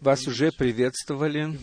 Вас 0.00 0.26
уже 0.26 0.52
приветствовали, 0.52 1.58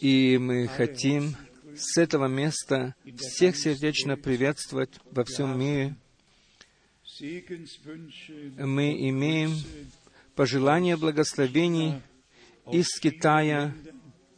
и 0.00 0.38
мы 0.38 0.68
хотим 0.68 1.36
с 1.76 1.98
этого 1.98 2.28
места 2.28 2.94
всех 3.16 3.56
сердечно 3.56 4.16
приветствовать 4.16 4.98
во 5.10 5.24
всем 5.24 5.58
мире. 5.58 5.96
Мы 7.20 9.08
имеем 9.10 9.52
пожелания 10.34 10.96
благословений 10.96 12.00
из 12.72 12.88
Китая, 13.00 13.74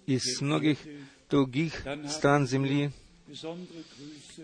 из 0.07 0.41
многих 0.41 0.79
других 1.29 1.86
стран 2.09 2.48
земли. 2.48 2.91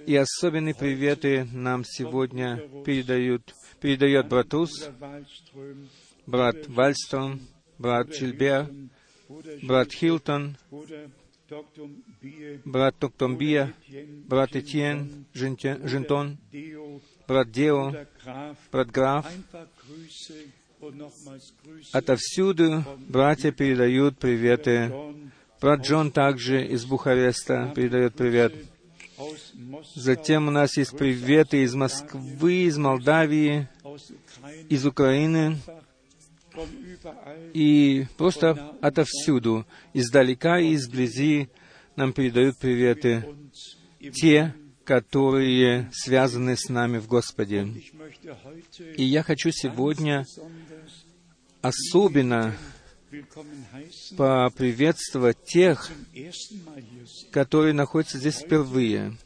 И 0.07 0.15
особенные 0.15 0.75
приветы 0.75 1.49
нам 1.53 1.85
сегодня 1.85 2.59
передают, 2.85 3.53
передает 3.81 4.27
Bruder 4.27 4.69
Wallström, 5.01 5.89
брат 6.27 6.69
Вальстром, 6.69 7.41
брат 7.79 8.13
Чильбер, 8.13 8.69
брат 9.63 9.93
Хилтон, 9.93 10.57
брат 12.65 12.97
Токтомбия, 12.99 13.75
брат 14.29 14.55
Этьен, 14.55 15.27
Deo, 15.35 17.01
брат 17.27 17.51
Део, 17.51 17.93
брат 18.71 18.91
Граф. 18.91 19.27
Отовсюду 21.93 22.85
братья 23.09 23.51
передают 23.51 24.19
приветы. 24.19 24.93
Брат 25.61 25.81
Джон 25.81 26.13
также 26.13 26.65
из 26.67 26.85
Бухареста 26.85 27.73
передает 27.75 28.15
привет. 28.15 28.55
Затем 29.95 30.49
у 30.49 30.51
нас 30.51 30.77
есть 30.77 30.97
приветы 30.97 31.63
из 31.63 31.75
Москвы, 31.75 32.65
из 32.65 32.77
Молдавии, 32.77 33.69
из 34.69 34.85
Украины 34.87 35.59
и 37.53 38.07
просто 38.17 38.77
отовсюду, 38.81 39.67
издалека 39.93 40.59
и 40.59 40.75
изблизи 40.75 41.51
нам 41.97 42.13
передают 42.13 42.59
приветы 42.59 43.27
те, 44.15 44.55
которые 44.85 45.91
связаны 45.93 46.57
с 46.57 46.69
нами 46.69 46.99
в 46.99 47.09
Господе. 47.09 47.69
И 48.97 49.05
я 49.05 49.23
хочу 49.23 49.51
сегодня 49.51 50.25
особенно 51.61 52.55
поприветствовать 54.17 55.45
тех, 55.45 55.91
которые 57.31 57.73
находятся 57.73 58.19
здесь 58.19 58.37
впервые, 58.37 59.17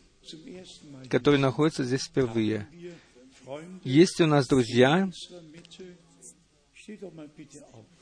которые 1.08 1.40
находятся 1.40 1.84
здесь 1.84 2.04
впервые. 2.04 2.68
Есть 3.82 4.20
у 4.20 4.26
нас 4.26 4.46
друзья, 4.46 5.10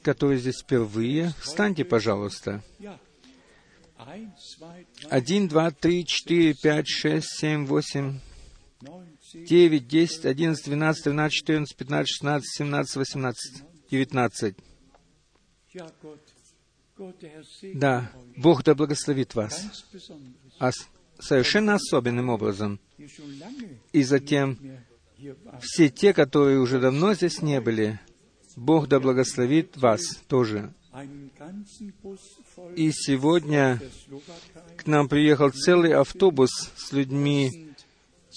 которые 0.03 0.39
здесь 0.39 0.61
впервые. 0.63 1.33
Встаньте, 1.41 1.85
пожалуйста. 1.85 2.63
Один, 5.11 5.49
два, 5.49 5.71
три, 5.71 6.05
четыре, 6.07 6.55
пять, 6.55 6.89
шесть, 6.89 7.39
семь, 7.39 7.67
восемь, 7.67 8.21
девять, 9.35 9.89
десять, 9.89 10.25
одиннадцать, 10.25 10.67
двенадцать, 10.67 11.05
тринадцать, 11.05 11.37
четырнадцать, 11.39 11.77
пятнадцать, 11.77 12.11
шестнадцать, 12.11 12.57
семнадцать, 12.57 12.97
восемнадцать, 12.97 13.63
девятнадцать. 13.91 14.57
Да, 17.75 18.11
Бог 18.37 18.65
да 18.65 18.75
благословит 18.75 19.35
вас. 19.35 19.87
А 20.59 20.71
совершенно 21.19 21.75
особенным 21.75 22.29
образом. 22.29 22.81
И 23.93 24.03
затем 24.03 24.59
все 25.61 25.89
те, 25.89 26.13
которые 26.13 26.59
уже 26.61 26.81
давно 26.81 27.15
здесь 27.15 27.43
не 27.43 27.61
были, 27.61 28.01
Бог 28.57 28.89
да 28.89 28.99
благословит 28.99 29.77
вас 29.77 30.01
тоже. 30.27 30.73
И 32.75 32.91
сегодня 32.93 33.81
к 34.77 34.87
нам 34.87 35.09
приехал 35.09 35.51
целый 35.51 35.93
автобус 35.93 36.51
с 36.77 36.93
людьми 36.93 37.73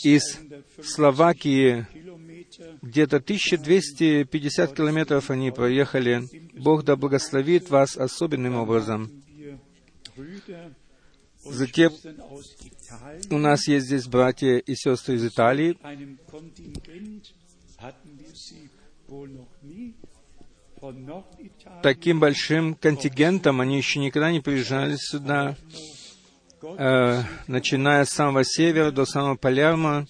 из 0.04 0.40
Словакии. 0.84 1.88
Где-то 2.82 3.18
1250 3.18 4.76
километров 4.76 5.30
они 5.30 5.52
проехали. 5.52 6.24
Бог 6.54 6.84
да 6.84 6.96
благословит 6.96 7.70
вас 7.70 7.98
особенным 7.98 8.56
образом. 8.56 9.12
Затем 11.44 11.92
у 13.30 13.38
нас 13.38 13.68
есть 13.68 13.88
здесь 13.88 14.08
братья 14.08 14.58
и 14.58 14.76
сестры 14.76 15.16
из 15.16 15.26
Италии. 15.26 15.78
Таким 21.84 22.20
большим 22.20 22.76
контингентом 22.76 23.62
они 23.62 23.78
еще 23.78 24.00
никогда 24.00 24.32
не 24.32 24.40
приезжали 24.40 24.96
сюда, 24.98 25.56
Э, 26.64 27.24
начиная 27.48 28.06
с 28.06 28.10
самого 28.10 28.44
севера 28.44 28.92
до 28.92 29.06
самого 29.06 29.36
Палермо. 29.36 30.06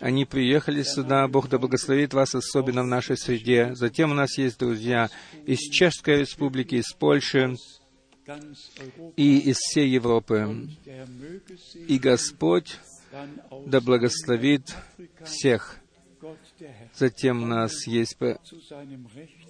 Они 0.00 0.24
приехали 0.24 0.82
сюда, 0.82 1.28
Бог 1.28 1.48
да 1.48 1.58
благословит 1.58 2.14
вас 2.14 2.34
особенно 2.34 2.82
в 2.82 2.86
нашей 2.86 3.16
среде. 3.16 3.74
Затем 3.74 4.10
у 4.10 4.14
нас 4.14 4.36
есть 4.38 4.58
друзья 4.58 5.08
из 5.46 5.58
Чешской 5.58 6.20
Республики, 6.20 6.76
из 6.76 6.92
Польши 6.92 7.56
и 9.16 9.38
из 9.38 9.56
всей 9.56 9.88
Европы. 9.88 10.68
И 11.86 11.98
Господь 11.98 12.78
да 13.66 13.80
благословит 13.80 14.74
всех. 15.24 15.78
Затем 16.94 17.42
у 17.42 17.46
нас 17.46 17.86
есть 17.86 18.16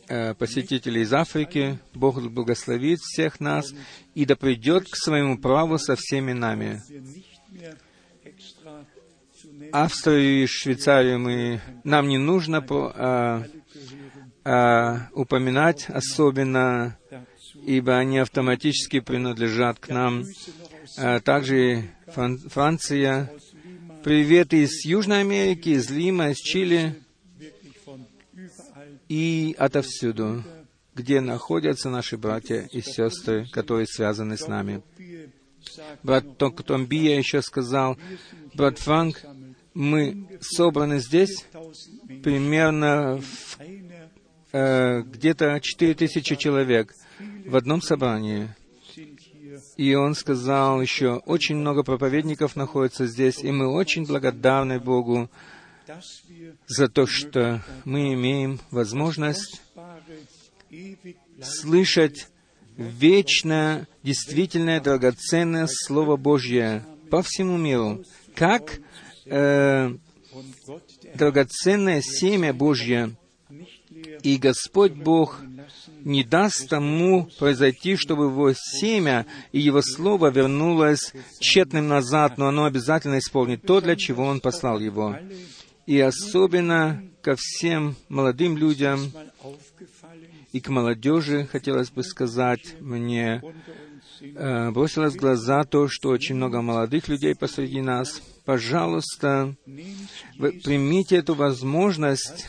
э, 0.09 0.35
посетители 0.35 1.01
из 1.01 1.13
Африки. 1.13 1.79
Бог 1.95 2.21
благословит 2.23 2.99
всех 3.01 3.39
нас 3.41 3.73
и 4.15 4.25
да 4.27 4.35
придет 4.35 4.89
к 4.91 4.97
своему 4.97 5.39
праву 5.39 5.79
со 5.79 5.95
всеми 5.97 6.33
нами. 6.33 6.83
Австрию 9.73 10.45
и 10.45 10.47
Швейцарию 10.47 11.19
мы, 11.19 11.61
нам 11.85 12.09
не 12.09 12.19
нужно 12.19 12.61
по- 12.63 12.93
а, 12.95 13.45
а, 14.45 15.09
упоминать 15.13 15.87
особенно, 15.89 16.97
ибо 17.67 17.97
они 17.97 18.19
автоматически 18.19 19.01
принадлежат 19.01 19.79
к 19.79 19.89
нам. 19.89 20.25
А 20.99 21.21
также 21.21 21.91
Фран- 22.07 22.39
Франция. 22.49 23.31
Привет 24.03 24.53
из 24.53 24.85
Южной 24.85 25.21
Америки, 25.21 25.71
из 25.71 25.89
Лима, 25.91 26.31
из 26.31 26.37
Чили 26.39 26.95
и 29.09 29.55
отовсюду, 29.59 30.45
где 30.95 31.21
находятся 31.21 31.89
наши 31.91 32.17
братья 32.19 32.69
и 32.71 32.81
сестры, 32.83 33.47
которые 33.51 33.87
связаны 33.87 34.37
с 34.37 34.47
нами. 34.47 34.83
Брат 36.03 36.25
Томбия 36.39 37.17
еще 37.17 37.41
сказал, 37.41 37.97
брат 38.55 38.79
Франк, 38.79 39.23
мы 39.75 40.29
собраны 40.41 41.01
здесь 41.01 41.45
1000 41.53 41.91
Menschen. 42.09 42.23
примерно 42.23 43.21
э, 44.53 45.03
где-то 45.03 45.61
четыре 45.61 45.95
тысячи 45.95 46.37
человек 46.37 46.95
в 47.47 47.57
одном 47.57 47.83
собрании. 47.83 48.55
И 49.77 49.95
он 49.95 50.15
сказал 50.15 50.81
еще, 50.81 51.17
очень 51.27 51.57
много 51.57 51.83
проповедников 51.83 52.55
находится 52.55 53.07
здесь, 53.07 53.43
и 53.43 53.51
мы 53.51 53.69
очень 53.69 54.07
благодарны 54.07 54.79
Богу 54.79 55.29
за 56.67 56.89
то, 56.89 57.07
что 57.07 57.63
мы 57.85 58.15
имеем 58.15 58.61
возможность 58.71 59.61
слышать 61.43 62.29
вечно, 62.77 63.87
действительное, 64.03 64.81
драгоценное 64.81 65.67
Слово 65.69 66.17
Божье 66.17 66.85
по 67.11 67.23
всему 67.23 67.57
миру, 67.57 68.05
как 68.35 68.81
э, 69.27 69.95
драгоценное 71.15 72.01
семя 72.03 72.53
Божье, 72.53 73.17
и 74.23 74.37
Господь 74.37 74.93
Бог 74.93 75.41
не 76.01 76.25
даст 76.25 76.69
тому 76.69 77.29
произойти, 77.39 77.97
чтобы 77.97 78.25
его 78.25 78.53
семя 78.53 79.27
и 79.53 79.61
его 79.61 79.83
слово 79.83 80.31
вернулось 80.31 81.13
тщетным 81.41 81.89
назад, 81.89 82.37
но 82.39 82.49
оно 82.49 82.65
обязательно 82.65 83.19
исполнит 83.19 83.63
то, 83.63 83.81
для 83.81 83.97
чего 83.97 84.25
он 84.25 84.41
послал 84.41 84.81
его. 84.81 85.17
И 85.87 86.01
особенно 86.01 87.03
ко 87.23 87.37
всем 87.39 87.97
молодым 88.09 88.57
людям 88.57 89.13
и 90.53 90.61
к 90.61 90.69
молодежи, 90.69 91.47
хотелось 91.51 91.91
бы 91.91 92.03
сказать, 92.03 92.77
мне 92.81 93.43
э, 94.21 94.71
бросилось 94.71 95.15
в 95.15 95.19
глаза 95.19 95.65
то, 95.65 95.89
что 95.89 96.11
очень 96.11 96.37
много 96.37 96.63
молодых 96.63 97.09
людей 97.09 97.35
посреди 97.35 97.81
нас. 97.81 98.23
Пожалуйста, 98.45 99.55
примите 99.65 101.17
эту 101.17 101.35
возможность 101.35 102.47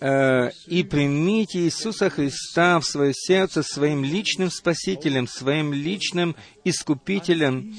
э, 0.00 0.50
и 0.66 0.82
примите 0.84 1.60
Иисуса 1.60 2.10
Христа 2.10 2.78
в 2.80 2.84
свое 2.84 3.12
сердце 3.14 3.62
своим 3.62 4.04
личным 4.04 4.50
Спасителем, 4.50 5.26
своим 5.26 5.72
личным 5.72 6.36
Искупителем, 6.64 7.74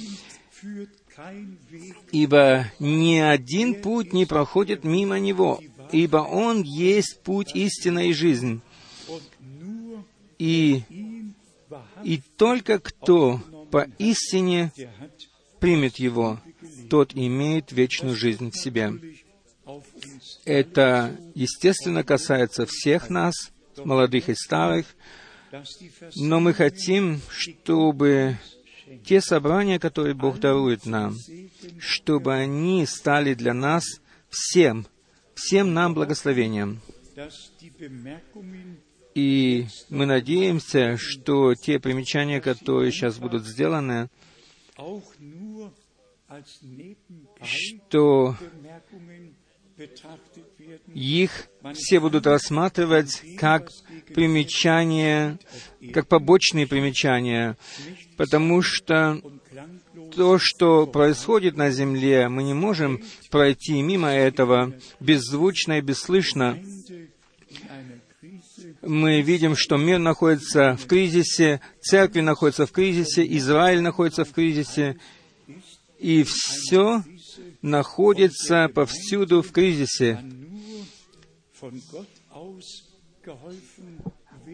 ибо 2.11 2.65
ни 2.79 3.17
один 3.17 3.81
путь 3.81 4.13
не 4.13 4.25
проходит 4.25 4.83
мимо 4.83 5.19
Него, 5.19 5.61
ибо 5.91 6.17
Он 6.17 6.61
есть 6.63 7.21
путь, 7.23 7.55
истина 7.55 8.07
и 8.07 8.13
жизнь. 8.13 8.61
und 9.07 9.21
nur 9.39 10.03
И, 10.38 10.83
и 12.05 12.21
только 12.37 12.79
кто 12.79 13.41
по 13.71 13.87
истине 13.97 14.71
der 14.77 14.89
hat 14.99 15.11
примет 15.59 15.97
Его, 15.97 16.39
тот 16.89 17.13
имеет 17.15 17.71
вечную 17.71 18.15
жизнь 18.15 18.51
в 18.51 18.55
себе. 18.55 18.93
Это, 20.45 21.17
естественно, 21.33 22.03
касается 22.03 22.67
всех 22.67 23.09
нас, 23.09 23.33
молодых 23.83 24.29
и 24.29 24.35
старых, 24.35 24.85
но 26.15 26.39
мы 26.39 26.53
хотим, 26.53 27.19
чтобы 27.29 28.37
те 29.05 29.21
собрания, 29.21 29.79
которые 29.79 30.13
Бог 30.13 30.39
дарует 30.39 30.85
нам, 30.85 31.17
чтобы 31.79 32.35
они 32.35 32.85
стали 32.85 33.33
для 33.33 33.55
нас 33.55 33.83
всем, 34.29 34.85
всем 35.33 35.73
нам 35.73 35.95
благословением. 35.95 36.81
И 39.15 39.67
мы 39.89 40.06
надеемся, 40.06 40.97
что 40.97 41.56
те 41.56 41.79
примечания, 41.79 42.41
которые 42.41 42.91
сейчас 42.91 43.17
будут 43.17 43.45
сделаны, 43.45 44.09
что 47.41 48.35
их 50.94 51.47
все 51.73 52.00
будут 52.00 52.27
рассматривать 52.27 53.21
как 53.38 53.69
примечания, 54.13 55.39
как 55.94 56.07
побочные 56.07 56.67
примечания, 56.67 57.57
потому 58.17 58.62
что 58.62 59.21
то, 60.13 60.38
что 60.39 60.88
происходит 60.88 61.57
на 61.57 61.71
земле, 61.71 62.29
мы 62.29 62.44
не 62.44 62.53
можем 62.53 63.01
пройти 63.31 63.81
мимо 63.81 64.09
этого 64.09 64.73
беззвучно 65.00 65.79
и 65.79 65.81
бесслышно. 65.81 66.57
Мы 68.85 69.21
видим, 69.21 69.55
что 69.55 69.77
мир 69.77 69.97
находится 69.97 70.75
в 70.77 70.85
кризисе, 70.85 71.59
церкви 71.81 72.21
находятся 72.21 72.67
в 72.67 72.71
кризисе, 72.71 73.25
Израиль 73.37 73.81
находится 73.81 74.25
в 74.25 74.31
кризисе, 74.31 74.97
и 75.97 76.23
все 76.23 77.03
находится 77.63 78.69
повсюду 78.73 79.41
в 79.41 79.51
кризисе. 79.51 80.19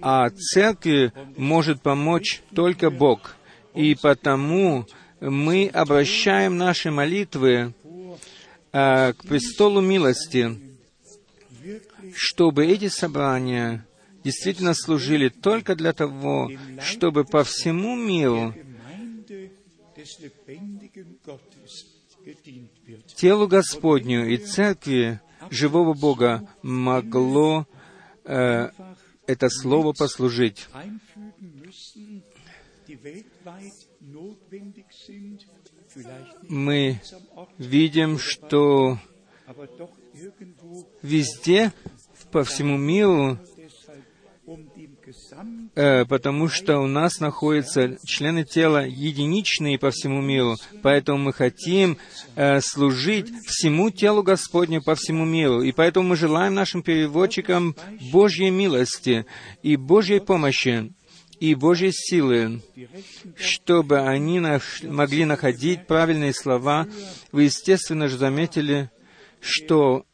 А 0.01 0.29
церкви 0.29 1.11
может 1.35 1.81
помочь 1.81 2.41
только 2.55 2.89
Бог. 2.89 3.35
И 3.75 3.95
потому 3.95 4.85
мы 5.19 5.67
обращаем 5.67 6.57
наши 6.57 6.89
молитвы 6.89 7.73
а, 8.71 9.11
к 9.11 9.23
престолу 9.23 9.81
милости, 9.81 10.57
чтобы 12.15 12.65
эти 12.65 12.87
собрания 12.87 13.85
действительно 14.23 14.73
служили 14.73 15.29
только 15.29 15.75
для 15.75 15.93
того, 15.93 16.49
чтобы 16.81 17.23
по 17.25 17.43
всему 17.43 17.95
миру 17.95 18.53
телу 23.15 23.47
Господню 23.47 24.27
и 24.27 24.37
церкви 24.37 25.19
живого 25.49 25.93
Бога 25.93 26.47
могло 26.61 27.67
э, 28.25 28.69
это 29.27 29.49
слово 29.49 29.93
послужить. 29.93 30.67
Мы 36.47 37.01
видим, 37.57 38.17
что 38.19 38.99
везде, 41.01 41.73
по 42.31 42.43
всему 42.43 42.77
миру, 42.77 43.37
э, 45.75 46.05
потому 46.05 46.47
что 46.47 46.79
у 46.79 46.87
нас 46.87 47.19
находятся 47.19 47.97
члены 48.05 48.43
тела 48.43 48.85
единичные 48.85 49.77
по 49.79 49.91
всему 49.91 50.21
миру, 50.21 50.55
поэтому 50.81 51.17
мы 51.17 51.33
хотим 51.33 51.97
э, 52.35 52.59
служить 52.61 53.29
всему 53.45 53.89
телу 53.89 54.23
Господню 54.23 54.81
по 54.81 54.95
всему 54.95 55.25
миру, 55.25 55.61
и 55.61 55.71
поэтому 55.71 56.09
мы 56.09 56.15
желаем 56.15 56.53
нашим 56.53 56.83
переводчикам 56.83 57.75
Божьей 58.11 58.49
милости 58.49 59.25
и 59.63 59.75
Божьей 59.75 60.19
помощи 60.19 60.93
и 61.39 61.55
Божьей 61.55 61.91
силы, 61.91 62.61
чтобы 63.35 64.01
они 64.01 64.39
наш- 64.39 64.83
могли 64.83 65.25
находить 65.25 65.87
правильные 65.87 66.33
слова. 66.33 66.87
Вы, 67.31 67.43
естественно 67.45 68.07
же, 68.07 68.17
заметили, 68.19 68.91
что 69.39 70.05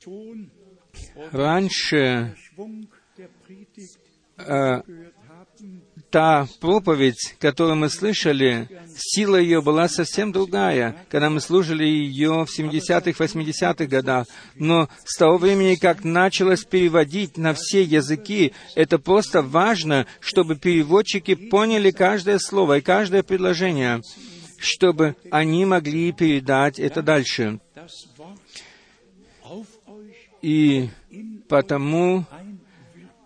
раньше 1.32 2.34
э, 4.38 4.82
та 6.10 6.48
проповедь, 6.60 7.36
которую 7.40 7.76
мы 7.76 7.90
слышали, 7.90 8.70
сила 8.96 9.36
ее 9.36 9.62
была 9.62 9.90
совсем 9.90 10.32
другая, 10.32 10.96
когда 11.10 11.30
мы 11.30 11.42
слушали 11.42 11.84
ее 11.84 12.46
в 12.46 12.60
70-х, 12.60 13.12
80-х 13.12 13.86
годах. 13.86 14.28
Но 14.56 14.90
с 15.04 15.18
того 15.18 15.38
времени, 15.38 15.76
как 15.76 16.04
началось 16.04 16.64
переводить 16.64 17.38
на 17.38 17.54
все 17.54 17.84
языки, 17.84 18.54
это 18.76 19.00
просто 19.00 19.42
важно, 19.42 20.08
чтобы 20.20 20.56
переводчики 20.56 21.36
поняли 21.36 21.92
каждое 21.92 22.40
слово 22.40 22.78
и 22.78 22.82
каждое 22.82 23.24
предложение, 23.24 24.02
чтобы 24.58 25.16
они 25.30 25.66
могли 25.66 26.12
передать 26.14 26.80
это 26.80 27.02
дальше. 27.02 27.60
И 30.42 30.90
потому. 31.48 32.26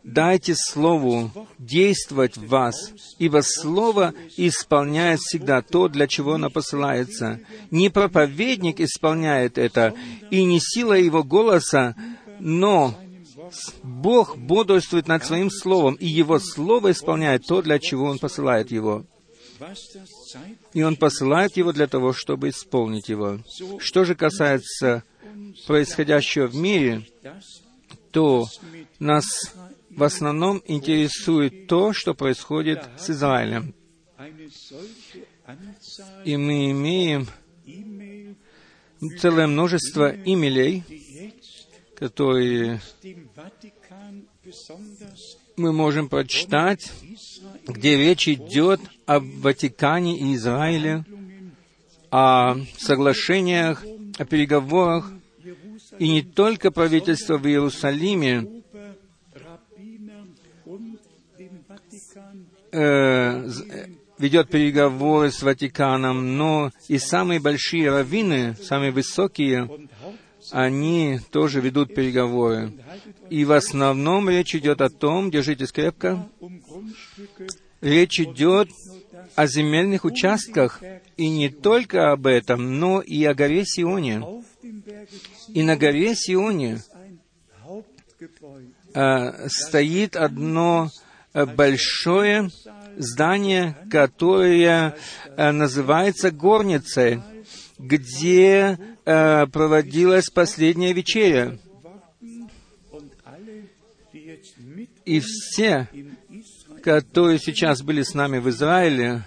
Дайте 0.04 0.56
Слову 0.56 1.32
действовать 1.60 2.36
в 2.38 2.48
вас, 2.48 2.76
ибо 3.20 3.42
Слово 3.44 4.14
исполняет 4.36 5.20
всегда 5.20 5.62
то, 5.62 5.88
для 5.88 6.08
чего 6.08 6.34
оно 6.34 6.50
посылается. 6.50 7.40
Не 7.70 7.90
проповедник 7.90 8.80
исполняет 8.80 9.58
это, 9.58 9.94
и 10.32 10.44
не 10.44 10.60
сила 10.60 10.94
его 10.94 11.24
голоса, 11.24 11.96
но 12.40 12.96
Бог 13.84 14.38
бодрствует 14.38 15.08
над 15.08 15.24
Своим 15.24 15.52
Словом, 15.52 15.96
и 15.96 16.08
Его 16.08 16.40
Слово 16.40 16.92
исполняет 16.92 17.46
то, 17.46 17.62
для 17.62 17.78
чего 17.78 18.06
Он 18.06 18.18
посылает 18.18 18.72
его. 18.72 19.06
И 20.74 20.82
Он 20.82 20.96
посылает 20.96 21.58
его 21.58 21.72
для 21.72 21.86
того, 21.88 22.14
чтобы 22.14 22.50
исполнить 22.50 23.10
его. 23.10 23.40
Что 23.80 24.04
же 24.04 24.16
касается 24.16 25.04
происходящего 25.68 26.48
в 26.48 26.56
мире, 26.56 27.06
то 28.12 28.48
нас 29.00 29.54
в 29.96 30.04
основном 30.04 30.62
интересует 30.66 31.68
то, 31.68 31.94
что 31.94 32.14
происходит 32.14 32.84
с 32.98 33.10
Израилем. 33.10 33.74
И 36.24 36.38
мы 36.38 36.72
имеем 36.72 37.28
целое 39.20 39.48
множество 39.48 40.10
имелей, 40.10 40.84
которые 41.96 42.80
мы 45.58 45.74
можем 45.74 46.10
прочитать, 46.10 46.92
где 47.68 47.98
речь 47.98 48.28
идет 48.28 48.80
о 49.06 49.20
Ватикане 49.20 50.18
и 50.18 50.36
Израиле, 50.36 51.06
о 52.10 52.58
соглашениях, 52.78 53.84
о 54.18 54.26
переговорах, 54.26 55.12
и 56.00 56.10
не 56.10 56.22
только 56.22 56.72
правительство 56.72 57.38
в 57.38 57.46
Иерусалиме 57.46 58.61
э, 62.72 62.78
э, 62.80 63.86
ведет 64.18 64.50
переговоры 64.50 65.32
с 65.32 65.42
Ватиканом, 65.42 66.38
но 66.38 66.72
и 66.88 66.98
самые 66.98 67.40
большие 67.40 67.90
раввины, 67.90 68.56
самые 68.62 68.92
высокие, 68.92 69.70
они 70.52 71.20
тоже 71.32 71.62
ведут 71.62 71.94
переговоры. 71.94 72.74
И 73.30 73.46
в 73.46 73.52
основном 73.52 74.30
речь 74.30 74.56
идет 74.56 74.82
о 74.82 74.90
том, 74.90 75.32
держитесь 75.32 75.72
крепко, 75.72 76.28
речь 77.82 78.20
идет 78.20 78.70
о 79.36 79.48
земельных 79.48 80.06
участках, 80.06 80.82
и 81.18 81.30
не 81.30 81.50
только 81.50 82.12
об 82.12 82.28
этом, 82.28 82.80
но 82.80 83.02
и 83.02 83.24
о 83.24 83.34
горе 83.34 83.64
Сионе. 83.66 84.44
И 85.50 85.64
на 85.64 85.78
горе 85.78 86.16
Сионе 86.16 86.82
э, 88.94 89.48
стоит 89.50 90.16
одно 90.16 90.90
большое 91.34 92.50
здание, 92.98 93.76
которое 93.90 94.96
э, 95.26 95.52
называется 95.52 96.32
горницей, 96.32 97.22
где 97.78 98.78
э, 99.06 99.48
проводилась 99.48 100.30
последняя 100.30 100.94
вечеря. 100.94 101.58
И 105.06 105.20
все, 105.20 105.88
которые 106.84 107.40
сейчас 107.40 107.82
были 107.82 108.04
с 108.04 108.14
нами 108.14 108.40
в 108.40 108.50
Израиле, 108.50 109.24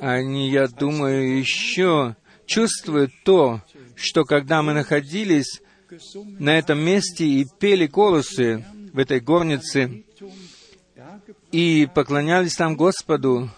они, 0.00 0.50
я 0.50 0.66
думаю, 0.66 1.38
еще 1.38 2.16
чувствуют 2.46 3.12
то, 3.24 3.62
что 3.94 4.24
когда 4.24 4.62
мы 4.62 4.72
находились 4.72 5.60
на 6.38 6.58
этом 6.58 6.78
месте 6.78 7.24
и 7.24 7.46
пели 7.58 7.86
колосы 7.86 8.64
в 8.92 8.98
этой 8.98 9.20
горнице, 9.20 10.04
и 11.52 11.88
поклонялись 11.94 12.54
там 12.54 12.76
Господу, 12.76 13.50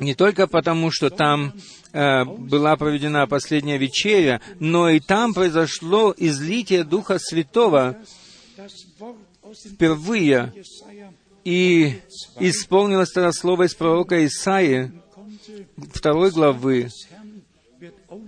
не 0.00 0.14
только 0.14 0.46
потому, 0.46 0.90
что 0.90 1.10
там 1.10 1.54
э, 1.92 2.24
была 2.24 2.76
проведена 2.76 3.26
последняя 3.26 3.78
вечеря, 3.78 4.40
но 4.60 4.88
и 4.88 5.00
там 5.00 5.34
произошло 5.34 6.14
излитие 6.16 6.84
Духа 6.84 7.18
Святого 7.18 7.96
впервые, 9.64 10.52
и 11.44 12.00
исполнилось 12.40 13.10
тогда 13.10 13.32
слово 13.32 13.64
из 13.64 13.74
пророка 13.74 14.24
Исаии, 14.26 14.92
второй 15.92 16.30
главы, 16.30 16.88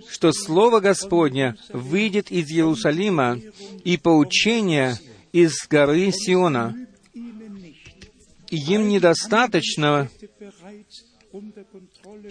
что 0.09 0.33
Слово 0.33 0.81
Господня 0.81 1.57
выйдет 1.73 2.31
из 2.31 2.51
Иерусалима 2.51 3.39
и 3.85 3.97
поучение 3.97 4.99
из 5.33 5.67
горы 5.69 6.11
Сиона. 6.13 6.75
Им 8.51 8.89
недостаточно 8.89 10.09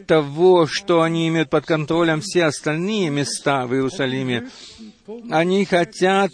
того, 0.08 0.66
что 0.66 1.02
они 1.02 1.28
имеют 1.28 1.50
под 1.50 1.66
контролем 1.66 2.22
все 2.22 2.46
остальные 2.46 3.10
места 3.10 3.68
в 3.68 3.74
Иерусалиме. 3.74 4.50
Они 5.30 5.66
хотят 5.66 6.32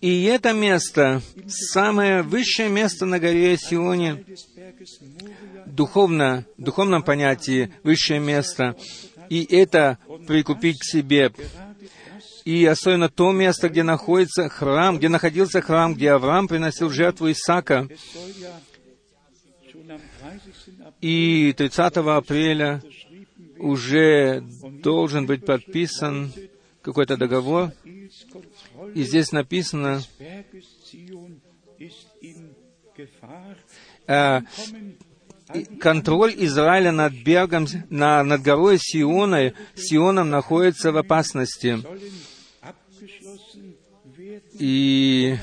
и 0.00 0.24
это 0.24 0.52
место, 0.52 1.22
самое 1.48 2.22
высшее 2.22 2.68
место 2.68 3.06
на 3.06 3.18
горе 3.18 3.56
Сионе, 3.56 4.24
духовно, 5.64 6.44
в 6.58 6.62
духовном 6.62 7.02
понятии 7.02 7.72
высшее 7.82 8.20
место, 8.20 8.76
и 9.28 9.44
это 9.44 9.98
прикупить 10.26 10.78
к 10.80 10.84
себе. 10.84 11.32
И 12.44 12.64
особенно 12.64 13.08
то 13.08 13.32
место, 13.32 13.68
где 13.68 13.82
находится 13.82 14.48
храм, 14.48 14.98
где 14.98 15.08
находился 15.08 15.60
храм, 15.60 15.94
где 15.94 16.12
Авраам 16.12 16.46
приносил 16.46 16.90
жертву 16.90 17.30
Исаака. 17.30 17.88
И 21.00 21.52
30 21.56 21.96
апреля 21.96 22.82
уже 23.58 24.42
должен 24.82 25.26
быть 25.26 25.44
подписан 25.44 26.32
какой-то 26.82 27.16
договор. 27.16 27.72
И 28.94 29.02
здесь 29.02 29.32
написано, 29.32 30.00
э, 34.06 34.40
контроль 35.80 36.34
Израиля 36.36 36.92
над 36.92 37.12
Бергом, 37.12 37.66
на, 37.90 38.22
над 38.24 38.42
горой 38.42 38.78
Сиона, 38.78 39.52
Сионом 39.74 40.30
находится 40.30 40.92
в 40.92 40.96
опасности. 40.96 41.78
И 44.58 45.36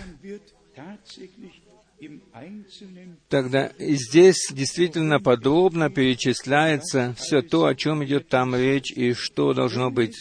тогда 3.29 3.72
здесь 3.77 4.50
действительно 4.51 5.19
подробно 5.19 5.89
перечисляется 5.89 7.15
все 7.17 7.41
то, 7.41 7.65
о 7.65 7.75
чем 7.75 8.03
идет 8.03 8.27
там 8.27 8.55
речь 8.55 8.91
и 8.91 9.13
что 9.13 9.53
должно 9.53 9.91
быть. 9.91 10.15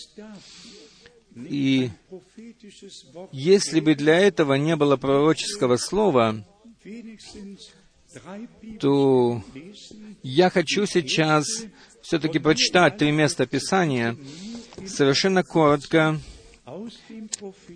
И 1.35 1.91
если 3.33 3.81
бы 3.81 3.95
для 3.95 4.19
этого 4.19 4.55
не 4.55 4.77
было 4.77 4.97
пророческого 4.97 5.77
слова, 5.77 6.45
то 8.81 9.43
я 10.23 10.51
хочу 10.51 10.87
сейчас 10.87 11.47
все-таки 12.03 12.39
прочитать 12.39 12.99
три 12.99 13.11
места 13.11 13.47
Писания, 13.47 14.17
совершенно 14.87 15.43
коротко. 15.43 16.19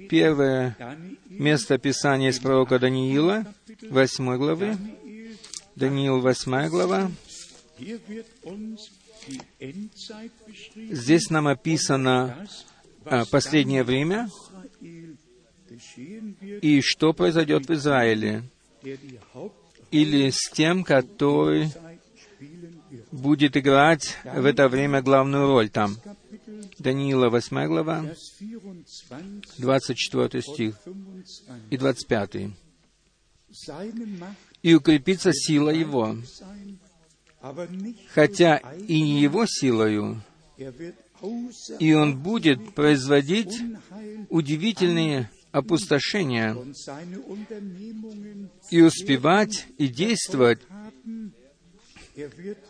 Первое 0.09 0.77
место 1.29 1.79
Писания 1.79 2.31
из 2.31 2.39
пророка 2.39 2.79
Даниила, 2.79 3.45
восьмой 3.91 4.39
главы. 4.39 4.77
Даниил, 5.75 6.21
восьмая 6.21 6.71
глава. 6.71 7.11
Здесь 10.91 11.31
нам 11.31 11.49
описано 11.49 12.47
а, 13.05 13.25
последнее 13.27 13.83
время 13.83 14.31
и 16.63 16.81
что 16.81 17.13
произойдет 17.13 17.69
в 17.69 17.73
Израиле 17.73 18.45
или 19.97 20.31
с 20.31 20.51
тем, 20.51 20.85
который 20.85 21.73
будет 23.11 23.57
играть 23.57 24.17
в 24.25 24.45
это 24.45 24.69
время 24.69 25.01
главную 25.01 25.47
роль 25.47 25.71
там. 25.71 25.97
Даниила, 26.79 27.31
8 27.31 27.67
глава, 27.67 28.05
24 29.59 30.43
стих 30.43 30.75
и 31.71 31.77
25. 31.79 32.37
«И 34.63 34.75
укрепится 34.75 35.33
сила 35.33 35.71
его, 35.71 36.17
хотя 38.13 38.59
и 38.87 39.01
не 39.01 39.21
его 39.23 39.47
силою, 39.47 40.23
и 41.79 41.95
он 41.95 42.19
будет 42.23 42.75
производить 42.75 43.59
удивительные 44.29 45.31
опустошения 45.57 46.55
и 48.71 48.83
успевать 48.83 49.67
и 49.79 49.89
действовать 49.89 50.61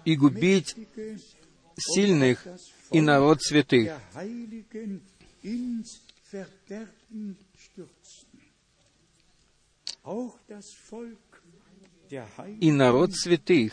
и 0.05 0.15
губить 0.17 0.77
сильных 1.77 2.47
и 2.93 3.01
народ 3.01 3.43
святых. 3.43 3.93
И 12.61 12.71
народ 12.71 13.15
святых 13.17 13.73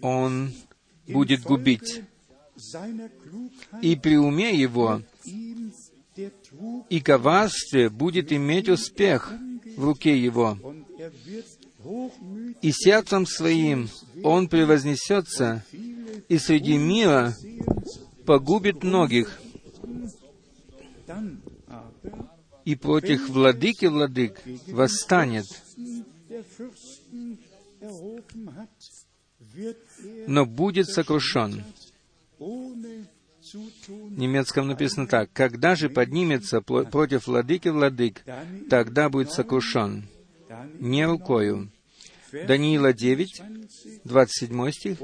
он 0.00 0.52
будет 1.06 1.42
губить. 1.42 2.02
И 3.82 3.94
при 3.94 4.16
уме 4.16 4.52
его 4.52 5.00
и 6.88 7.00
коварстве 7.00 7.88
будет 7.88 8.32
иметь 8.32 8.68
успех 8.68 9.32
в 9.76 9.84
руке 9.84 10.18
его. 10.18 10.58
И 12.60 12.72
сердцем 12.72 13.26
своим 13.26 13.88
он 14.22 14.48
превознесется, 14.48 15.64
и 16.28 16.38
среди 16.38 16.76
мира 16.76 17.34
погубит 18.26 18.82
многих. 18.82 19.40
И 22.64 22.74
против 22.74 23.28
владыки 23.30 23.86
владык 23.86 24.40
восстанет. 24.66 25.46
Но 30.26 30.44
будет 30.44 30.88
сокрушен. 30.88 31.64
Немецком 34.10 34.68
написано 34.68 35.06
так. 35.06 35.30
«Когда 35.32 35.74
же 35.74 35.88
поднимется 35.88 36.60
против 36.60 37.26
владыки 37.26 37.68
владык, 37.68 38.24
тогда 38.68 39.08
будет 39.08 39.30
сокрушен, 39.30 40.08
не 40.78 41.06
рукою». 41.06 41.70
Даниила 42.32 42.92
9, 42.92 43.42
27 44.04 44.70
стих. 44.70 44.98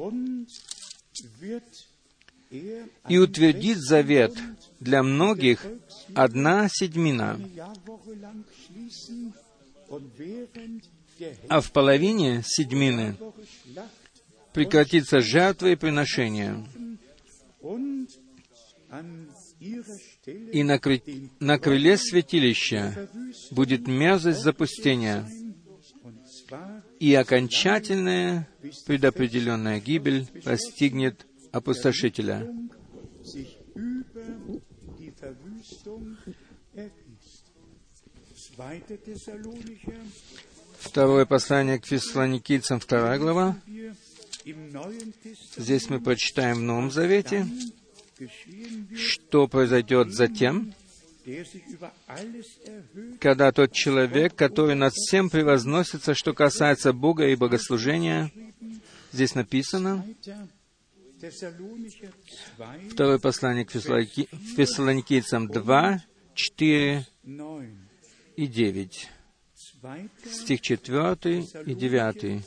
«И 3.08 3.18
утвердит 3.18 3.78
завет 3.78 4.34
для 4.80 5.02
многих 5.02 5.66
одна 6.14 6.68
седьмина, 6.70 7.40
а 11.48 11.60
в 11.60 11.72
половине 11.72 12.42
седьмины 12.44 13.16
прекратится 14.52 15.20
жертва 15.20 15.68
и 15.68 15.76
приношение, 15.76 16.64
и 19.60 20.62
на, 20.62 20.78
кры... 20.78 21.02
на 21.40 21.58
крыле 21.58 21.96
святилища 21.96 23.08
будет 23.50 23.86
мерзость 23.86 24.42
запустения 24.42 25.26
и 27.00 27.14
окончательная 27.14 28.48
предопределенная 28.86 29.80
гибель 29.80 30.26
постигнет 30.44 31.26
опустошителя. 31.52 32.48
Второе 40.78 41.24
послание 41.24 41.78
к 41.80 41.86
фессалоникийцам, 41.86 42.78
вторая 42.78 43.18
глава. 43.18 43.56
Здесь 45.56 45.88
мы 45.88 46.00
прочитаем 46.00 46.58
в 46.58 46.62
Новом 46.62 46.90
Завете, 46.90 47.46
что 48.96 49.48
произойдет 49.48 50.12
затем, 50.12 50.74
когда 53.18 53.50
тот 53.52 53.72
человек, 53.72 54.34
который 54.34 54.74
над 54.74 54.92
всем 54.92 55.30
превозносится, 55.30 56.14
что 56.14 56.34
касается 56.34 56.92
Бога 56.92 57.26
и 57.28 57.34
богослужения, 57.34 58.30
здесь 59.12 59.34
написано, 59.34 60.04
второе 62.90 63.18
послание 63.18 63.64
к 63.64 63.70
Фессалоникийцам 63.70 65.48
2, 65.48 66.04
4 66.34 67.06
и 68.36 68.46
9. 68.46 69.10
Стих 70.30 70.60
4 70.60 71.44
и 71.66 71.74
9. 71.74 72.44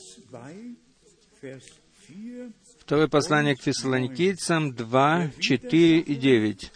Второе 2.87 3.09
послание 3.09 3.53
к 3.53 3.63
Фессалоникийцам 3.63 4.73
2, 4.73 5.31
4 5.41 5.99
и 5.99 6.15
9 6.15 6.71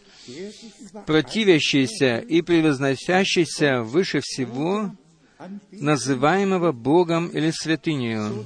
противящийся 1.06 2.18
и 2.18 2.42
превозносящийся 2.42 3.82
выше 3.82 4.20
всего, 4.22 4.94
называемого 5.72 6.74
Богом 6.74 7.30
или 7.30 7.52
святынею, 7.52 8.44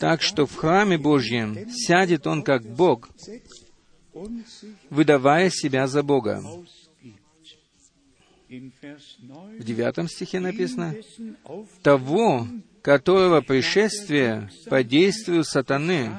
так 0.00 0.20
что 0.20 0.46
в 0.46 0.56
храме 0.56 0.98
Божьем 0.98 1.70
сядет 1.70 2.26
он 2.26 2.42
как 2.42 2.64
Бог, 2.64 3.08
выдавая 4.90 5.48
себя 5.48 5.86
за 5.86 6.02
Бога. 6.02 6.42
В 8.48 9.62
девятом 9.62 10.08
стихе 10.08 10.40
написано, 10.40 10.96
«Того, 11.82 12.48
которого 12.82 13.42
пришествие 13.42 14.50
по 14.68 14.82
действию 14.82 15.44
сатаны 15.44 16.10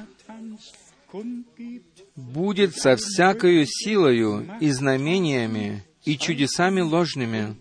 будет 2.16 2.76
со 2.76 2.96
всякою 2.96 3.66
силою 3.66 4.48
и 4.60 4.72
знамениями 4.72 5.84
и 6.04 6.18
чудесами 6.18 6.82
ложными, 6.82 7.56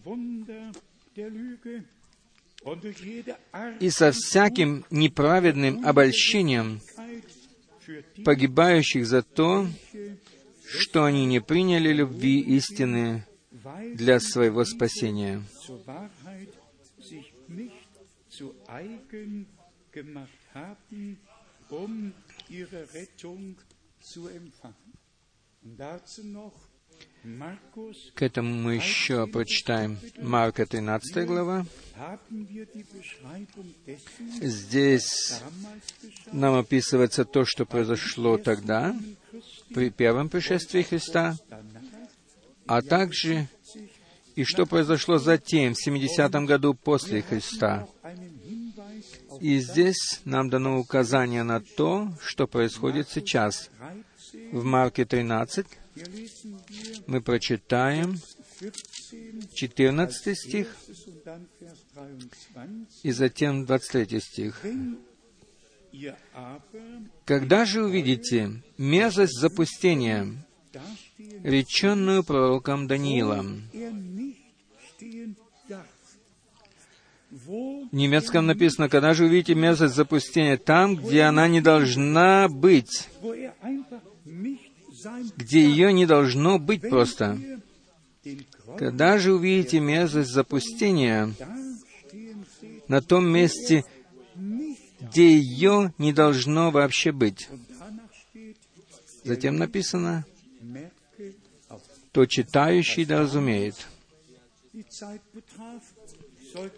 и 3.80 3.90
со 3.90 4.12
всяким 4.12 4.84
неправедным 4.90 5.84
обольщением 5.84 6.80
погибающих 8.24 9.06
за 9.06 9.22
то, 9.22 9.66
что 10.66 11.04
они 11.04 11.26
не 11.26 11.40
приняли 11.40 11.92
любви 11.92 12.40
истины 12.40 13.26
для 13.94 14.20
своего 14.20 14.64
спасения. 14.64 15.42
Um 21.72 22.12
к 28.14 28.22
этому 28.22 28.54
мы 28.54 28.74
еще 28.74 29.26
прочитаем 29.26 29.98
Марка 30.18 30.66
13 30.66 31.26
глава. 31.26 31.64
Здесь 34.40 35.40
нам 36.32 36.56
описывается 36.56 37.24
то, 37.24 37.44
что 37.44 37.64
произошло 37.64 38.38
тогда, 38.38 38.94
при 39.72 39.90
первом 39.90 40.28
пришествии 40.28 40.82
Христа, 40.82 41.36
а 42.66 42.82
также 42.82 43.48
и 44.34 44.44
что 44.44 44.66
произошло 44.66 45.18
затем, 45.18 45.74
в 45.74 45.86
70-м 45.86 46.46
году 46.46 46.74
после 46.74 47.22
Христа. 47.22 47.86
И 49.42 49.58
здесь 49.58 50.20
нам 50.24 50.48
дано 50.50 50.78
указание 50.78 51.42
на 51.42 51.60
то, 51.60 52.08
что 52.24 52.46
происходит 52.46 53.08
сейчас. 53.08 53.70
В 54.52 54.62
Марке 54.62 55.04
13 55.04 55.66
мы 57.08 57.20
прочитаем 57.20 58.14
14 59.52 60.38
стих 60.38 60.76
и 63.02 63.10
затем 63.10 63.66
23 63.66 64.20
стих. 64.20 64.62
«Когда 67.24 67.64
же 67.64 67.82
увидите 67.82 68.62
мерзость 68.78 69.40
запустения, 69.40 70.36
реченную 71.42 72.22
пророком 72.22 72.86
Даниилом, 72.86 73.64
в 77.52 77.94
немецком 77.94 78.46
написано, 78.46 78.88
когда 78.88 79.12
же 79.12 79.26
увидите 79.26 79.54
мерзость 79.54 79.94
запустения 79.94 80.56
там, 80.56 80.96
где 80.96 81.22
она 81.22 81.48
не 81.48 81.60
должна 81.60 82.48
быть, 82.48 83.08
где 85.36 85.60
ее 85.62 85.92
не 85.92 86.06
должно 86.06 86.58
быть 86.58 86.80
просто. 86.80 87.38
Когда 88.78 89.18
же 89.18 89.34
увидите 89.34 89.80
мерзость 89.80 90.30
запустения 90.30 91.34
на 92.88 93.02
том 93.02 93.28
месте, 93.28 93.84
где 94.34 95.36
ее 95.36 95.92
не 95.98 96.14
должно 96.14 96.70
вообще 96.70 97.12
быть. 97.12 97.50
Затем 99.24 99.56
написано, 99.56 100.24
то 102.12 102.24
читающий 102.24 103.04
да 103.04 103.18
разумеет. 103.18 103.74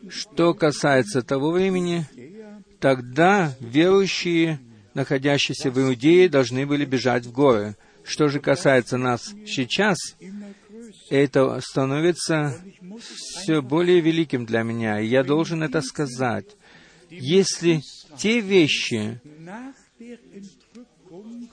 Что 0.09 0.55
касается 0.55 1.23
того 1.23 1.51
времени, 1.51 2.07
тогда 2.81 3.55
верующие, 3.61 4.61
находящиеся 4.95 5.71
в 5.71 5.81
Иудее, 5.81 6.29
должны 6.29 6.67
были 6.67 6.85
бежать 6.85 7.27
в 7.27 7.33
горы. 7.33 7.77
Что 8.05 8.29
же 8.29 8.41
касается 8.41 8.99
нас 8.99 9.33
сейчас, 9.47 9.97
это 11.11 11.61
становится 11.61 12.61
все 13.01 13.63
более 13.63 14.01
великим 14.01 14.47
для 14.47 14.63
меня, 14.63 15.01
и 15.01 15.07
я 15.07 15.23
должен 15.23 15.63
это 15.63 15.81
сказать. 15.81 16.47
Если 17.11 17.81
те 18.19 18.41
вещи, 18.41 19.21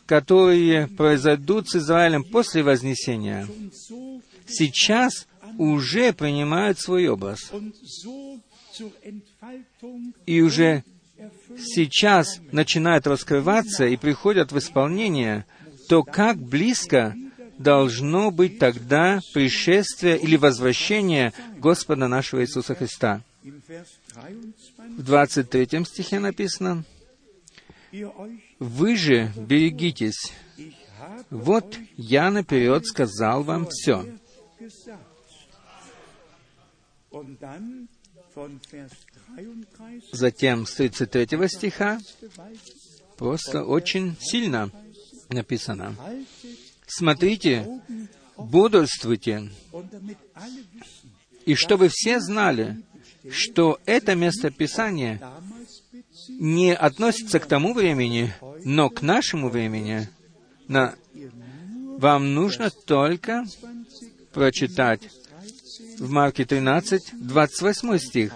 которые 0.05 0.87
произойдут 0.87 1.69
с 1.69 1.75
Израилем 1.77 2.23
после 2.23 2.63
Вознесения, 2.63 3.47
сейчас 4.47 5.27
уже 5.57 6.13
принимают 6.13 6.79
свой 6.79 7.07
образ. 7.07 7.51
И 10.25 10.41
уже 10.41 10.83
сейчас 11.57 12.39
начинают 12.51 13.07
раскрываться 13.07 13.85
и 13.85 13.97
приходят 13.97 14.51
в 14.51 14.57
исполнение, 14.57 15.45
то 15.87 16.03
как 16.03 16.37
близко 16.37 17.15
должно 17.57 18.31
быть 18.31 18.59
тогда 18.59 19.19
пришествие 19.33 20.17
или 20.17 20.35
возвращение 20.35 21.33
Господа 21.57 22.07
нашего 22.07 22.41
Иисуса 22.41 22.75
Христа. 22.75 23.21
В 23.43 25.03
23 25.03 25.85
стихе 25.85 26.19
написано, 26.19 26.83
«Вы 28.59 28.95
же 28.95 29.31
берегитесь, 29.35 30.31
вот 31.29 31.77
я 31.97 32.31
наперед 32.31 32.85
сказал 32.85 33.43
вам 33.43 33.67
все». 33.69 34.05
Затем 40.11 40.65
с 40.65 40.73
33 40.75 41.47
стиха 41.47 41.99
просто 43.17 43.63
очень 43.63 44.15
сильно 44.19 44.71
написано. 45.29 45.95
Смотрите, 46.87 47.81
бодрствуйте, 48.37 49.49
и 51.45 51.55
чтобы 51.55 51.89
все 51.89 52.19
знали, 52.19 52.81
что 53.29 53.79
это 53.85 54.15
место 54.15 54.51
Писания 54.51 55.21
не 56.29 56.73
относится 56.73 57.39
к 57.39 57.45
тому 57.45 57.73
времени, 57.73 58.33
но 58.63 58.89
к 58.89 59.01
нашему 59.01 59.49
времени. 59.49 60.09
На... 60.67 60.95
Вам 61.97 62.33
нужно 62.33 62.69
только 62.69 63.45
прочитать 64.33 65.01
в 66.01 66.09
Марке 66.09 66.45
13, 66.45 67.11
28 67.13 67.97
стих. 67.99 68.33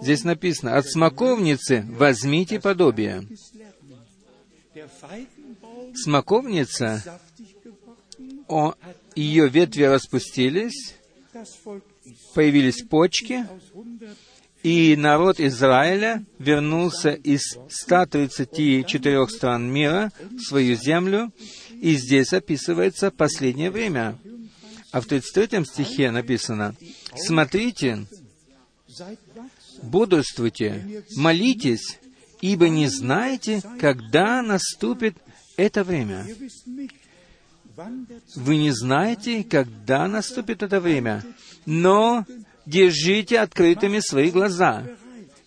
Здесь 0.00 0.24
написано, 0.24 0.76
«От 0.76 0.86
смоковницы 0.86 1.84
возьмите 1.90 2.58
подобие». 2.58 3.28
Смоковница, 5.94 7.20
о, 8.48 8.74
ее 9.14 9.48
ветви 9.48 9.82
распустились, 9.82 10.94
появились 12.34 12.82
почки, 12.82 13.46
и 14.62 14.96
народ 14.96 15.38
Израиля 15.38 16.24
вернулся 16.38 17.10
из 17.10 17.58
134 17.68 19.28
стран 19.28 19.70
мира 19.70 20.12
в 20.30 20.40
свою 20.40 20.76
землю, 20.76 21.30
и 21.70 21.94
здесь 21.94 22.32
описывается 22.32 23.10
последнее 23.10 23.70
время. 23.70 24.18
А 24.96 25.00
в 25.02 25.04
33 25.04 25.62
стихе 25.66 26.10
написано, 26.10 26.74
«Смотрите, 27.14 28.06
бодрствуйте, 29.82 31.04
молитесь, 31.16 31.98
ибо 32.40 32.70
не 32.70 32.88
знаете, 32.88 33.60
когда 33.78 34.40
наступит 34.40 35.18
это 35.58 35.84
время». 35.84 36.26
Вы 38.36 38.56
не 38.56 38.70
знаете, 38.70 39.44
когда 39.44 40.08
наступит 40.08 40.62
это 40.62 40.80
время, 40.80 41.22
но 41.66 42.24
держите 42.64 43.40
открытыми 43.40 43.98
свои 44.00 44.30
глаза 44.30 44.82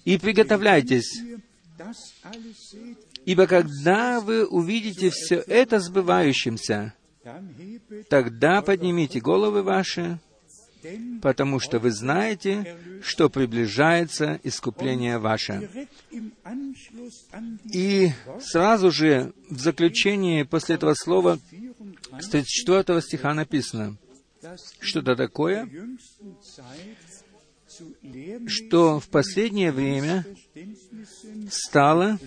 и 0.05 0.19
приготовляйтесь, 0.19 1.23
ибо 3.25 3.47
когда 3.47 4.19
вы 4.19 4.45
увидите 4.45 5.09
все 5.09 5.37
это 5.37 5.79
сбывающимся, 5.79 6.93
тогда 8.09 8.61
поднимите 8.61 9.19
головы 9.19 9.63
ваши, 9.63 10.19
потому 11.21 11.59
что 11.59 11.79
вы 11.79 11.91
знаете, 11.91 12.77
что 13.01 13.29
приближается 13.29 14.39
искупление 14.43 15.17
ваше. 15.17 15.87
И 17.73 18.11
сразу 18.41 18.91
же 18.91 19.33
в 19.49 19.59
заключении 19.59 20.43
после 20.43 20.75
этого 20.75 20.93
слова 20.93 21.39
с 22.19 22.29
34 22.29 23.01
стиха 23.01 23.33
написано, 23.33 23.97
что-то 24.79 25.15
такое, 25.15 25.69
что 28.47 28.99
в 28.99 29.07
последнее 29.09 29.71
время 29.71 30.25
стало 31.49 32.19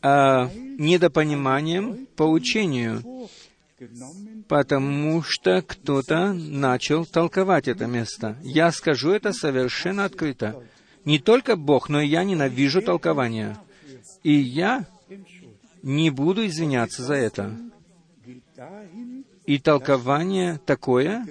а, 0.00 0.50
недопониманием 0.54 2.06
по 2.16 2.24
учению, 2.24 3.02
потому 4.48 5.22
что 5.22 5.62
кто-то 5.62 6.32
начал 6.32 7.06
толковать 7.06 7.68
это 7.68 7.86
место. 7.86 8.36
Я 8.42 8.72
скажу 8.72 9.10
это 9.10 9.32
совершенно 9.32 10.04
открыто. 10.04 10.62
Не 11.04 11.18
только 11.18 11.56
Бог, 11.56 11.88
но 11.88 12.00
и 12.00 12.08
я 12.08 12.24
ненавижу 12.24 12.82
толкование. 12.82 13.56
И 14.22 14.32
я 14.32 14.86
не 15.82 16.10
буду 16.10 16.46
извиняться 16.46 17.02
за 17.02 17.14
это. 17.14 17.56
И 19.46 19.58
толкование 19.58 20.58
такое, 20.64 21.26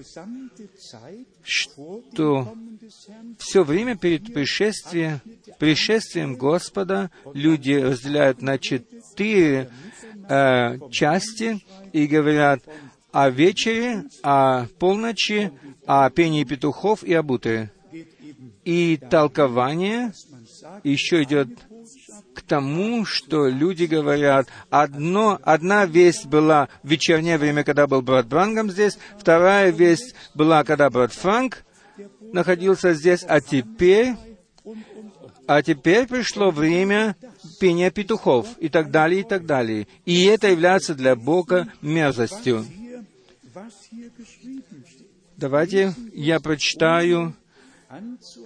что 1.43 2.53
все 3.39 3.63
время 3.63 3.97
перед 3.97 4.31
пришествием, 4.31 5.19
пришествием 5.57 6.35
Господа 6.35 7.09
люди 7.33 7.71
разделяют 7.71 8.43
на 8.43 8.59
четыре 8.59 9.71
э, 10.27 10.79
части 10.91 11.63
и 11.91 12.07
говорят 12.07 12.61
о 13.11 13.29
вечере, 13.29 14.05
о 14.23 14.65
полночи, 14.79 15.51
о 15.85 16.09
пении 16.09 16.43
петухов 16.43 17.03
и 17.03 17.15
утре. 17.15 17.71
И 18.65 18.97
толкование 19.09 20.13
еще 20.83 21.23
идет 21.23 21.49
к 22.33 22.41
тому, 22.41 23.05
что 23.05 23.47
люди 23.47 23.85
говорят, 23.85 24.47
одно, 24.69 25.39
одна 25.43 25.85
весть 25.85 26.25
была 26.25 26.69
в 26.81 26.89
вечернее 26.89 27.37
время, 27.37 27.63
когда 27.63 27.87
был 27.87 28.01
брат 28.01 28.27
Брангам 28.27 28.71
здесь, 28.71 28.97
вторая 29.19 29.69
весть 29.71 30.15
была, 30.33 30.63
когда 30.63 30.89
брат 30.89 31.13
Франк 31.13 31.63
находился 32.31 32.93
здесь, 32.93 33.23
а 33.27 33.41
теперь, 33.41 34.15
а 35.47 35.61
теперь 35.61 36.07
пришло 36.07 36.49
время 36.49 37.15
пения 37.59 37.91
петухов 37.91 38.47
и 38.59 38.69
так 38.69 38.91
далее, 38.91 39.21
и 39.21 39.23
так 39.23 39.45
далее. 39.45 39.87
И 40.05 40.25
это 40.25 40.49
является 40.49 40.95
для 40.95 41.15
Бога 41.15 41.67
мерзостью. 41.81 42.65
Давайте 45.37 45.93
я 46.13 46.39
прочитаю 46.39 47.35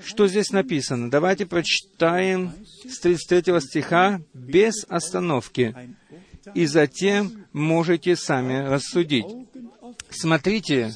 что 0.04 0.28
здесь 0.28 0.52
написано? 0.52 1.10
Давайте 1.10 1.46
прочитаем 1.46 2.52
с 2.86 3.00
33 3.00 3.62
стиха 3.62 4.22
без 4.34 4.86
остановки, 4.89 5.74
и 6.54 6.65
затем 6.65 7.46
можете 7.54 8.15
сами 8.15 8.67
рассудить. 8.67 9.26
Смотрите, 10.10 10.93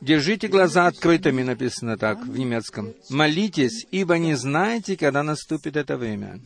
держите 0.00 0.48
глаза 0.48 0.86
открытыми, 0.86 1.42
написано 1.42 1.96
так 1.96 2.24
в 2.24 2.38
немецком. 2.38 2.94
Молитесь, 3.08 3.86
ибо 3.90 4.18
не 4.18 4.34
знаете, 4.34 4.96
когда 4.96 5.22
наступит 5.22 5.76
это 5.76 5.96
время. 5.96 6.40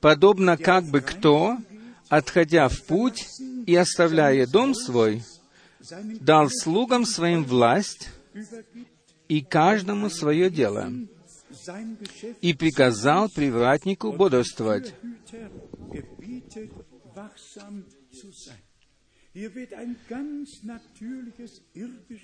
Подобно 0.00 0.56
как 0.56 0.84
бы 0.84 1.00
кто, 1.00 1.56
отходя 2.08 2.68
в 2.68 2.82
путь 2.82 3.26
и 3.66 3.74
оставляя 3.74 4.46
дом 4.46 4.74
свой, 4.74 5.22
дал 6.20 6.48
слугам 6.50 7.04
своим 7.04 7.44
власть 7.44 8.10
и 9.28 9.40
каждому 9.40 10.10
свое 10.10 10.50
дело, 10.50 10.92
и 12.40 12.54
приказал 12.54 13.28
привратнику 13.28 14.12
бодрствовать. 14.12 14.94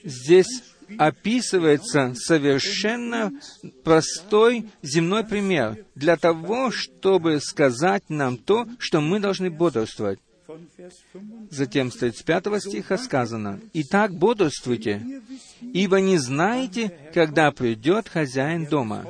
Здесь 0.05 0.65
описывается 0.99 2.15
совершенно 2.15 3.33
простой 3.85 4.67
земной 4.81 5.23
пример 5.23 5.85
для 5.95 6.17
того, 6.17 6.71
чтобы 6.71 7.39
сказать 7.41 8.05
нам 8.09 8.39
то, 8.39 8.67
что 8.79 9.03
мы 9.03 9.21
должны 9.21 9.51
бодрствовать. 9.51 10.21
Затем 11.51 11.93
с 11.93 11.97
35 11.97 12.63
стиха 12.63 12.97
сказано, 12.97 13.61
«Итак, 13.75 14.15
бодрствуйте, 14.15 15.21
ибо 15.61 16.01
не 16.01 16.17
знаете, 16.17 17.11
когда 17.13 17.53
придет 17.53 18.09
хозяин 18.09 18.65
дома, 18.65 19.07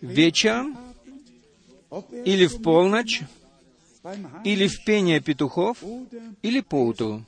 вечером 0.00 0.76
или 2.24 2.46
в 2.46 2.60
полночь, 2.60 3.22
или 4.44 4.66
в 4.66 4.84
пение 4.84 5.20
петухов, 5.20 5.78
или 6.42 6.60
поутру. 6.60 7.24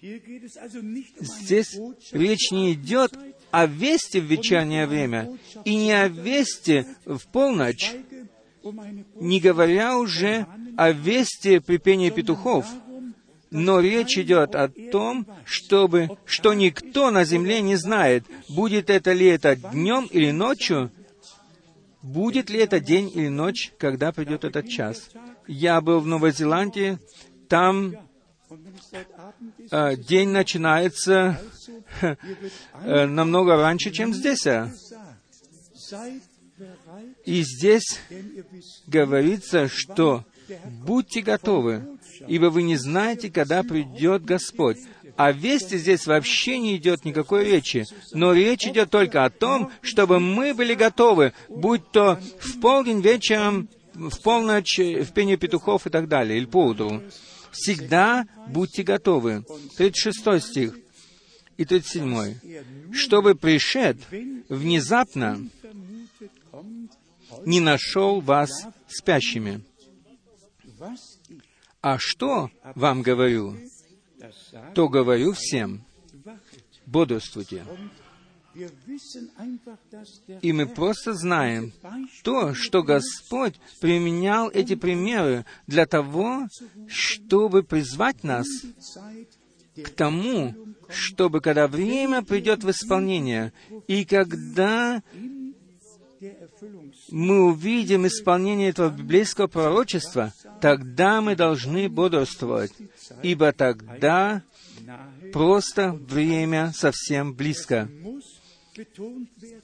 Здесь 0.00 1.76
речь 2.12 2.50
не 2.50 2.72
идет 2.72 3.12
о 3.50 3.66
вести 3.66 4.18
в 4.18 4.24
вечернее 4.24 4.86
время 4.86 5.38
и 5.64 5.76
не 5.76 5.92
о 5.92 6.08
вести 6.08 6.86
в 7.04 7.20
полночь, 7.26 7.92
не 9.16 9.40
говоря 9.40 9.98
уже 9.98 10.46
о 10.76 10.92
вести 10.92 11.58
при 11.58 11.76
пении 11.76 12.10
петухов, 12.10 12.66
но 13.50 13.80
речь 13.80 14.16
идет 14.16 14.54
о 14.54 14.68
том, 14.68 15.26
чтобы, 15.44 16.16
что 16.24 16.54
никто 16.54 17.10
на 17.10 17.24
земле 17.24 17.60
не 17.60 17.76
знает, 17.76 18.24
будет 18.48 18.88
это 18.88 19.12
ли 19.12 19.26
это 19.26 19.56
днем 19.56 20.06
или 20.10 20.30
ночью, 20.30 20.90
будет 22.02 22.50
ли 22.50 22.60
это 22.60 22.80
день 22.80 23.10
или 23.14 23.28
ночь, 23.28 23.72
когда 23.78 24.12
придет 24.12 24.44
этот 24.44 24.68
час. 24.68 25.10
Я 25.46 25.80
был 25.80 26.00
в 26.00 26.06
Новой 26.06 26.32
Зеландии, 26.32 26.98
там 27.48 27.94
э, 29.70 29.96
день 29.96 30.30
начинается 30.30 31.40
э, 32.00 33.06
намного 33.06 33.56
раньше, 33.56 33.90
чем 33.90 34.14
здесь. 34.14 34.46
И 37.24 37.42
здесь 37.42 38.00
говорится, 38.86 39.68
что 39.68 40.24
будьте 40.84 41.22
готовы, 41.22 41.98
ибо 42.28 42.46
вы 42.46 42.62
не 42.62 42.76
знаете, 42.76 43.30
когда 43.30 43.62
придет 43.62 44.24
Господь. 44.24 44.78
О 45.16 45.32
вести 45.32 45.76
здесь 45.76 46.06
вообще 46.06 46.58
не 46.58 46.76
идет 46.76 47.04
никакой 47.04 47.44
речи, 47.44 47.86
но 48.12 48.32
речь 48.32 48.66
идет 48.66 48.90
только 48.90 49.24
о 49.24 49.30
том, 49.30 49.70
чтобы 49.82 50.20
мы 50.20 50.54
были 50.54 50.74
готовы, 50.74 51.32
будь 51.48 51.90
то 51.90 52.20
в 52.38 52.60
полдень 52.60 53.00
вечером, 53.00 53.68
в 53.94 54.22
полночь, 54.22 54.78
в 54.78 55.12
пение 55.12 55.36
петухов 55.36 55.86
и 55.86 55.90
так 55.90 56.08
далее, 56.08 56.38
или 56.38 56.46
поутру. 56.46 57.02
Всегда 57.50 58.26
будьте 58.48 58.82
готовы. 58.82 59.44
36 59.76 60.42
стих 60.42 60.74
и 61.56 61.64
37. 61.64 62.92
«Чтобы 62.92 63.34
пришед 63.34 63.98
внезапно 64.48 65.40
не 67.44 67.60
нашел 67.60 68.20
вас 68.20 68.50
спящими. 68.88 69.62
А 71.82 71.98
что 71.98 72.50
вам 72.74 73.02
говорю, 73.02 73.56
то 74.74 74.88
говорю 74.88 75.32
всем, 75.32 75.82
бодрствуйте. 76.86 77.64
И 80.42 80.52
мы 80.52 80.66
просто 80.66 81.14
знаем 81.14 81.72
то, 82.24 82.52
что 82.54 82.82
Господь 82.82 83.54
применял 83.80 84.50
эти 84.50 84.74
примеры 84.74 85.44
для 85.66 85.86
того, 85.86 86.48
чтобы 86.88 87.62
призвать 87.62 88.24
нас 88.24 88.46
к 89.76 89.90
тому, 89.90 90.54
чтобы 90.88 91.40
когда 91.40 91.68
время 91.68 92.22
придет 92.22 92.64
в 92.64 92.70
исполнение, 92.70 93.52
и 93.86 94.04
когда 94.04 95.02
мы 97.10 97.46
увидим 97.46 98.06
исполнение 98.06 98.70
этого 98.70 98.90
библейского 98.90 99.46
пророчества, 99.46 100.32
тогда 100.60 101.20
мы 101.20 101.36
должны 101.36 101.88
бодрствовать, 101.88 102.72
ибо 103.22 103.52
тогда 103.52 104.42
просто 105.32 105.92
время 105.92 106.72
совсем 106.74 107.34
близко. 107.34 107.88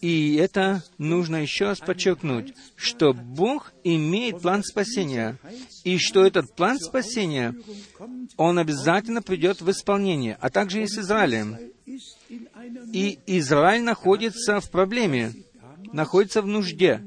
И 0.00 0.34
это 0.34 0.82
нужно 0.98 1.36
еще 1.36 1.66
раз 1.66 1.78
подчеркнуть, 1.78 2.54
что 2.74 3.12
Бог 3.12 3.72
имеет 3.84 4.42
план 4.42 4.62
спасения, 4.62 5.38
и 5.84 5.98
что 5.98 6.24
этот 6.26 6.54
план 6.54 6.78
спасения, 6.78 7.54
он 8.36 8.58
обязательно 8.58 9.22
придет 9.22 9.60
в 9.60 9.70
исполнение, 9.70 10.36
а 10.40 10.50
также 10.50 10.82
и 10.82 10.86
с 10.86 10.98
Израилем. 10.98 11.56
И 12.92 13.20
Израиль 13.26 13.82
находится 13.82 14.60
в 14.60 14.70
проблеме, 14.70 15.32
находится 15.96 16.42
в 16.42 16.46
нужде. 16.46 17.02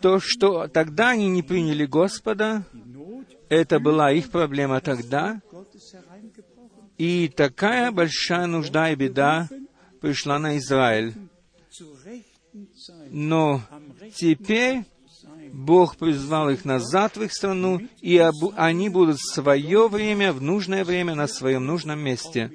То, 0.00 0.20
что 0.20 0.68
тогда 0.68 1.10
они 1.10 1.28
не 1.28 1.42
приняли 1.42 1.86
Господа, 1.86 2.64
это 3.48 3.80
была 3.80 4.12
их 4.12 4.30
проблема 4.30 4.80
тогда, 4.80 5.40
и 6.98 7.28
такая 7.28 7.90
большая 7.90 8.46
нужда 8.46 8.92
и 8.92 8.94
беда 8.94 9.48
пришла 10.00 10.38
на 10.38 10.58
Израиль. 10.58 11.14
Но 13.10 13.62
теперь 14.14 14.84
Бог 15.52 15.96
призвал 15.96 16.50
их 16.50 16.64
назад 16.64 17.16
в 17.16 17.22
их 17.22 17.32
страну, 17.32 17.80
и 18.00 18.18
они 18.56 18.88
будут 18.88 19.18
в 19.18 19.34
свое 19.34 19.88
время, 19.88 20.32
в 20.32 20.42
нужное 20.42 20.84
время, 20.84 21.14
на 21.14 21.28
своем 21.28 21.64
нужном 21.64 22.00
месте. 22.00 22.52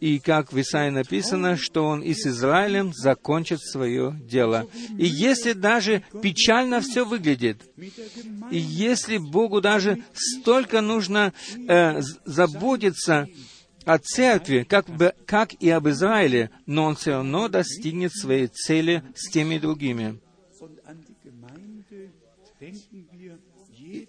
И 0.00 0.18
как 0.18 0.52
в 0.52 0.60
Исаии 0.60 0.90
написано, 0.90 1.56
что 1.56 1.86
Он 1.86 2.00
и 2.00 2.14
с 2.14 2.26
Израилем 2.26 2.92
закончит 2.92 3.60
свое 3.60 4.18
дело. 4.24 4.66
И 4.98 5.06
если 5.06 5.52
даже 5.52 6.02
печально 6.22 6.80
все 6.80 7.04
выглядит, 7.04 7.62
и 8.50 8.58
если 8.58 9.18
Богу 9.18 9.60
даже 9.60 10.02
столько 10.12 10.80
нужно 10.80 11.32
э, 11.68 12.00
заботиться 12.24 13.28
о 13.84 13.98
церкви, 13.98 14.66
как, 14.68 14.88
бы, 14.88 15.14
как 15.26 15.54
и 15.54 15.70
об 15.70 15.88
Израиле, 15.88 16.50
но 16.66 16.84
Он 16.84 16.96
все 16.96 17.12
равно 17.12 17.48
достигнет 17.48 18.12
своей 18.12 18.46
цели 18.48 19.02
с 19.14 19.30
теми 19.30 19.58
другими. 19.58 20.20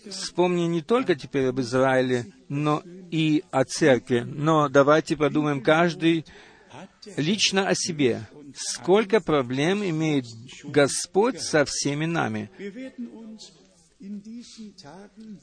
Вспомни 0.09 0.63
не 0.63 0.81
только 0.81 1.15
теперь 1.15 1.47
об 1.47 1.59
Израиле, 1.59 2.27
но 2.47 2.81
и 3.11 3.43
о 3.51 3.63
церкви. 3.63 4.21
Но 4.21 4.69
давайте 4.69 5.17
подумаем 5.17 5.61
каждый 5.61 6.25
лично 7.17 7.67
о 7.67 7.75
себе. 7.75 8.27
Сколько 8.55 9.19
проблем 9.19 9.83
имеет 9.83 10.25
Господь 10.63 11.41
со 11.41 11.65
всеми 11.65 12.05
нами. 12.05 12.49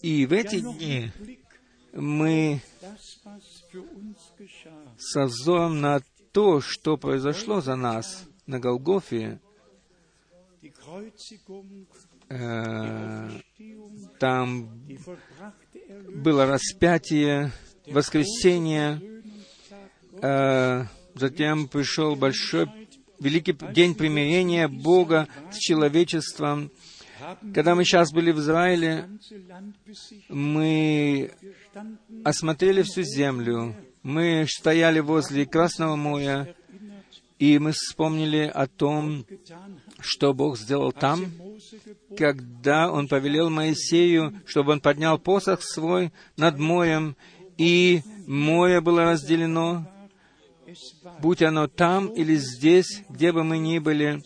И 0.02 0.26
в 0.26 0.32
эти 0.32 0.60
дни 0.60 1.10
мы 1.92 2.60
со 4.98 5.24
взором 5.24 5.80
на 5.80 6.00
то, 6.32 6.60
что 6.60 6.96
произошло 6.96 7.60
за 7.60 7.76
нас 7.76 8.24
на 8.46 8.58
Голгофе, 8.58 9.40
э, 12.32 13.28
там 14.18 14.70
было 16.14 16.46
распятие, 16.46 17.52
воскресение, 17.86 19.00
э, 20.22 20.84
затем 21.14 21.68
пришел 21.68 22.16
большой, 22.16 22.68
великий 23.20 23.56
день 23.72 23.94
примирения 23.94 24.68
Бога 24.68 25.28
с 25.50 25.58
человечеством. 25.58 26.70
Когда 27.54 27.74
мы 27.74 27.84
сейчас 27.84 28.12
были 28.12 28.32
в 28.32 28.38
Израиле, 28.38 29.08
мы 30.28 31.30
осмотрели 32.24 32.82
всю 32.82 33.02
землю, 33.02 33.76
мы 34.02 34.46
стояли 34.48 35.00
возле 35.00 35.46
Красного 35.46 35.96
моря, 35.96 36.54
и 37.38 37.58
мы 37.58 37.72
вспомнили 37.72 38.50
о 38.52 38.66
том, 38.66 39.24
что 40.02 40.34
Бог 40.34 40.58
сделал 40.58 40.92
там, 40.92 41.32
когда 42.16 42.90
Он 42.90 43.08
повелел 43.08 43.50
Моисею, 43.50 44.40
чтобы 44.46 44.72
он 44.72 44.80
поднял 44.80 45.18
посох 45.18 45.62
свой 45.62 46.12
над 46.36 46.58
морем, 46.58 47.16
и 47.58 48.02
море 48.26 48.80
было 48.80 49.04
разделено, 49.04 49.86
будь 51.20 51.42
оно 51.42 51.68
там 51.68 52.08
или 52.08 52.36
здесь, 52.36 53.02
где 53.08 53.32
бы 53.32 53.44
мы 53.44 53.58
ни 53.58 53.78
были, 53.78 54.22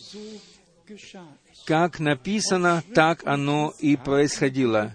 как 1.66 1.98
написано, 1.98 2.82
так 2.94 3.26
оно 3.26 3.72
и 3.78 3.96
происходило. 3.96 4.94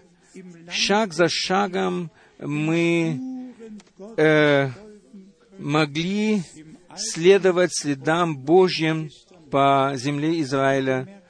Шаг 0.70 1.14
за 1.14 1.28
шагом 1.28 2.10
мы 2.40 3.54
э, 4.18 4.70
могли 5.60 6.44
следовать 6.96 7.72
следам 7.74 8.38
Божьим 8.38 9.10
по 9.52 9.92
земле 9.96 10.42
Израиля 10.42 11.22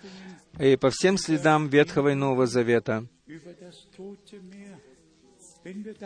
и 0.59 0.75
по 0.75 0.89
всем 0.91 1.17
следам 1.17 1.67
Ветхого 1.67 2.09
и 2.09 2.13
Нового 2.13 2.45
Завета. 2.45 3.05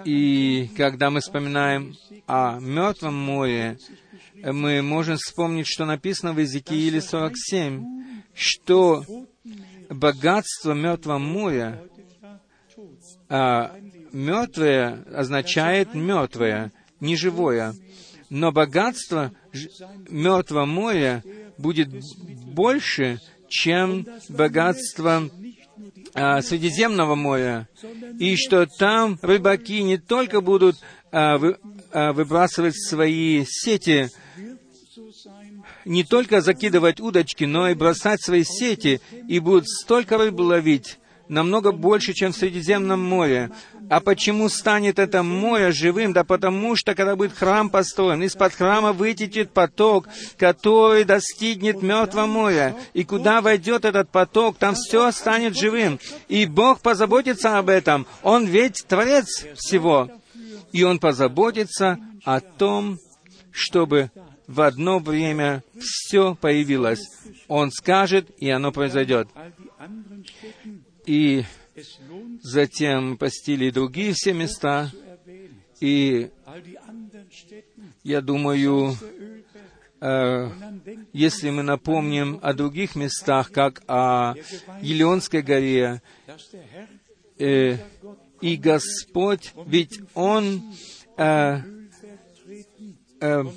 И 0.06 0.70
когда 0.76 1.10
мы 1.10 1.20
вспоминаем 1.20 1.96
о 2.28 2.60
Мертвом 2.60 3.16
море, 3.16 3.78
мы 4.44 4.82
можем 4.82 5.18
вспомнить, 5.18 5.68
что 5.68 5.86
написано 5.86 6.34
в 6.34 6.40
Иезекииле 6.40 7.02
47, 7.02 8.24
что 8.34 9.04
богатство 9.90 10.74
Мертвого 10.74 11.20
моря, 11.20 11.82
а 13.30 13.76
мертвое 14.12 15.04
означает 15.14 15.94
мертвое, 15.94 16.72
неживое. 17.00 17.74
Но 18.30 18.52
богатство 18.52 19.32
Мертвого 20.10 20.66
моря 20.66 21.24
будет 21.58 21.90
больше, 22.54 23.20
чем 23.48 24.08
богатство 24.30 25.30
а, 26.14 26.42
Средиземного 26.42 27.16
моря, 27.16 27.68
и 28.20 28.36
что 28.36 28.66
там 28.66 29.20
рыбаки 29.22 29.84
не 29.84 29.98
только 29.98 30.42
будут 30.42 30.78
а, 31.12 31.38
вы, 31.38 31.58
а, 31.92 32.14
выбрасывать 32.14 32.76
свои 32.76 33.44
сети, 33.48 34.10
не 35.86 36.04
только 36.04 36.42
закидывать 36.42 37.00
удочки, 37.00 37.44
но 37.44 37.70
и 37.70 37.76
бросать 37.76 38.22
свои 38.22 38.44
сети, 38.44 39.02
и 39.28 39.40
будут 39.40 39.68
столько 39.68 40.18
рыбы 40.18 40.42
ловить, 40.42 40.98
намного 41.28 41.72
больше, 41.72 42.14
чем 42.14 42.32
в 42.32 42.38
Средиземном 42.38 43.02
море. 43.02 43.52
А 43.90 44.00
почему 44.00 44.50
станет 44.50 45.00
это 45.00 45.24
море 45.24 45.72
живым? 45.72 46.14
Да 46.14 46.24
потому 46.24 46.76
что, 46.76 46.96
когда 46.96 47.16
будет 47.16 47.34
храм 47.34 47.70
построен, 47.70 48.24
из-под 48.24 48.54
храма 48.54 48.94
вытечет 48.94 49.52
поток, 49.52 50.08
который 50.38 51.04
достигнет 51.04 51.82
мертвого 51.82 52.26
моря. 52.26 52.76
И 52.94 53.04
куда 53.04 53.42
войдет 53.42 53.86
этот 53.86 54.10
поток, 54.10 54.58
там 54.58 54.76
все 54.76 55.12
станет 55.12 55.58
живым. 55.58 56.00
И 56.28 56.46
Бог 56.46 56.82
позаботится 56.82 57.58
об 57.58 57.70
этом. 57.70 58.08
Он 58.24 58.46
ведь 58.46 58.86
Творец 58.88 59.46
всего. 59.56 60.10
И 60.72 60.84
Он 60.84 61.00
позаботится 61.00 61.98
о 62.24 62.40
том, 62.40 62.98
чтобы 63.52 64.12
в 64.48 64.62
одно 64.62 65.00
время 65.00 65.64
все 65.80 66.36
появилось. 66.36 67.02
Он 67.48 67.72
скажет, 67.72 68.30
и 68.38 68.50
оно 68.50 68.72
произойдет. 68.72 69.28
И 71.06 71.44
затем 72.42 73.18
постили 73.18 73.70
другие 73.70 74.14
все 74.14 74.34
места, 74.34 74.92
и 75.80 76.30
я 78.04 78.22
думаю, 78.22 78.96
э, 80.00 80.50
если 81.12 81.50
мы 81.50 81.64
напомним 81.64 82.40
о 82.42 82.54
других 82.54 82.96
местах, 82.96 83.52
как 83.52 83.84
о 83.88 84.36
Елеонской 84.82 85.42
горе, 85.42 86.02
э, 87.38 87.78
и 88.42 88.56
Господь, 88.58 89.54
ведь 89.66 90.00
Он 90.14 90.74
э, 91.18 91.75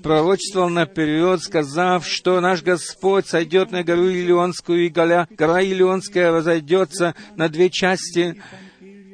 пророчествовал 0.03 0.69
наперед, 0.69 1.41
сказав, 1.41 2.07
что 2.07 2.41
наш 2.41 2.63
Господь 2.63 3.27
сойдет 3.27 3.71
на 3.71 3.83
гору 3.83 4.09
Илионскую, 4.09 4.87
и 4.87 4.89
гора, 4.89 5.27
гора 5.31 5.63
Илионская 5.63 6.31
разойдется 6.31 7.15
на 7.37 7.49
две 7.49 7.71
части, 7.71 8.41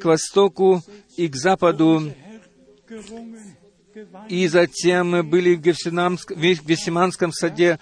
к 0.00 0.04
востоку 0.04 0.82
и 1.16 1.28
к 1.28 1.36
западу. 1.36 2.12
И 4.28 4.48
затем 4.48 5.10
мы 5.10 5.22
были 5.22 5.54
в 5.54 5.60
Гефсиманском 5.60 7.32
саде, 7.32 7.78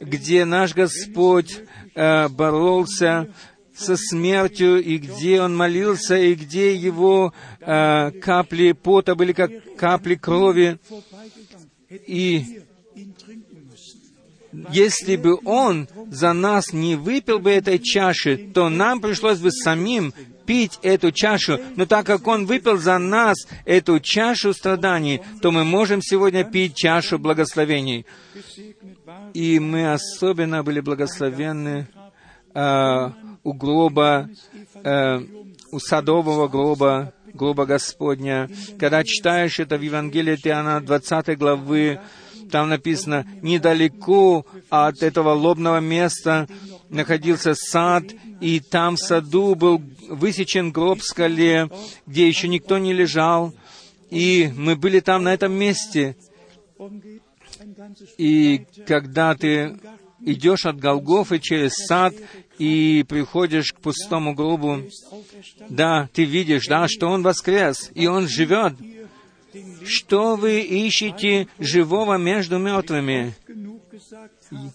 где 0.00 0.44
наш 0.44 0.74
Господь 0.74 1.56
э, 1.94 2.28
боролся 2.28 3.32
со 3.76 3.96
смертью, 3.96 4.82
и 4.82 4.98
где 4.98 5.40
он 5.40 5.56
молился, 5.56 6.16
и 6.16 6.34
где 6.34 6.74
его 6.74 7.32
э, 7.60 8.10
капли 8.22 8.72
пота 8.72 9.14
были 9.14 9.32
как 9.32 9.50
капли 9.76 10.14
крови. 10.14 10.78
И 12.06 12.62
если 14.70 15.16
бы 15.16 15.38
Он 15.44 15.88
за 16.10 16.32
нас 16.32 16.72
не 16.72 16.96
выпил 16.96 17.38
бы 17.38 17.50
этой 17.50 17.78
чаши, 17.78 18.36
то 18.36 18.68
нам 18.68 19.00
пришлось 19.00 19.38
бы 19.38 19.50
самим 19.50 20.12
пить 20.46 20.78
эту 20.82 21.10
чашу, 21.10 21.58
но 21.76 21.86
так 21.86 22.06
как 22.06 22.26
Он 22.26 22.46
выпил 22.46 22.76
за 22.76 22.98
нас 22.98 23.36
эту 23.64 23.98
чашу 24.00 24.52
страданий, 24.52 25.22
то 25.40 25.50
мы 25.50 25.64
можем 25.64 26.02
сегодня 26.02 26.44
пить 26.44 26.76
чашу 26.76 27.18
благословений. 27.18 28.06
И 29.32 29.58
мы 29.58 29.92
особенно 29.92 30.62
были 30.62 30.80
благословенны 30.80 31.88
э, 32.54 33.10
у 33.42 33.52
гроба, 33.52 34.28
э, 34.84 35.18
у 35.72 35.78
садового 35.80 36.48
гроба, 36.48 37.12
гроба 37.34 37.66
Господня. 37.66 38.48
Когда 38.78 39.04
читаешь 39.04 39.58
это 39.58 39.76
в 39.76 39.82
Евангелии 39.82 40.38
Иоанна 40.44 40.80
20 40.80 41.36
главы, 41.36 42.00
там 42.50 42.68
написано, 42.68 43.26
недалеко 43.42 44.46
от 44.70 45.02
этого 45.02 45.32
лобного 45.32 45.80
места 45.80 46.46
находился 46.88 47.54
сад, 47.54 48.04
и 48.40 48.60
там 48.60 48.96
в 48.96 49.00
саду 49.00 49.54
был 49.54 49.82
высечен 50.08 50.70
гроб 50.70 51.00
в 51.00 51.04
скале, 51.04 51.68
где 52.06 52.28
еще 52.28 52.48
никто 52.48 52.78
не 52.78 52.92
лежал, 52.92 53.54
и 54.10 54.50
мы 54.56 54.76
были 54.76 55.00
там 55.00 55.24
на 55.24 55.34
этом 55.34 55.52
месте. 55.52 56.16
И 58.18 58.66
когда 58.86 59.34
ты 59.34 59.76
идешь 60.20 60.66
от 60.66 60.78
Голгофы 60.78 61.38
через 61.38 61.74
сад 61.74 62.14
и 62.58 63.04
приходишь 63.08 63.72
к 63.72 63.80
пустому 63.80 64.34
гробу, 64.34 64.82
да, 65.68 66.08
ты 66.12 66.24
видишь, 66.24 66.66
да, 66.66 66.86
что 66.88 67.08
Он 67.08 67.22
воскрес, 67.22 67.90
и 67.94 68.06
Он 68.06 68.28
живет. 68.28 68.74
Что 69.84 70.34
вы 70.34 70.60
ищете 70.60 71.46
живого 71.58 72.16
между 72.16 72.58
мертвыми? 72.58 73.34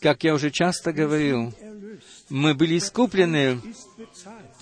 Как 0.01 0.23
я 0.23 0.33
уже 0.33 0.51
часто 0.51 0.93
говорил, 0.93 1.53
мы 2.29 2.53
были 2.53 2.77
искуплены. 2.77 3.61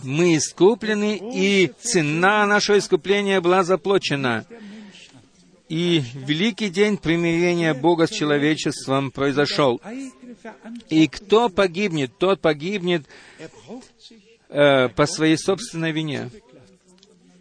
Мы 0.04 0.38
искуплены, 0.38 1.20
и 1.34 1.72
цена 1.82 2.46
нашего 2.46 2.78
искупления 2.78 3.42
была 3.42 3.64
заплачена. 3.64 4.46
И 5.70 6.02
великий 6.14 6.70
день 6.70 6.98
примирения 6.98 7.74
Бога 7.74 8.08
с 8.08 8.12
человечеством 8.12 9.12
произошел. 9.12 9.82
И 10.90 11.08
кто 11.08 11.50
погибнет, 11.50 12.18
тот 12.18 12.40
погибнет 12.40 13.06
э, 14.50 14.90
по 14.90 15.06
своей 15.06 15.38
собственной 15.38 15.92
вине. 15.92 16.30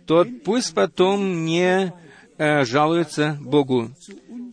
Тот 0.06 0.42
пусть 0.44 0.74
потом 0.74 1.44
не 1.44 1.92
э, 2.38 2.64
жалуется 2.64 3.38
Богу. 3.40 3.90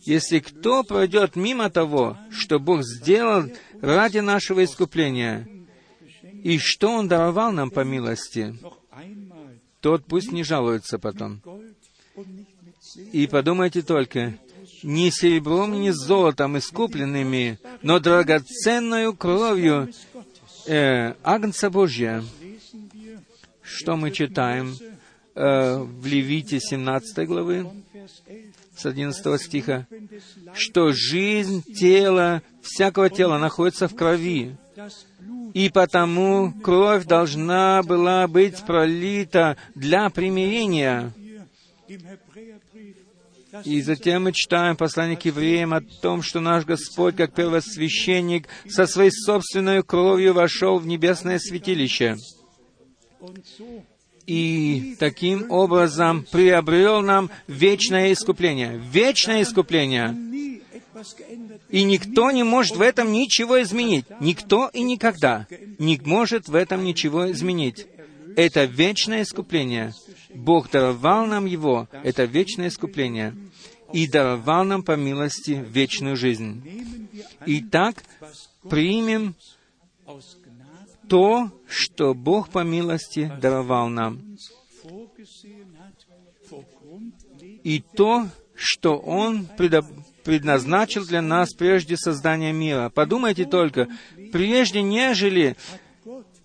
Если 0.04 0.38
кто 0.38 0.84
пройдет 0.84 1.34
мимо 1.34 1.70
того, 1.70 2.16
что 2.30 2.58
Бог 2.58 2.82
сделал 2.82 3.44
ради 3.80 4.18
нашего 4.18 4.64
искупления, 4.64 5.48
и 6.44 6.58
что 6.58 6.90
Он 6.90 7.08
даровал 7.08 7.52
нам 7.52 7.70
по 7.70 7.80
милости, 7.80 8.54
тот 9.80 10.04
пусть 10.04 10.30
не 10.30 10.44
жалуется 10.44 10.98
потом. 10.98 11.40
И 13.12 13.26
подумайте 13.26 13.82
только, 13.82 14.34
не 14.82 15.10
серебром, 15.10 15.80
не 15.80 15.92
золотом 15.92 16.58
искупленными, 16.58 17.58
но 17.82 17.98
драгоценную 17.98 19.14
кровью 19.14 19.90
э, 20.66 21.14
Агнца 21.22 21.70
Божья. 21.70 22.22
Что 23.62 23.96
мы 23.96 24.10
читаем 24.10 24.76
э, 25.34 25.78
в 25.78 26.06
Левите 26.06 26.60
17 26.60 27.26
главы, 27.26 27.66
с 28.76 28.84
11 28.84 29.40
стиха, 29.40 29.86
что 30.54 30.92
жизнь 30.92 31.62
тела, 31.62 32.42
всякого 32.62 33.08
тела 33.08 33.38
находится 33.38 33.88
в 33.88 33.94
крови, 33.94 34.56
и 35.54 35.70
потому 35.70 36.52
кровь 36.52 37.06
должна 37.06 37.82
была 37.82 38.26
быть 38.26 38.64
пролита 38.64 39.56
для 39.74 40.10
примирения. 40.10 41.12
И 43.62 43.82
затем 43.82 44.24
мы 44.24 44.32
читаем 44.32 44.76
послание 44.76 45.16
к 45.16 45.24
евреям 45.24 45.74
о 45.74 45.80
том, 45.80 46.22
что 46.22 46.40
наш 46.40 46.64
Господь, 46.64 47.16
как 47.16 47.34
первосвященник, 47.34 48.48
со 48.68 48.86
своей 48.86 49.12
собственной 49.12 49.82
кровью 49.82 50.34
вошел 50.34 50.78
в 50.78 50.86
небесное 50.86 51.38
святилище. 51.38 52.16
И 54.26 54.96
таким 54.98 55.50
образом 55.50 56.26
приобрел 56.30 57.02
нам 57.02 57.30
вечное 57.46 58.12
искупление. 58.12 58.80
Вечное 58.90 59.42
искупление. 59.42 60.16
И 61.68 61.84
никто 61.84 62.30
не 62.30 62.42
может 62.42 62.76
в 62.76 62.80
этом 62.80 63.12
ничего 63.12 63.60
изменить. 63.62 64.06
Никто 64.20 64.70
и 64.72 64.82
никогда 64.82 65.46
не 65.78 66.00
может 66.02 66.48
в 66.48 66.54
этом 66.54 66.84
ничего 66.84 67.30
изменить. 67.30 67.86
Это 68.36 68.64
вечное 68.64 69.22
искупление. 69.22 69.92
Бог 70.34 70.70
даровал 70.70 71.26
нам 71.26 71.46
его, 71.46 71.88
это 72.02 72.24
вечное 72.24 72.68
искупление, 72.68 73.34
и 73.92 74.08
даровал 74.08 74.64
нам 74.64 74.82
по 74.82 74.96
милости 74.96 75.64
вечную 75.68 76.16
жизнь. 76.16 77.08
Итак, 77.46 78.02
примем 78.68 79.34
то, 81.08 81.50
что 81.68 82.14
Бог 82.14 82.50
по 82.50 82.64
милости 82.64 83.30
даровал 83.40 83.88
нам, 83.88 84.20
и 87.62 87.82
то, 87.94 88.28
что 88.54 88.96
Он 88.96 89.46
предназначил 90.24 91.06
для 91.06 91.22
нас 91.22 91.52
прежде 91.54 91.96
создания 91.96 92.52
мира. 92.52 92.90
Подумайте 92.90 93.44
только, 93.44 93.88
прежде 94.32 94.82
нежели 94.82 95.56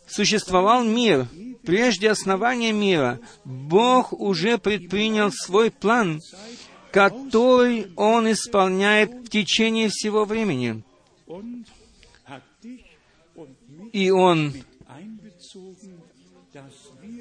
существовал 0.08 0.84
мир, 0.84 1.28
прежде 1.63 2.10
основания 2.10 2.72
мира, 2.72 3.19
Бог 3.45 4.13
уже 4.13 4.58
предпринял 4.58 5.32
свой 5.32 5.72
план, 5.72 6.22
который 6.91 7.88
Он 7.95 8.32
исполняет 8.32 9.12
в 9.12 9.30
течение 9.30 9.89
всего 9.89 10.26
времени. 10.26 10.84
И 13.93 14.10
Он 14.12 14.54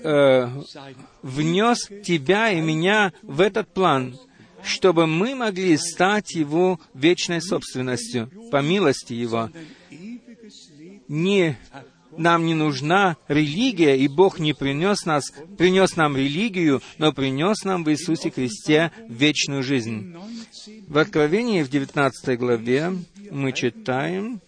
э, 0.03 0.49
внес 1.23 1.89
тебя 2.05 2.51
и 2.51 2.61
меня 2.61 3.13
в 3.23 3.41
этот 3.41 3.69
план, 3.69 4.19
чтобы 4.63 5.07
мы 5.07 5.35
могли 5.35 5.77
стать 5.77 6.35
Его 6.35 6.81
вечной 6.95 7.41
собственностью, 7.41 8.31
по 8.51 8.63
милости 8.63 9.13
Его. 9.13 9.51
Не 11.09 11.57
нам 12.19 12.45
не 12.47 12.55
нужна 12.55 13.17
религия, 13.29 13.97
и 13.97 14.09
Бог 14.09 14.39
не 14.39 14.53
принес, 14.53 15.05
нас, 15.05 15.33
принес 15.57 15.97
нам 15.97 16.17
религию, 16.17 16.83
но 16.99 17.13
принес 17.13 17.65
нам 17.65 17.85
в 17.85 17.91
Иисусе 17.91 18.31
Христе 18.31 18.93
вечную 19.09 19.63
жизнь. 19.63 20.15
В 20.87 20.99
Откровении 20.99 21.63
в 21.63 21.71
19 21.71 22.39
главе 22.39 22.93
мы 23.31 23.53
читаем 23.53 24.41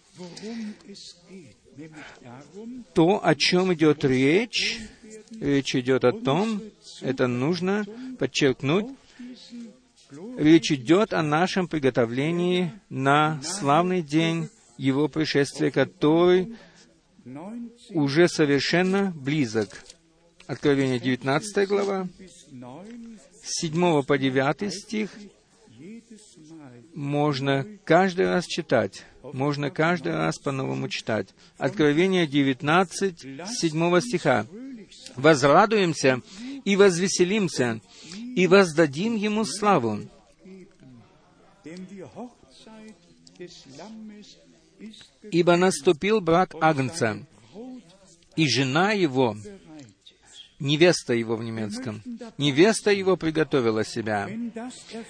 то, 2.93 3.21
о 3.23 3.35
чем 3.35 3.73
идет 3.73 4.03
речь. 4.03 4.79
Речь 5.39 5.75
идет 5.75 6.03
о 6.03 6.11
том, 6.11 6.61
это 7.01 7.25
нужно 7.25 7.85
подчеркнуть, 8.19 8.85
речь 10.37 10.71
идет 10.71 11.13
о 11.13 11.23
нашем 11.23 11.67
приготовлении 11.67 12.73
на 12.89 13.41
славный 13.41 14.03
день 14.03 14.49
Его 14.77 15.07
пришествия, 15.07 15.71
который 15.71 16.53
уже 17.89 18.27
совершенно 18.27 19.11
близок. 19.15 19.69
Откровение 20.47 20.99
19 20.99 21.67
глава, 21.67 22.07
с 23.43 23.61
7 23.61 24.03
по 24.03 24.17
9 24.17 24.73
стих 24.73 25.09
можно 26.93 27.65
каждый 27.85 28.25
раз 28.25 28.45
читать, 28.45 29.05
можно 29.23 29.69
каждый 29.69 30.13
раз 30.13 30.37
по-новому 30.39 30.89
читать. 30.89 31.29
Откровение 31.57 32.27
19, 32.27 33.47
7 33.47 34.01
стиха. 34.01 34.45
«Возрадуемся 35.15 36.21
и 36.65 36.75
возвеселимся, 36.75 37.79
и 38.35 38.45
воздадим 38.45 39.15
Ему 39.15 39.45
славу, 39.45 40.01
ибо 45.23 45.55
наступил 45.55 46.21
брак 46.21 46.55
Агнца, 46.59 47.25
и 48.35 48.47
жена 48.47 48.91
его, 48.93 49.35
невеста 50.59 51.13
его 51.13 51.35
в 51.35 51.43
немецком, 51.43 52.01
невеста 52.37 52.91
его 52.91 53.17
приготовила 53.17 53.83
себя. 53.83 54.29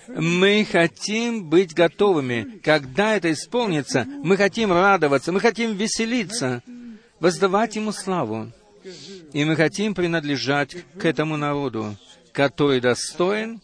Мы 0.07 0.65
хотим 0.69 1.49
быть 1.49 1.73
готовыми. 1.73 2.59
Когда 2.63 3.15
это 3.15 3.31
исполнится, 3.31 4.05
мы 4.23 4.37
хотим 4.37 4.71
радоваться, 4.71 5.31
мы 5.31 5.39
хотим 5.39 5.75
веселиться, 5.75 6.63
воздавать 7.19 7.75
ему 7.75 7.91
славу. 7.91 8.51
И 9.31 9.45
мы 9.45 9.55
хотим 9.55 9.93
принадлежать 9.93 10.75
к 10.97 11.05
этому 11.05 11.37
народу, 11.37 11.95
который 12.33 12.81
достоин 12.81 13.61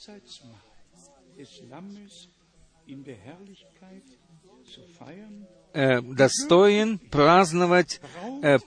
э, 5.78 6.01
достоин 6.01 6.97
праздновать 6.97 8.01
э, 8.41 8.57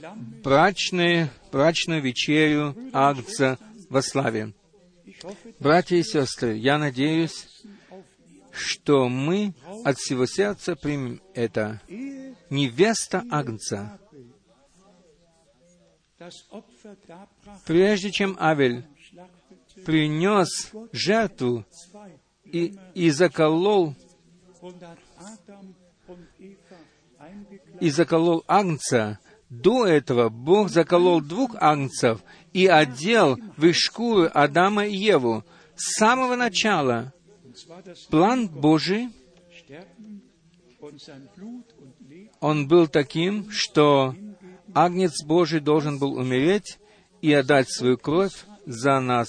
Lammes. 0.00 0.42
брачную, 0.42 2.02
вечерю 2.02 2.74
Агнца 2.92 3.58
во 3.90 4.00
славе. 4.02 4.54
Братья 5.58 5.96
и 5.96 6.02
сестры, 6.02 6.56
я 6.56 6.78
надеюсь, 6.78 7.46
что 8.52 9.08
мы 9.08 9.54
от 9.84 9.98
всего 9.98 10.24
сердца 10.24 10.76
примем 10.76 11.20
это. 11.34 11.80
Невеста 12.48 13.22
Агнца. 13.30 13.98
Прежде 17.66 18.10
чем 18.10 18.36
Авель 18.40 18.84
принес 19.84 20.72
жертву 20.92 21.64
и, 22.44 22.76
и 22.94 23.10
заколол, 23.10 23.94
и 27.80 27.90
заколол 27.90 28.44
Агнца, 28.46 29.18
до 29.50 29.84
этого 29.84 30.28
Бог 30.28 30.70
заколол 30.70 31.20
двух 31.20 31.56
агнцев 31.56 32.22
и 32.52 32.66
одел 32.68 33.36
в 33.56 33.66
их 33.66 33.76
шкуры 33.76 34.26
Адама 34.26 34.86
и 34.86 34.96
Еву. 34.96 35.44
С 35.74 35.98
самого 35.98 36.36
начала 36.36 37.12
план 38.10 38.48
Божий, 38.48 39.08
он 42.38 42.68
был 42.68 42.86
таким, 42.86 43.50
что 43.50 44.14
Агнец 44.72 45.24
Божий 45.24 45.60
должен 45.60 45.98
был 45.98 46.14
умереть 46.14 46.78
и 47.20 47.32
отдать 47.32 47.70
свою 47.70 47.98
кровь 47.98 48.44
за 48.66 49.00
нас. 49.00 49.28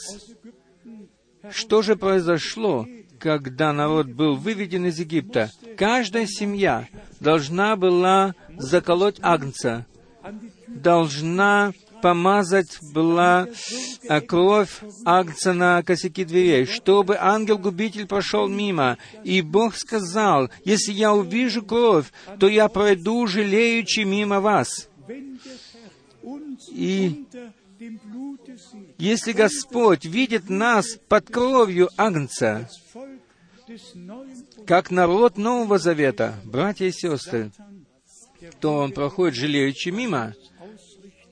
Что 1.49 1.81
же 1.81 1.95
произошло, 1.95 2.85
когда 3.21 3.71
народ 3.71 4.07
был 4.07 4.35
выведен 4.35 4.85
из 4.87 4.99
Египта? 4.99 5.51
Каждая 5.77 6.25
семья 6.25 6.87
должна 7.19 7.75
была 7.75 8.33
заколоть 8.57 9.17
Агнца, 9.21 9.85
должна 10.67 11.71
помазать 12.01 12.79
была 12.93 13.47
э, 14.09 14.21
кровь 14.21 14.81
Агнца 15.05 15.53
на 15.53 15.83
косяки 15.83 16.25
дверей, 16.25 16.65
чтобы 16.65 17.15
ангел-губитель 17.19 18.07
прошел 18.07 18.47
мимо. 18.47 18.97
И 19.23 19.43
Бог 19.43 19.75
сказал, 19.75 20.49
если 20.65 20.93
я 20.93 21.13
увижу 21.13 21.61
кровь, 21.61 22.11
то 22.39 22.47
я 22.47 22.67
пройду 22.69 23.27
жалеючи 23.27 23.99
мимо 23.99 24.39
вас. 24.39 24.89
И 26.69 27.25
если 28.97 29.31
Господь 29.31 30.05
видит 30.05 30.49
нас 30.49 30.97
под 31.07 31.25
кровью 31.29 31.89
Агнца, 31.97 32.69
как 34.65 34.91
народ 34.91 35.37
Нового 35.37 35.77
Завета, 35.77 36.35
братья 36.43 36.85
и 36.85 36.91
сестры, 36.91 37.51
то 38.59 38.75
он 38.75 38.91
проходит 38.91 39.35
жалеючи 39.35 39.89
мимо. 39.89 40.33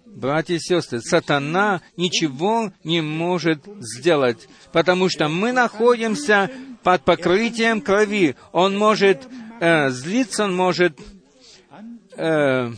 Братья 0.05 0.55
и 0.55 0.59
сестры, 0.59 1.01
сатана 1.01 1.81
ничего 1.95 2.73
не 2.83 3.01
может 3.01 3.63
сделать, 3.79 4.49
потому 4.73 5.07
что 5.07 5.29
мы 5.29 5.51
находимся 5.51 6.49
под 6.83 7.03
покрытием 7.03 7.79
крови. 7.79 8.35
Он 8.51 8.77
может 8.77 9.27
э, 9.59 9.89
злиться, 9.91 10.45
он 10.45 10.55
может 10.55 10.99
э, 12.17 12.71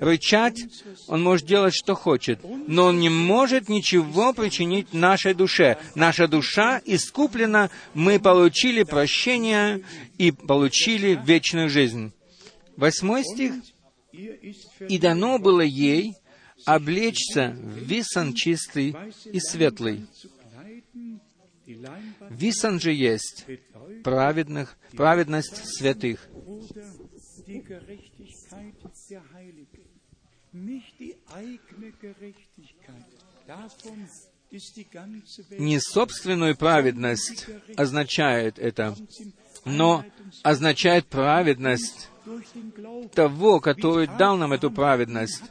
рычать, 0.00 0.64
он 1.08 1.22
может 1.22 1.46
делать, 1.46 1.74
что 1.74 1.94
хочет, 1.94 2.40
но 2.66 2.86
он 2.86 3.00
не 3.00 3.08
может 3.08 3.68
ничего 3.68 4.32
причинить 4.32 4.92
нашей 4.92 5.34
душе. 5.34 5.78
Наша 5.94 6.28
душа 6.28 6.80
искуплена, 6.84 7.70
мы 7.94 8.18
получили 8.18 8.82
прощение 8.82 9.82
и 10.18 10.30
получили 10.30 11.20
вечную 11.24 11.68
жизнь. 11.68 12.12
Восьмой 12.76 13.24
стих. 13.24 13.54
«И 14.88 14.98
дано 14.98 15.38
было 15.38 15.60
ей 15.60 16.14
облечься 16.64 17.54
в 17.54 17.84
висан 17.84 18.32
чистый 18.32 18.96
и 19.30 19.40
светлый». 19.40 20.06
Висан 22.30 22.80
же 22.80 22.92
есть 22.92 23.44
праведных, 24.04 24.78
праведность 24.92 25.60
святых. 25.64 26.28
Не 35.58 35.80
собственную 35.80 36.56
праведность 36.56 37.46
означает 37.76 38.58
это, 38.58 38.96
но 39.64 40.04
означает 40.42 41.06
праведность 41.06 42.08
того, 43.12 43.60
который 43.60 44.06
дал 44.06 44.36
нам 44.36 44.52
эту 44.52 44.70
праведность. 44.70 45.42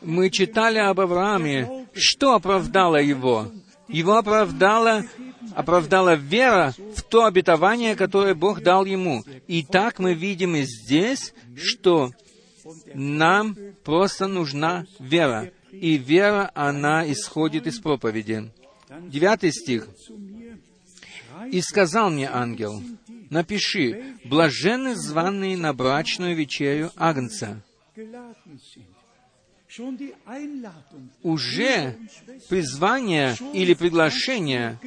Мы 0.00 0.30
читали 0.30 0.78
об 0.78 1.00
Аврааме, 1.00 1.86
что 1.94 2.34
оправдало 2.34 2.96
его. 2.96 3.52
Его 3.88 4.16
оправдала, 4.16 5.04
оправдала 5.54 6.14
вера 6.14 6.74
в 6.96 7.02
то 7.02 7.24
обетование, 7.24 7.94
которое 7.94 8.34
Бог 8.34 8.62
дал 8.62 8.84
ему. 8.84 9.24
И 9.46 9.62
так 9.64 9.98
мы 9.98 10.14
видим 10.14 10.56
и 10.56 10.62
здесь, 10.62 11.34
что 11.56 12.10
нам 12.94 13.56
просто 13.84 14.26
нужна 14.26 14.86
вера. 14.98 15.50
И 15.70 15.96
вера, 15.96 16.50
она 16.54 17.10
исходит 17.10 17.66
из 17.66 17.78
проповеди. 17.78 18.50
Девятый 19.08 19.52
стих. 19.52 19.88
«И 21.50 21.60
сказал 21.62 22.10
мне 22.10 22.28
ангел, 22.28 22.82
напиши, 23.30 24.16
блаженны 24.24 24.94
званые 24.94 25.56
на 25.56 25.72
брачную 25.72 26.36
вечерю 26.36 26.90
Агнца». 26.96 27.62
Уже 31.22 31.96
призвание 32.48 33.36
или 33.52 33.74
приглашение, 33.74 34.78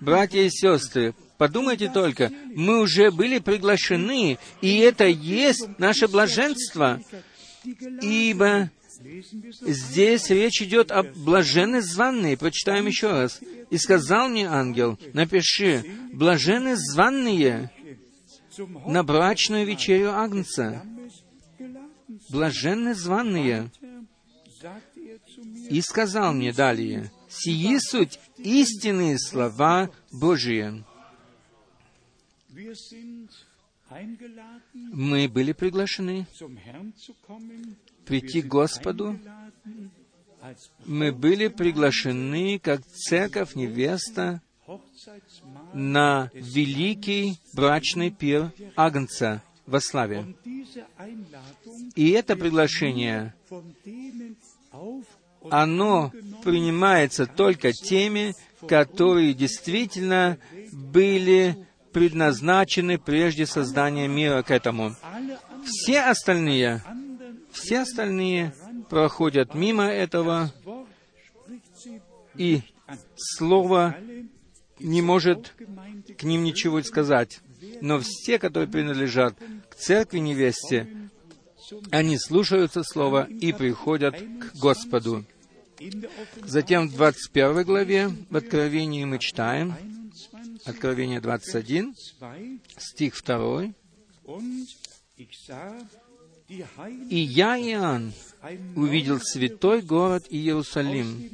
братья 0.00 0.40
и 0.40 0.50
сестры, 0.50 1.14
подумайте 1.38 1.90
только, 1.90 2.30
мы 2.54 2.80
уже 2.80 3.10
были 3.10 3.38
приглашены, 3.38 4.38
и 4.60 4.78
это 4.78 5.06
есть 5.06 5.66
наше 5.78 6.08
блаженство, 6.08 7.00
ибо 8.02 8.70
здесь 9.62 10.30
речь 10.30 10.62
идет 10.62 10.90
о 10.90 11.02
блаженны 11.02 11.82
званные. 11.82 12.36
Прочитаем 12.36 12.86
еще 12.86 13.10
раз. 13.10 13.40
«И 13.70 13.78
сказал 13.78 14.28
мне 14.28 14.46
ангел, 14.46 14.98
напиши, 15.12 15.84
блаженны 16.12 16.76
званные 16.76 17.70
на 18.86 19.02
брачную 19.02 19.66
вечерю 19.66 20.12
Агнца, 20.12 20.82
блаженны 22.28 22.94
званные». 22.94 23.70
И 25.70 25.80
сказал 25.80 26.32
мне 26.32 26.52
далее, 26.52 27.10
«Сии 27.28 27.78
суть 27.78 28.18
истинные 28.38 29.18
слова 29.18 29.90
Божие». 30.12 30.84
Мы 34.92 35.28
были 35.28 35.52
приглашены 35.52 36.26
прийти 38.06 38.42
к 38.42 38.46
Господу. 38.46 39.18
Мы 40.84 41.12
были 41.12 41.48
приглашены, 41.48 42.58
как 42.58 42.84
церковь 42.86 43.54
невеста, 43.54 44.42
на 45.72 46.30
великий 46.34 47.38
брачный 47.52 48.10
пир 48.10 48.52
Агнца 48.76 49.42
во 49.66 49.80
славе. 49.80 50.34
И 51.94 52.10
это 52.10 52.36
приглашение, 52.36 53.34
оно 55.50 56.12
принимается 56.42 57.26
только 57.26 57.72
теми, 57.72 58.34
которые 58.66 59.34
действительно 59.34 60.38
были 60.72 61.66
предназначены 61.92 62.98
прежде 62.98 63.46
создания 63.46 64.08
мира 64.08 64.42
к 64.42 64.50
этому. 64.50 64.94
Все 65.64 66.00
остальные, 66.02 66.82
все 67.52 67.80
остальные 67.80 68.54
проходят 68.88 69.54
мимо 69.54 69.84
этого, 69.84 70.52
и 72.36 72.62
Слово 73.16 73.96
не 74.78 75.02
может 75.02 75.54
к 76.18 76.22
ним 76.24 76.44
ничего 76.44 76.82
сказать. 76.82 77.40
Но 77.80 78.00
все, 78.00 78.38
которые 78.38 78.68
принадлежат 78.68 79.36
к 79.70 79.74
церкви 79.74 80.18
невесте, 80.18 81.03
они 81.90 82.18
слушаются 82.18 82.82
Слова 82.82 83.28
и 83.28 83.52
приходят 83.52 84.16
к 84.16 84.56
Господу. 84.58 85.24
Затем 86.44 86.88
в 86.88 86.94
21 86.94 87.64
главе 87.64 88.08
в 88.30 88.36
Откровении 88.36 89.04
мы 89.04 89.18
читаем, 89.18 89.68
21, 89.70 90.60
Откровение 90.64 91.20
21, 91.20 91.94
2, 92.18 92.36
стих 92.78 93.14
2, 93.22 93.74
und 94.24 94.66
ich 95.18 95.38
sah 95.46 95.76
die 96.48 96.64
Heilige 96.76 97.08
«И 97.10 97.18
я, 97.18 97.58
Иоанн, 97.58 98.12
увидел 98.74 99.20
святой 99.20 99.82
город 99.82 100.26
Иерусалим, 100.30 101.30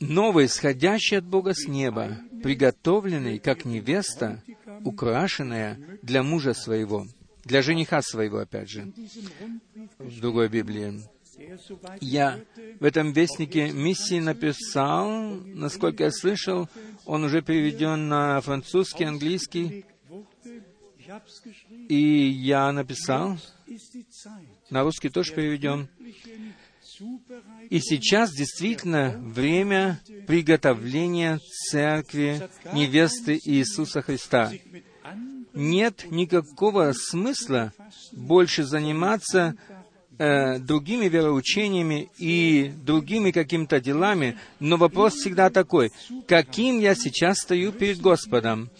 новый, 0.00 0.48
сходящий 0.48 1.18
от 1.18 1.24
Бога 1.24 1.52
с 1.54 1.66
неба, 1.66 2.18
приготовленный, 2.42 3.38
как 3.38 3.64
невеста, 3.64 4.42
украшенная 4.84 5.78
для 6.02 6.22
мужа 6.22 6.54
своего, 6.54 7.06
для 7.44 7.62
жениха 7.62 8.02
своего, 8.02 8.38
опять 8.38 8.70
же, 8.70 8.92
в 9.98 10.20
другой 10.20 10.48
Библии. 10.48 11.02
Я 12.00 12.40
в 12.78 12.84
этом 12.84 13.12
вестнике 13.12 13.72
миссии 13.72 14.20
написал, 14.20 15.34
насколько 15.46 16.04
я 16.04 16.10
слышал, 16.10 16.68
он 17.04 17.24
уже 17.24 17.42
переведен 17.42 18.08
на 18.08 18.40
французский, 18.40 19.04
английский, 19.04 19.84
и 21.88 22.28
я 22.28 22.70
написал, 22.72 23.38
на 24.70 24.82
русский 24.82 25.08
тоже 25.08 25.34
переведен. 25.34 25.88
И 27.70 27.80
сейчас 27.80 28.32
действительно 28.32 29.18
время 29.18 30.00
приготовления 30.26 31.40
церкви 31.70 32.48
невесты 32.72 33.40
Иисуса 33.44 34.02
Христа. 34.02 34.52
Нет 35.54 36.06
никакого 36.10 36.92
смысла 36.92 37.72
больше 38.12 38.64
заниматься 38.64 39.54
э, 40.18 40.58
другими 40.58 41.08
вероучениями 41.08 42.08
и 42.18 42.72
другими 42.84 43.30
какими-то 43.32 43.80
делами, 43.80 44.38
но 44.60 44.76
вопрос 44.76 45.14
всегда 45.14 45.50
такой, 45.50 45.90
каким 46.26 46.78
я 46.78 46.94
сейчас 46.94 47.38
стою 47.38 47.72
перед 47.72 48.00
Господом? 48.00 48.70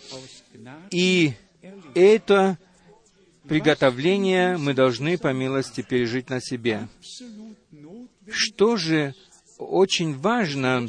И 0.90 1.34
это 1.94 2.58
приготовление 3.48 4.56
мы 4.56 4.72
должны 4.72 5.18
по 5.18 5.32
милости 5.32 5.82
пережить 5.82 6.30
на 6.30 6.40
себе. 6.40 6.88
Что 8.32 8.76
же 8.76 9.14
очень 9.58 10.16
важно 10.18 10.88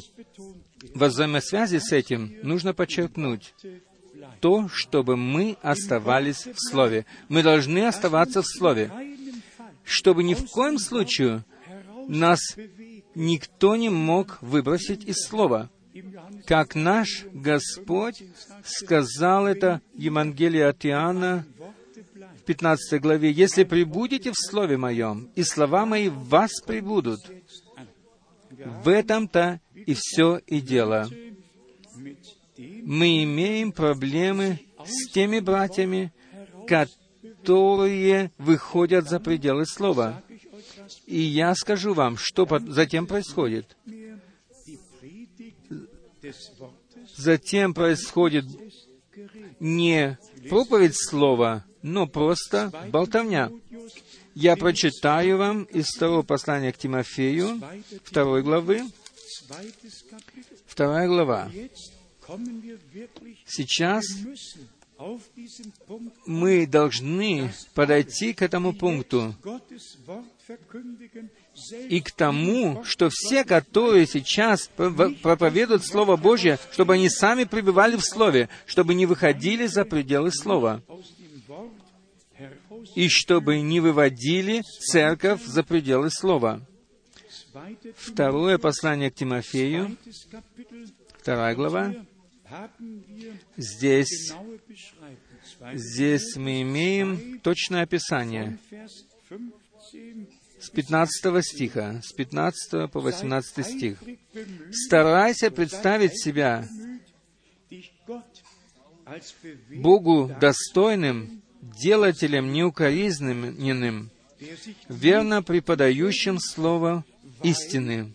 во 0.95 1.07
взаимосвязи 1.07 1.77
с 1.77 1.91
этим, 1.91 2.35
нужно 2.41 2.73
подчеркнуть 2.73 3.53
то, 4.39 4.67
чтобы 4.69 5.15
мы 5.17 5.57
оставались 5.61 6.45
в 6.45 6.55
Слове. 6.57 7.05
Мы 7.29 7.43
должны 7.43 7.85
оставаться 7.85 8.41
в 8.41 8.47
Слове, 8.47 8.91
чтобы 9.83 10.23
ни 10.23 10.33
в 10.33 10.45
коем 10.47 10.79
случае 10.79 11.45
нас 12.07 12.39
никто 13.15 13.75
не 13.75 13.89
мог 13.89 14.39
выбросить 14.41 15.05
из 15.05 15.25
Слова. 15.27 15.69
Как 16.45 16.75
наш 16.75 17.25
Господь 17.31 18.23
сказал 18.65 19.45
это 19.45 19.81
в 19.93 19.99
Евангелии 19.99 20.61
от 20.61 20.85
Иоанна, 20.85 21.45
в 22.43 22.45
15 22.45 23.01
главе, 23.01 23.31
«Если 23.31 23.63
прибудете 23.63 24.31
в 24.31 24.35
Слове 24.37 24.75
Моем, 24.77 25.31
и 25.33 25.43
слова 25.43 25.85
Мои 25.85 26.09
в 26.09 26.27
вас 26.27 26.51
прибудут». 26.65 27.21
В 28.83 28.89
этом-то 28.89 29.61
и 29.73 29.95
все 29.97 30.39
и 30.45 30.59
дело. 30.59 31.09
Мы 32.57 33.23
имеем 33.23 33.71
проблемы 33.71 34.59
с 34.85 35.09
теми 35.11 35.39
братьями, 35.39 36.13
которые 36.67 38.31
выходят 38.37 39.09
за 39.09 39.19
пределы 39.19 39.65
Слова. 39.65 40.21
И 41.07 41.19
я 41.19 41.55
скажу 41.55 41.93
вам, 41.93 42.17
что 42.17 42.45
затем 42.67 43.07
происходит. 43.07 43.75
Затем 47.15 47.73
происходит 47.73 48.45
не 49.59 50.17
проповедь 50.49 50.95
Слова, 50.95 51.65
но 51.83 52.07
просто 52.07 52.71
болтовня. 52.89 53.51
Я 54.33 54.55
прочитаю 54.55 55.37
вам 55.37 55.63
из 55.65 55.89
второго 55.89 56.23
послания 56.23 56.71
к 56.71 56.77
Тимофею, 56.77 57.61
второй 58.03 58.41
главы, 58.41 58.81
вторая 60.65 61.07
глава. 61.07 61.51
Сейчас 63.45 64.05
мы 66.25 66.65
должны 66.65 67.53
подойти 67.73 68.33
к 68.33 68.41
этому 68.41 68.73
пункту 68.73 69.35
и 71.89 71.99
к 71.99 72.11
тому, 72.11 72.83
что 72.85 73.09
все, 73.11 73.43
которые 73.43 74.07
сейчас 74.07 74.67
проповедуют 74.67 75.85
Слово 75.85 76.15
Божье, 76.15 76.57
чтобы 76.71 76.93
они 76.93 77.09
сами 77.09 77.43
пребывали 77.43 77.97
в 77.97 78.05
Слове, 78.05 78.49
чтобы 78.65 78.93
не 78.93 79.05
выходили 79.05 79.67
за 79.67 79.83
пределы 79.83 80.31
Слова, 80.31 80.81
и 82.95 83.07
чтобы 83.09 83.61
не 83.61 83.79
выводили 83.79 84.61
церковь 84.61 85.43
за 85.43 85.63
пределы 85.63 86.09
Слова. 86.09 86.65
Второе 87.95 88.57
послание 88.57 89.11
к 89.11 89.15
Тимофею, 89.15 89.97
вторая 91.19 91.55
глава. 91.55 91.93
Здесь, 93.57 94.33
здесь 95.73 96.35
мы 96.35 96.61
имеем 96.61 97.39
точное 97.39 97.83
описание 97.83 98.57
с 100.59 100.69
15 100.69 101.45
стиха, 101.45 102.01
с 102.01 102.13
15 102.13 102.91
по 102.91 103.01
18 103.01 103.65
стих. 103.65 104.03
«Старайся 104.71 105.51
представить 105.51 106.19
себя 106.19 106.67
Богу 109.69 110.31
достойным, 110.39 111.42
делателем 111.63 112.51
неукоризненным, 112.51 114.09
верно 114.89 115.41
преподающим 115.41 116.39
Слово 116.39 117.05
истины, 117.41 118.13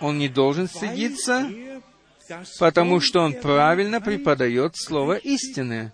он 0.00 0.18
не 0.18 0.28
должен 0.28 0.68
стыдиться, 0.68 1.50
потому 2.58 3.00
что 3.00 3.20
он 3.20 3.34
правильно 3.34 4.00
преподает 4.00 4.76
Слово 4.76 5.16
истины. 5.16 5.92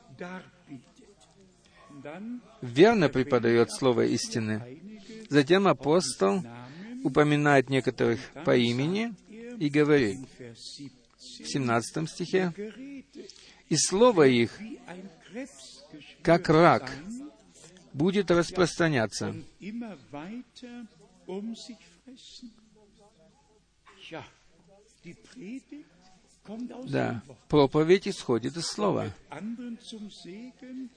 Верно 2.60 3.08
преподает 3.08 3.70
Слово 3.72 4.06
истины. 4.06 4.80
Затем 5.28 5.66
апостол 5.66 6.44
упоминает 7.02 7.70
некоторых 7.70 8.20
по 8.44 8.56
имени 8.56 9.14
и 9.58 9.68
говорит 9.68 10.18
в 10.38 11.46
17 11.46 12.08
стихе, 12.08 12.52
«И 13.68 13.76
слово 13.76 14.28
их, 14.28 14.58
как 16.22 16.48
рак, 16.48 16.90
будет 17.92 18.30
распространяться». 18.30 19.34
Да, 26.84 27.22
проповедь 27.48 28.08
исходит 28.08 28.56
из 28.56 28.66
Слова. 28.66 29.12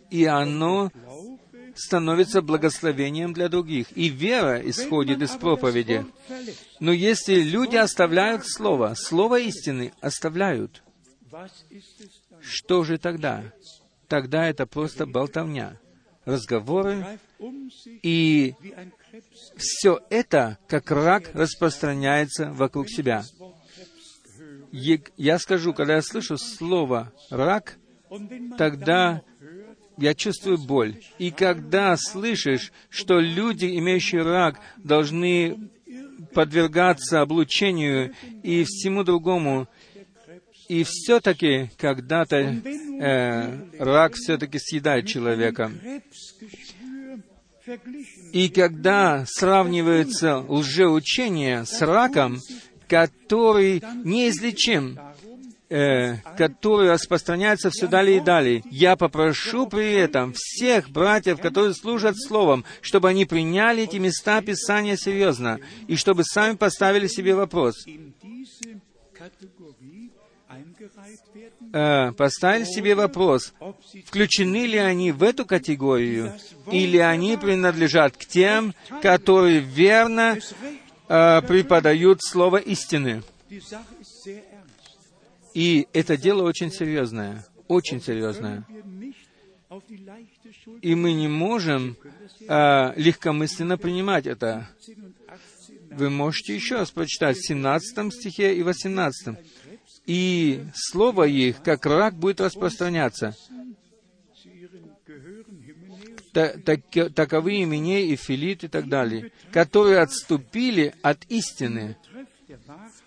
И 0.09 0.25
оно 0.25 0.91
становится 1.75 2.41
благословением 2.41 3.33
для 3.33 3.47
других. 3.47 3.95
И 3.95 4.09
вера 4.09 4.59
исходит 4.67 5.21
из 5.21 5.31
проповеди. 5.31 6.05
Но 6.79 6.91
если 6.91 7.41
люди 7.41 7.75
оставляют 7.75 8.47
Слово, 8.47 8.95
Слово 8.95 9.39
истины 9.41 9.93
оставляют, 10.01 10.83
что 12.41 12.83
же 12.83 12.97
тогда? 12.97 13.43
Тогда 14.07 14.47
это 14.47 14.65
просто 14.65 15.05
болтовня, 15.05 15.79
разговоры, 16.25 17.19
и 17.83 18.55
все 19.57 19.99
это, 20.09 20.57
как 20.67 20.89
рак, 20.91 21.31
распространяется 21.33 22.51
вокруг 22.51 22.89
себя 22.89 23.23
я 25.17 25.39
скажу, 25.39 25.73
когда 25.73 25.95
я 25.95 26.01
слышу 26.01 26.38
слово 26.38 27.13
«рак», 27.30 27.78
тогда 28.57 29.21
я 29.97 30.13
чувствую 30.13 30.57
боль. 30.57 31.01
И 31.17 31.32
когда 31.32 31.95
слышишь, 31.97 32.73
что 32.89 33.19
люди, 33.19 33.65
имеющие 33.78 34.21
рак, 34.21 34.59
должны 34.78 35.69
подвергаться 36.34 37.21
облучению 37.21 38.13
и 38.43 38.63
всему 38.65 39.03
другому, 39.03 39.67
и 40.67 40.84
все-таки 40.86 41.69
когда-то 41.78 42.38
э, 42.38 43.80
рак 43.80 44.15
все-таки 44.15 44.57
съедает 44.59 45.07
человека. 45.07 45.71
И 48.34 48.49
когда 48.49 49.26
сравнивается 49.28 50.38
лжеучение 50.39 51.65
с 51.65 51.82
раком, 51.82 52.39
который 52.88 53.83
неизлечим, 54.03 54.99
э, 55.69 56.17
который 56.38 56.91
распространяется 56.91 57.69
все 57.69 57.88
далее 57.88 58.17
и 58.17 58.21
далее. 58.21 58.63
Я 58.69 58.95
попрошу 58.95 59.67
при 59.67 59.93
этом 59.93 60.33
всех 60.36 60.89
братьев, 60.89 61.39
которые 61.39 61.73
служат 61.73 62.15
Словом, 62.17 62.65
чтобы 62.81 63.09
они 63.09 63.25
приняли 63.25 63.83
эти 63.83 63.97
места 63.97 64.41
Писания 64.41 64.95
серьезно, 64.95 65.59
и 65.88 65.95
чтобы 65.95 66.23
сами 66.23 66.55
поставили 66.55 67.07
себе 67.07 67.36
вопрос. 67.36 67.75
Э, 71.73 72.11
поставили 72.13 72.63
себе 72.63 72.95
вопрос, 72.95 73.53
включены 74.05 74.65
ли 74.65 74.77
они 74.77 75.11
в 75.11 75.23
эту 75.23 75.45
категорию, 75.45 76.33
или 76.71 76.97
они 76.97 77.38
принадлежат 77.38 78.15
к 78.15 78.25
тем, 78.25 78.73
которые 79.01 79.59
верно 79.59 80.38
э, 81.07 81.41
преподают 81.41 82.23
слово 82.23 82.57
истины. 82.57 83.23
И 85.53 85.87
это 85.93 86.17
дело 86.17 86.43
очень 86.43 86.71
серьезное, 86.71 87.45
очень 87.67 88.01
серьезное. 88.01 88.65
И 90.81 90.95
мы 90.95 91.13
не 91.13 91.27
можем 91.27 91.97
э, 92.41 92.93
легкомысленно 92.99 93.77
принимать 93.77 94.27
это. 94.27 94.69
17 94.79 94.99
und 94.99 95.15
18 95.27 95.99
Вы 95.99 96.09
можете 96.09 96.55
еще 96.55 96.75
раз 96.75 96.91
прочитать 96.91 97.37
в 97.37 97.47
17 97.47 98.13
стихе 98.13 98.55
и 98.55 98.63
18. 98.63 99.37
«И 100.05 100.63
слово 100.75 101.23
их, 101.23 101.63
как 101.63 101.85
рак, 101.85 102.15
будет 102.15 102.41
распространяться. 102.41 103.35
Zu 106.36 106.41
ihren 106.41 106.63
Gehören 106.63 106.63
Hymenäus 106.63 106.65
Та- 106.65 106.65
таки- 106.65 107.09
таковы 107.09 107.63
Именей 107.63 108.13
и 108.13 108.67
так 108.67 108.89
далее, 108.89 109.31
которые 109.51 109.99
отступили 109.99 110.93
от 111.01 111.23
истины, 111.29 111.95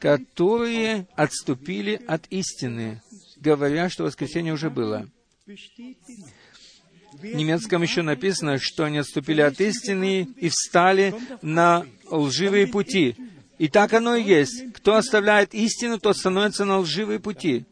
которые 0.01 1.07
отступили 1.15 2.01
от 2.07 2.27
истины, 2.31 3.03
говоря, 3.37 3.91
что 3.91 4.05
воскресенье 4.05 4.55
уже 4.55 4.71
было. 4.71 5.07
В 5.47 7.25
немецком 7.25 7.83
еще 7.83 8.03
написано, 8.03 8.59
что 8.59 8.85
они 8.85 8.99
отступили 8.99 9.41
от 9.43 9.61
истины 9.61 10.29
и 10.37 10.49
встали 10.49 11.15
на 11.43 11.85
лживые 12.07 12.67
пути. 12.67 13.17
И 13.59 13.69
так 13.69 13.93
оно 13.93 14.15
и 14.15 14.23
есть. 14.23 14.73
Кто 14.73 14.95
оставляет 14.95 15.53
истину, 15.53 15.99
тот 15.99 16.17
становится 16.17 16.65
на 16.65 16.79
лживые 16.79 17.19
пути. 17.19 17.65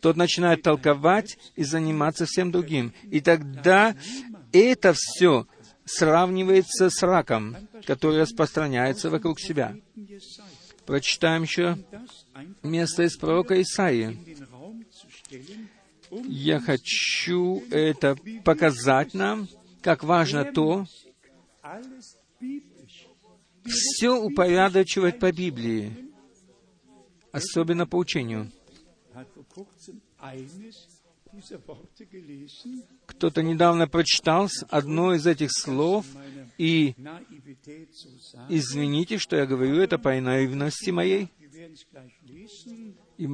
Тот 0.00 0.16
начинает 0.16 0.62
толковать 0.62 1.38
и 1.56 1.64
заниматься 1.64 2.24
всем 2.26 2.50
другим. 2.52 2.92
И 3.10 3.20
тогда 3.20 3.96
это 4.52 4.94
все 4.94 5.46
сравнивается 5.84 6.90
с 6.90 7.02
раком, 7.02 7.56
который 7.86 8.20
распространяется 8.20 9.10
вокруг 9.10 9.40
себя. 9.40 9.76
Прочитаем 10.86 11.42
еще 11.42 11.78
место 12.62 13.02
из 13.02 13.16
пророка 13.16 13.60
Исаии. 13.60 14.18
Я 16.26 16.60
хочу 16.60 17.62
это 17.70 18.16
показать 18.44 19.14
нам, 19.14 19.48
как 19.82 20.02
важно 20.04 20.44
то, 20.44 20.86
все 23.66 24.18
упорядочивать 24.18 25.18
по 25.18 25.30
Библии, 25.30 26.10
особенно 27.32 27.86
по 27.86 27.96
учению. 27.96 28.50
Кто-то 33.06 33.42
недавно 33.42 33.86
прочитал 33.86 34.48
одно 34.70 35.14
из 35.14 35.26
этих 35.26 35.50
слов, 35.52 36.06
и 36.56 36.94
извините, 38.48 39.18
что 39.18 39.36
я 39.36 39.46
говорю 39.46 39.80
это 39.80 39.98
по 39.98 40.18
наивности 40.20 40.90
моей. 40.90 41.28
И 43.18 43.26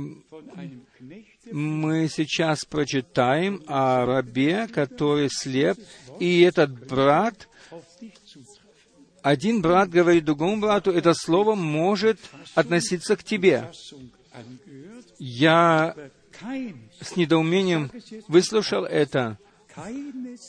мы 1.52 2.08
сейчас 2.08 2.64
прочитаем 2.64 3.62
о 3.66 4.06
рабе, 4.06 4.66
который 4.68 5.28
слеп, 5.30 5.78
и 6.20 6.40
этот 6.40 6.86
брат, 6.86 7.48
один 9.22 9.60
брат 9.62 9.90
говорит 9.90 10.24
другому 10.24 10.60
брату, 10.60 10.90
это 10.90 11.12
слово 11.14 11.54
может 11.54 12.18
относиться 12.54 13.16
к 13.16 13.24
тебе. 13.24 13.70
Я 15.18 15.94
с 17.00 17.16
недоумением 17.16 17.90
выслушал 18.28 18.84
это, 18.84 19.38
keines 19.74 20.40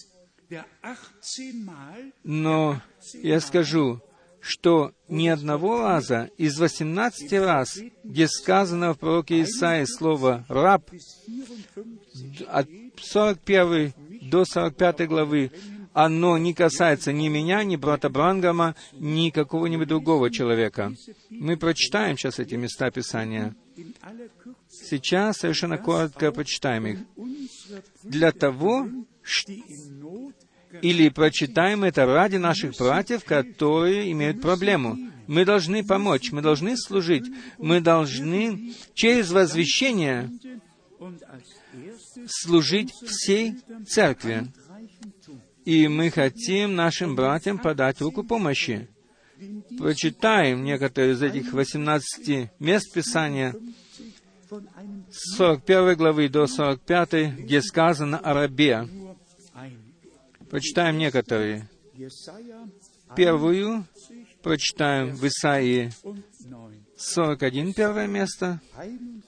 der 0.50 0.66
18 0.82 1.66
Mal 1.66 2.12
но 2.24 2.82
я 3.14 3.40
скажу, 3.40 4.02
что 4.40 4.92
ни 5.08 5.28
одного 5.28 5.82
раза 5.82 6.30
из 6.38 6.60
18 6.60 7.34
раз, 7.34 7.80
где 8.04 8.28
сказано 8.28 8.94
в 8.94 9.00
пророке 9.00 9.42
Исаии 9.42 9.86
слово 9.86 10.46
«раб», 10.48 10.92
bis 10.92 11.02
54 11.26 12.46
от 12.48 12.70
41 13.02 13.94
до 14.30 14.46
45 14.46 15.08
главы, 15.08 15.52
оно 15.94 16.38
не 16.38 16.54
касается 16.54 17.12
ни 17.12 17.28
меня, 17.28 17.64
ни 17.64 17.76
брата 17.76 18.10
Брангама, 18.10 18.76
ни 18.94 19.30
какого-нибудь 19.30 19.88
другого 19.88 20.30
человека. 20.30 20.94
Мы 21.30 21.58
прочитаем 21.58 22.18
сейчас 22.18 22.38
эти 22.38 22.56
места 22.56 22.92
Писания. 22.92 23.56
Сейчас 24.84 25.38
совершенно 25.38 25.78
коротко 25.78 26.32
прочитаем 26.32 26.88
их. 26.88 27.00
Для 28.04 28.32
того, 28.32 28.88
или 30.82 31.10
прочитаем 31.10 31.84
это 31.84 32.06
ради 32.06 32.38
наших 32.38 32.76
братьев, 32.78 33.24
которые 33.24 34.12
имеют 34.12 34.42
проблему. 34.42 34.98
Мы 35.28 35.46
должны 35.46 35.84
помочь, 35.84 36.32
мы 36.32 36.42
должны 36.42 36.78
служить, 36.78 37.26
мы 37.58 37.82
должны 37.82 38.74
через 38.94 39.32
возвещение 39.32 40.30
служить 42.28 42.92
всей 42.92 43.56
церкви. 43.88 44.52
И 45.64 45.88
мы 45.88 46.12
хотим 46.12 46.76
нашим 46.76 47.16
братьям 47.16 47.58
подать 47.58 48.02
руку 48.02 48.24
помощи. 48.24 48.88
Прочитаем 49.78 50.64
некоторые 50.64 51.14
из 51.14 51.22
этих 51.22 51.52
18 51.54 52.52
мест 52.60 52.94
Писания 52.94 53.56
41 55.12 55.96
главы 55.96 56.30
до 56.30 56.48
45, 56.48 57.40
где 57.40 57.62
сказано 57.62 58.20
о 58.20 58.34
рабе. 58.34 58.88
Прочитаем 60.50 60.98
некоторые. 60.98 61.70
Первую 63.16 63.86
прочитаем 64.42 65.16
в 65.16 65.26
Исаии 65.26 65.92
und 66.04 66.24
9. 66.40 66.86
41, 66.98 67.74
первое 67.74 68.08
место, 68.08 68.62
41, 68.76 69.24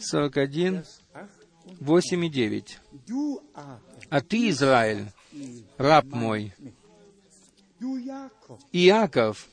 41, 0.00 0.74
Vers 0.74 1.00
8. 1.14 1.76
8 1.80 2.24
и 2.24 2.28
9. 2.28 2.78
Du 3.06 3.40
aber, 3.54 3.80
«А 4.10 4.20
ты, 4.20 4.48
Израиль, 4.50 5.12
раб 5.76 6.06
мой, 6.06 6.52
Иаков, 8.72 9.48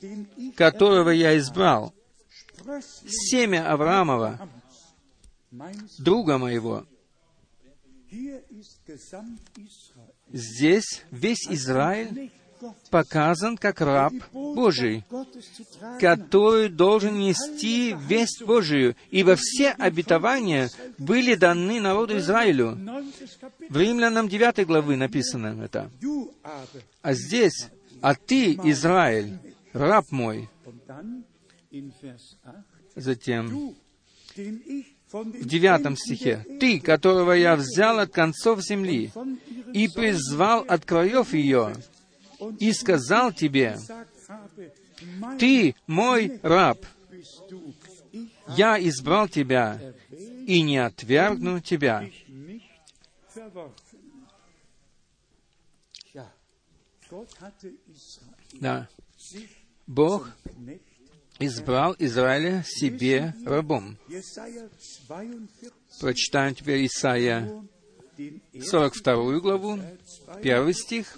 которого 0.55 1.11
я 1.11 1.38
избрал, 1.38 1.93
семя 3.07 3.72
Авраамова, 3.72 4.49
друга 5.97 6.38
моего». 6.38 6.86
Здесь 10.32 11.03
весь 11.12 11.47
Израиль 11.49 12.32
показан 12.89 13.58
как 13.58 13.82
раб 13.82 14.14
Божий, 14.32 15.03
который 15.99 16.70
должен 16.70 17.20
нести 17.20 17.95
весть 18.08 18.43
Божию, 18.43 18.95
ибо 19.12 19.36
все 19.36 19.72
обетования 19.72 20.70
были 20.97 21.36
даны 21.36 21.80
народу 21.80 22.18
Израилю. 22.18 22.78
В 23.70 23.78
Римлянам 23.78 24.28
9 24.28 24.66
главы 24.66 24.95
написано 24.95 25.62
это. 25.64 25.91
А 27.01 27.14
здесь, 27.14 27.68
«А 28.01 28.16
ты, 28.16 28.53
Израиль, 28.64 29.38
раб 29.74 30.06
мой». 30.12 30.49
und 30.66 30.82
dann 30.88 31.24
in 31.72 31.91
Vers 32.01 32.38
8, 32.43 32.64
Затем 32.95 33.76
в 35.24 35.47
девятом 35.47 35.95
стихе, 35.95 36.45
«Ты, 36.59 36.80
которого 36.80 37.32
я 37.32 37.55
взял 37.55 37.99
от 37.99 38.11
концов 38.11 38.61
земли 38.61 39.11
и 39.74 39.88
призвал 39.88 40.66
от 40.68 40.84
краев 40.86 41.34
ее, 41.34 41.74
и 42.59 42.74
сказал 42.74 43.32
тебе, 43.32 43.78
«Ты 45.39 45.76
мой 45.88 46.39
раб, 46.41 46.86
я 48.49 48.78
избрал 48.80 49.28
тебя 49.28 49.80
и 50.11 50.61
не 50.61 50.78
отвергну 50.78 51.59
тебя». 51.61 52.09
Да, 58.59 58.88
Бог. 59.88 60.30
Избрал 61.39 61.95
Израиля 61.99 62.63
себе 62.65 63.33
рабом. 63.45 63.97
Jesaja 64.07 64.69
42, 65.07 65.69
Прочитаем 65.99 66.55
теперь 66.55 66.86
Исаия 66.86 67.49
den 68.17 68.41
ersten 68.53 68.93
42 68.93 69.39
главу, 69.39 69.75
Vers 69.75 70.25
2, 70.25 70.41
первый 70.41 70.73
стих, 70.73 71.17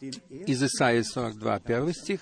den 0.00 0.10
ersten, 0.10 0.44
из 0.44 0.62
Исаии 0.62 1.02
42, 1.02 1.60
первый 1.60 1.94
стих. 1.94 2.20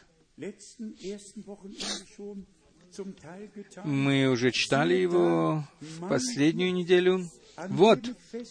Мы 3.85 4.29
уже 4.29 4.51
читали 4.53 4.95
его 4.95 5.65
в 5.81 6.09
последнюю 6.09 6.73
неделю. 6.73 7.29
«Вот, 7.69 8.01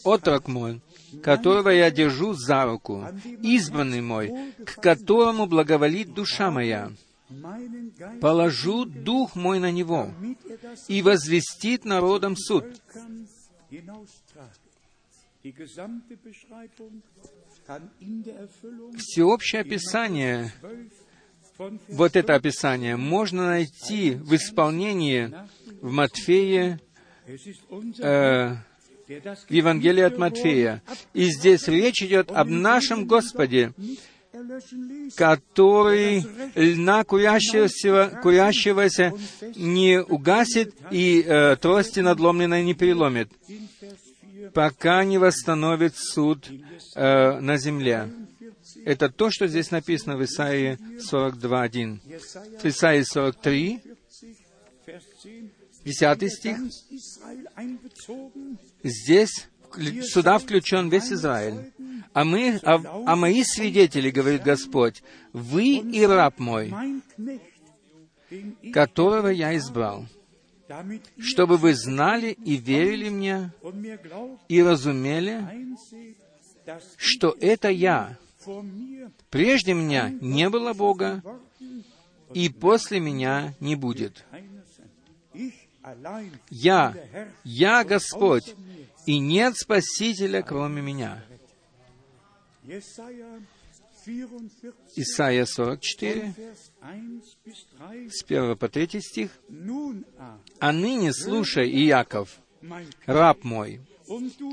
отрок 0.04 0.48
мой, 0.48 0.82
которого 1.22 1.70
я 1.70 1.92
держу 1.92 2.34
за 2.34 2.66
руку, 2.66 3.06
избранный 3.44 4.02
мой, 4.02 4.54
к 4.66 4.82
которому 4.82 5.46
благоволит 5.46 6.14
душа 6.14 6.50
моя. 6.50 6.92
Положу 8.22 8.86
дух 8.86 9.36
мой 9.36 9.60
на 9.60 9.72
него, 9.72 10.12
и 10.88 11.02
возвестит 11.02 11.86
народам 11.86 12.36
суд». 12.36 12.66
Всеобщее 18.98 19.62
описание 19.62 20.52
12 20.62 21.06
вот 21.88 22.16
это 22.16 22.36
описание 22.36 22.98
можно 22.98 23.48
найти 23.48 24.12
в 24.12 24.36
исполнении 24.36 25.34
в 25.82 25.92
Матфея, 25.92 26.80
э, 27.26 28.56
в 29.08 29.52
Евангелии 29.52 30.02
от 30.02 30.18
Матфея. 30.18 30.82
И 31.14 31.26
здесь 31.26 31.68
речь 31.68 32.04
идет 32.04 32.32
об 32.32 32.50
нашем 32.50 33.06
Господе, 33.06 33.74
который 35.16 36.26
льна 36.56 37.04
курящегося, 37.04 38.20
курящегося 38.22 39.14
не 39.56 40.02
угасит 40.02 40.76
и 40.92 41.22
э, 41.22 41.56
трости 41.58 42.00
надломленной 42.00 42.64
не 42.64 42.74
переломит, 42.74 43.30
пока 44.54 45.04
не 45.04 45.18
восстановит 45.18 45.96
суд 45.96 46.50
э, 46.96 47.40
на 47.40 47.58
земле. 47.58 48.10
Это 48.86 49.10
то, 49.10 49.32
что 49.32 49.48
здесь 49.48 49.72
написано 49.72 50.16
в 50.18 50.24
Исаии 50.24 50.78
42.1. 51.00 52.00
В 52.62 52.66
Исаии 52.66 53.02
43, 53.02 53.82
10 55.86 56.34
стих, 56.34 56.58
здесь 58.84 59.48
сюда 60.04 60.38
включен 60.38 60.90
весь 60.90 61.12
Израиль. 61.12 61.72
А 62.14 62.24
мы, 62.24 62.60
а, 62.64 62.82
а 63.06 63.16
мои 63.16 63.44
свидетели, 63.44 64.10
говорит 64.10 64.44
Господь, 64.44 65.04
вы 65.34 65.78
и 65.80 66.06
раб 66.06 66.40
мой, 66.40 66.74
которого 68.72 69.28
я 69.28 69.56
избрал, 69.58 70.06
чтобы 71.20 71.58
вы 71.58 71.74
знали 71.74 72.32
и 72.32 72.56
верили 72.56 73.10
мне, 73.10 73.52
и 74.48 74.64
разумели, 74.64 75.44
что 76.98 77.36
это 77.42 77.70
я. 77.70 78.18
Прежде 79.30 79.74
меня 79.74 80.10
не 80.22 80.50
было 80.50 80.74
Бога, 80.74 81.22
и 82.34 82.50
после 82.50 83.00
меня 83.00 83.54
не 83.60 83.76
будет. 83.76 84.26
Я, 86.50 86.96
я 87.44 87.84
Господь, 87.84 88.56
и 89.06 89.20
нет 89.20 89.58
Спасителя, 89.58 90.42
кроме 90.42 90.82
меня. 90.82 91.24
Исайя 94.96 95.46
44, 95.46 96.34
с 98.10 98.24
1 98.24 98.58
по 98.58 98.70
3 98.70 99.02
стих. 99.02 99.32
«А 100.60 100.72
ныне 100.72 101.12
слушай, 101.14 101.70
Иаков, 101.70 102.38
раб 103.06 103.44
мой, 103.44 103.82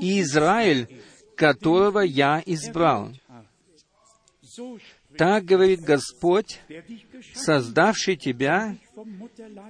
и 0.01 0.21
Израиль, 0.21 0.87
которого 1.35 1.99
я 1.99 2.41
избрал. 2.45 3.11
Так 5.17 5.45
говорит 5.45 5.81
Господь, 5.81 6.59
создавший 7.35 8.15
тебя 8.15 8.75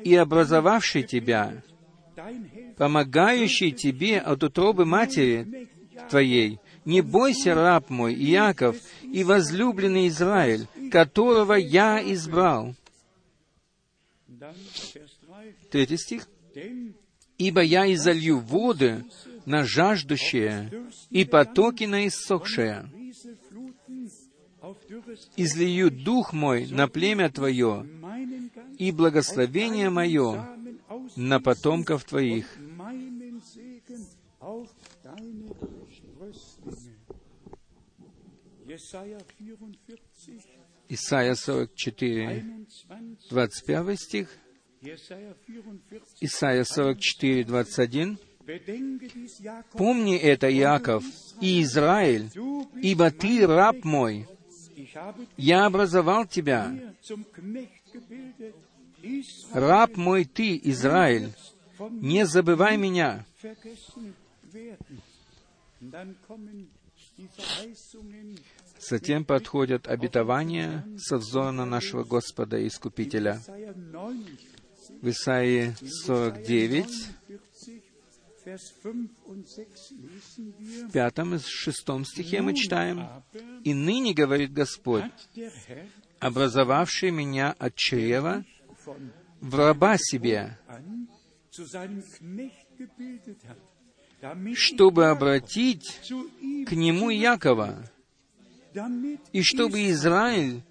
и 0.04 0.16
образовавший 0.16 1.04
тебя, 1.04 1.62
помогающий 2.78 3.72
тебе 3.72 4.20
от 4.20 4.44
утробы 4.44 4.86
матери 4.86 5.70
твоей. 6.10 6.60
Не 6.86 7.02
бойся, 7.02 7.56
раб 7.56 7.90
мой, 7.90 8.14
Иаков, 8.14 8.76
и 9.02 9.24
возлюбленный 9.24 10.08
Израиль, 10.08 10.68
которого 10.92 11.54
я 11.54 12.02
избрал. 12.14 12.76
Третий 15.72 15.98
стих. 15.98 16.28
«Ибо 17.38 17.62
я 17.62 17.92
изолью 17.94 18.40
воды 18.40 19.06
на 19.46 19.66
жаждущее 19.66 20.72
и 21.10 21.26
потоки 21.26 21.86
на 21.86 22.08
иссохшее. 22.08 22.90
Излию 25.36 25.90
дух 25.92 26.32
мой 26.32 26.68
на 26.68 26.88
племя 26.88 27.30
твое, 27.30 27.86
и 28.78 28.92
благословение 28.92 29.90
мое 29.90 30.48
на 31.16 31.40
потомков 31.40 32.04
твоих. 32.04 32.46
Исайя 40.90 41.36
44, 41.36 42.44
21 43.30 43.98
стих, 43.98 44.30
Исайя 46.22 46.64
44, 46.64 47.44
21. 47.44 48.18
«Помни 49.74 50.18
это, 50.18 50.52
Иаков, 50.52 51.04
и 51.40 51.62
Израиль, 51.62 52.30
ибо 52.82 53.12
ты 53.12 53.48
раб 53.48 53.84
мой. 53.84 54.28
Я 55.38 55.66
образовал 55.66 56.26
тебя. 56.26 56.74
Раб 59.54 59.96
мой 59.96 60.26
ты, 60.26 60.60
Израиль, 60.64 61.32
не 61.80 62.26
забывай 62.26 62.78
меня». 62.78 63.26
Затем 68.90 69.24
подходят 69.24 69.88
обетования 69.88 70.86
со 70.98 71.18
взора 71.18 71.52
на 71.52 71.66
нашего 71.66 72.04
Господа 72.04 72.58
и 72.58 72.68
Искупителя. 72.68 73.42
В 75.02 75.10
Исаии 75.10 75.74
49, 76.06 76.86
в 80.86 80.92
пятом 80.92 81.36
и 81.36 81.40
шестом 81.40 82.04
стихе 82.04 82.42
мы 82.42 82.54
читаем, 82.54 83.08
«И 83.64 83.74
ныне,— 83.74 84.14
говорит 84.16 84.52
Господь,— 84.52 85.06
образовавший 86.20 87.12
меня 87.12 87.56
от 87.58 87.76
чрева 87.76 88.44
в 89.40 89.56
раба 89.56 89.98
себе, 89.98 90.58
чтобы 94.56 95.10
обратить 95.10 96.02
к 96.68 96.72
нему 96.72 97.10
Якова, 97.10 97.90
и 99.32 99.42
чтобы 99.42 99.90
Израиль 99.90 100.62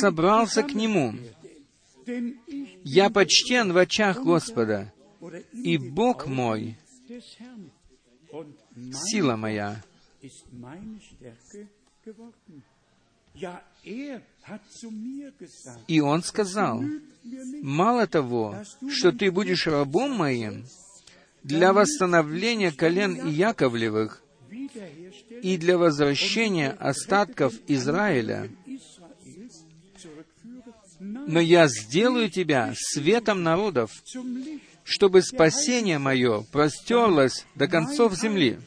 собрался 0.00 0.62
к 0.62 0.74
нему. 0.74 1.14
Я 2.84 3.10
почтен 3.10 3.72
в 3.72 3.78
очах 3.78 4.22
Господа, 4.22 4.92
и 5.52 5.76
Бог 5.78 6.26
мой— 6.26 6.76
сила 9.10 9.36
моя. 9.36 9.82
И 15.86 16.00
он 16.00 16.22
сказал, 16.22 16.82
«Мало 17.62 18.06
того, 18.06 18.56
что 18.88 19.12
ты 19.12 19.30
будешь 19.30 19.66
рабом 19.66 20.12
моим 20.12 20.64
для 21.42 21.72
восстановления 21.72 22.72
колен 22.72 23.26
Яковлевых 23.28 24.22
и 25.42 25.56
для 25.56 25.78
возвращения 25.78 26.70
остатков 26.70 27.54
Израиля, 27.66 28.50
но 31.00 31.40
я 31.40 31.68
сделаю 31.68 32.30
тебя 32.30 32.72
светом 32.76 33.42
народов, 33.42 33.90
чтобы 34.84 35.22
спасение 35.22 35.98
мое 35.98 36.42
простерлось 36.52 37.44
до 37.54 37.68
концов 37.68 38.14
земли. 38.14 38.58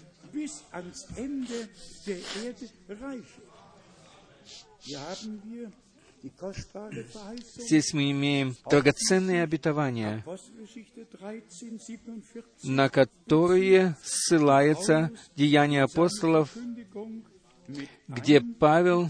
Здесь 7.55 7.93
мы 7.93 8.11
имеем 8.11 8.55
драгоценные 8.69 9.43
обетования, 9.43 10.25
на 12.63 12.89
которые 12.89 13.95
ссылается 14.03 15.11
Деяние 15.35 15.83
апостолов, 15.83 16.55
где 18.07 18.41
Павел 18.41 19.09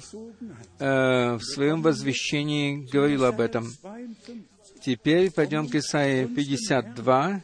э, 0.79 1.33
в 1.35 1.41
своем 1.41 1.81
возвещении 1.81 2.85
говорил 2.91 3.25
об 3.25 3.39
этом. 3.39 3.71
Теперь 4.81 5.31
пойдем 5.31 5.67
к 5.67 5.75
Исаии 5.75 6.25
52, 6.25 7.43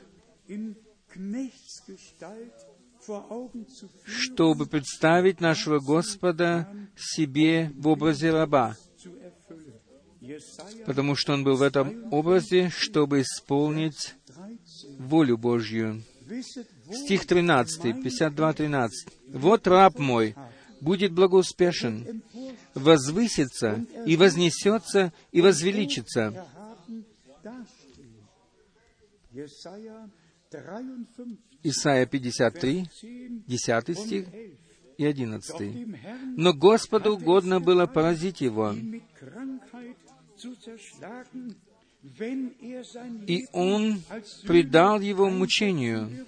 чтобы 4.05 4.65
представить 4.65 5.39
нашего 5.39 5.79
Господа 5.79 6.67
себе 6.95 7.71
в 7.75 7.87
образе 7.87 8.31
раба, 8.31 8.75
потому 10.85 11.15
что 11.15 11.33
он 11.33 11.43
был 11.43 11.55
в 11.55 11.61
этом 11.61 12.11
образе, 12.13 12.69
чтобы 12.69 13.21
исполнить 13.21 14.15
волю 14.99 15.37
Божью. 15.37 16.03
Стих 16.91 17.25
13, 17.25 18.03
52, 18.03 18.53
13. 18.53 19.07
«Вот 19.29 19.67
раб 19.67 19.99
мой 19.99 20.35
будет 20.81 21.11
благоуспешен, 21.13 22.23
возвысится 22.73 23.85
и 24.05 24.17
вознесется 24.17 25.13
и 25.31 25.41
возвеличится». 25.41 26.45
Исайя 31.63 32.05
53, 32.05 32.89
10 33.47 33.97
стих 33.97 34.27
и 34.97 35.05
11. 35.05 35.87
«Но 36.37 36.53
Господу 36.53 37.15
угодно 37.15 37.59
было 37.59 37.85
поразить 37.85 38.41
его, 38.41 38.73
и 43.27 43.47
он 43.51 44.01
предал 44.45 44.99
его 44.99 45.29
мучению. 45.29 46.25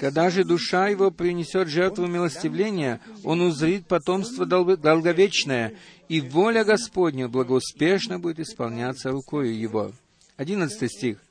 Когда 0.00 0.30
же 0.30 0.44
душа 0.44 0.88
его 0.88 1.10
принесет 1.10 1.68
жертву 1.68 2.06
милостивления, 2.06 3.00
он 3.24 3.40
узрит 3.40 3.86
потомство 3.86 4.44
дол- 4.44 4.76
долговечное, 4.76 5.74
и 6.08 6.20
воля 6.20 6.64
Господня 6.64 7.28
благоуспешно 7.28 8.18
будет 8.18 8.38
исполняться 8.40 9.10
рукою 9.10 9.58
его. 9.58 9.92
Одиннадцатый 10.36 10.88
стих. 10.88 11.22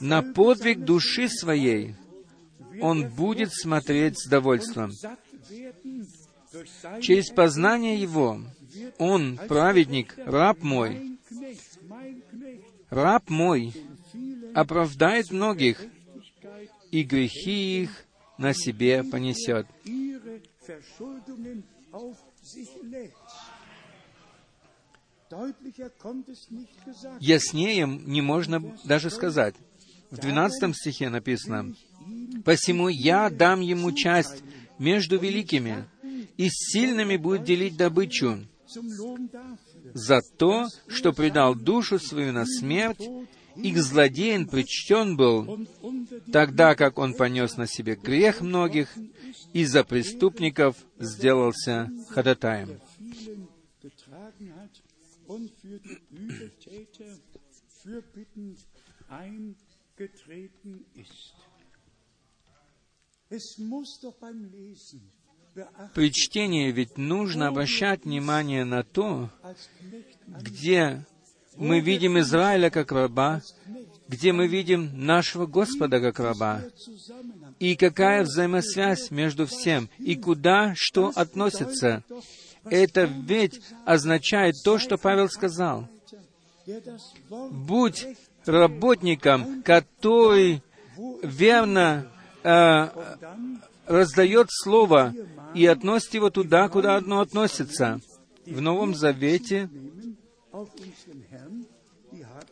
На 0.00 0.22
подвиг 0.22 0.80
души 0.80 1.28
своей 1.28 1.94
он 2.80 3.08
будет 3.08 3.52
смотреть 3.52 4.18
с 4.18 4.28
довольством. 4.28 4.90
Через 7.00 7.30
познание 7.30 8.00
его 8.00 8.40
он, 8.98 9.38
праведник, 9.48 10.14
раб 10.18 10.62
мой, 10.62 11.18
раб 12.90 13.28
мой, 13.28 13.72
оправдает 14.54 15.30
многих, 15.30 15.82
и 16.90 17.02
грехи 17.02 17.82
их 17.82 18.04
на 18.38 18.54
себе 18.54 19.02
понесет. 19.04 19.66
Яснее 27.20 27.86
не 27.86 28.22
можно 28.22 28.78
даже 28.84 29.10
сказать. 29.10 29.54
В 30.10 30.18
12 30.18 30.76
стихе 30.76 31.08
написано, 31.08 31.74
«Посему 32.44 32.88
я 32.88 33.28
дам 33.30 33.60
ему 33.60 33.92
часть 33.92 34.44
между 34.78 35.18
великими, 35.18 35.84
и 36.36 36.48
с 36.48 36.72
сильными 36.72 37.16
будет 37.16 37.44
делить 37.44 37.76
добычу 37.76 38.46
за 39.94 40.20
то, 40.36 40.66
что 40.88 41.12
предал 41.12 41.54
душу 41.54 41.98
свою 41.98 42.32
на 42.32 42.44
смерть, 42.46 43.02
и 43.56 43.72
к 43.72 43.78
злодеям 43.78 44.46
причтен 44.46 45.16
был, 45.16 45.66
тогда 46.32 46.74
как 46.74 46.98
он 46.98 47.14
понес 47.14 47.56
на 47.56 47.66
себе 47.66 47.96
грех 47.96 48.40
многих, 48.40 48.94
и 49.52 49.64
за 49.64 49.84
преступников 49.84 50.76
сделался 50.98 51.90
ходатаем. 52.10 52.80
Es 63.28 63.58
muss 63.58 63.98
doch 64.00 64.16
beim 64.20 64.44
Lesen 64.52 65.02
При 65.94 66.12
чтении 66.12 66.70
ведь 66.70 66.98
нужно 66.98 67.48
обращать 67.48 68.04
внимание 68.04 68.64
на 68.64 68.82
то, 68.82 69.30
где 70.26 71.04
мы 71.56 71.80
видим 71.80 72.18
Израиля 72.18 72.70
как 72.70 72.92
раба, 72.92 73.40
где 74.08 74.32
мы 74.32 74.46
видим 74.46 74.90
нашего 74.94 75.46
Господа 75.46 76.00
как 76.00 76.18
раба, 76.20 76.62
и 77.58 77.74
какая 77.76 78.22
взаимосвязь 78.22 79.10
между 79.10 79.46
всем, 79.46 79.88
и 79.98 80.16
куда 80.16 80.74
что 80.76 81.12
относится. 81.14 82.02
Это 82.64 83.04
ведь 83.04 83.60
означает 83.84 84.56
то, 84.64 84.78
что 84.78 84.98
Павел 84.98 85.28
сказал. 85.28 85.88
Будь 87.50 88.06
работником, 88.44 89.62
который 89.62 90.62
верно 91.22 92.10
э, 92.42 92.88
раздает 93.86 94.48
Слово 94.50 95.14
и 95.54 95.66
относит 95.66 96.14
его 96.14 96.30
туда, 96.30 96.68
куда 96.68 96.96
оно 96.96 97.20
относится. 97.20 98.00
В 98.44 98.60
Новом 98.60 98.94
Завете 98.94 99.68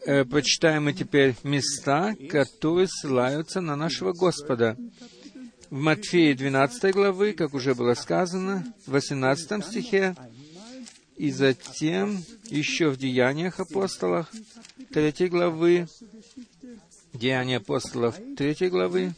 э, 0.06 0.24
прочитаем 0.24 0.84
мы 0.84 0.92
теперь 0.92 1.34
места, 1.42 2.14
которые 2.28 2.88
ссылаются 2.88 3.60
на 3.60 3.76
нашего 3.76 4.12
Господа. 4.12 4.76
В 5.70 5.78
Матфея 5.78 6.34
12 6.34 6.92
главы, 6.94 7.32
как 7.32 7.54
уже 7.54 7.74
было 7.74 7.94
сказано, 7.94 8.64
в 8.86 8.92
18 8.92 9.64
стихе, 9.64 10.14
и 11.16 11.30
затем 11.30 12.22
еще 12.50 12.88
в 12.90 12.96
Деяниях 12.96 13.60
апостолах 13.60 14.30
3 14.92 15.28
главы, 15.28 15.86
Деяния 17.12 17.58
апостолов 17.58 18.16
3 18.36 18.68
главы, 18.68 19.14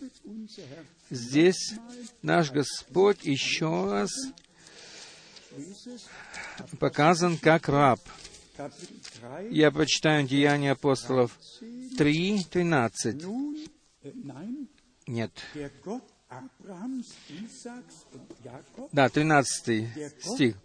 здесь 1.10 1.74
наш 2.22 2.50
Господь 2.50 3.24
еще 3.24 3.90
раз 3.90 4.10
показан 6.78 7.38
как 7.38 7.68
раб. 7.68 8.00
Я 9.50 9.70
прочитаю 9.70 10.26
Деяния 10.26 10.72
апостолов 10.72 11.38
3, 11.98 12.46
13. 12.50 13.24
Нет. 15.06 15.30
Да, 18.92 19.08
13 19.08 19.88
стих. 20.20 20.56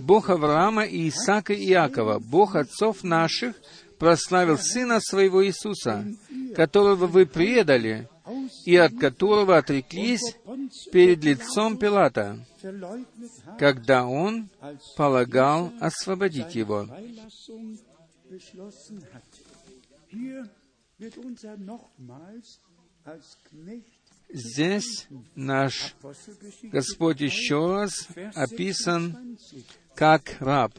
«Бог 0.00 0.28
Авраама 0.28 0.84
и 0.84 1.08
Исаака 1.08 1.54
и 1.54 1.70
Иакова, 1.70 2.18
Бог 2.18 2.54
отцов 2.54 3.02
наших, 3.02 3.56
прославил 3.98 4.58
Сына 4.58 5.00
Своего 5.00 5.46
Иисуса, 5.46 6.04
которого 6.54 7.06
вы 7.06 7.24
предали, 7.24 8.08
и 8.64 8.76
от 8.76 8.98
которого 8.98 9.56
отреклись 9.56 10.36
перед 10.92 11.24
лицом 11.24 11.78
Пилата, 11.78 12.38
когда 13.58 14.06
он 14.06 14.48
полагал 14.96 15.72
освободить 15.80 16.54
его. 16.54 16.88
Здесь 24.28 25.06
наш 25.34 25.94
Господь 26.62 27.20
еще 27.20 27.74
раз 27.74 28.08
описан 28.34 29.38
как 29.94 30.36
раб. 30.40 30.72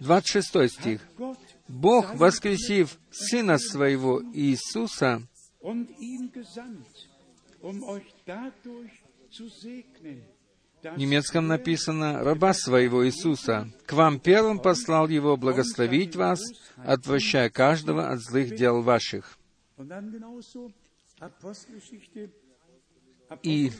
26 0.00 0.68
стих. 0.68 1.00
«Бог, 1.68 2.14
воскресив 2.14 2.98
Сына 3.10 3.58
Своего 3.58 4.22
Иисуса, 4.34 5.22
в 10.82 10.96
немецком 10.96 11.46
написано 11.46 12.24
«раба 12.24 12.54
своего 12.54 13.06
Иисуса». 13.06 13.70
«К 13.84 13.92
вам 13.92 14.18
первым 14.18 14.58
послал 14.58 15.08
Его 15.08 15.36
благословить 15.36 16.16
вас, 16.16 16.40
отвращая 16.76 17.50
каждого 17.50 18.10
от 18.10 18.20
злых 18.20 18.56
дел 18.56 18.80
ваших». 18.80 19.38
И 23.42 23.70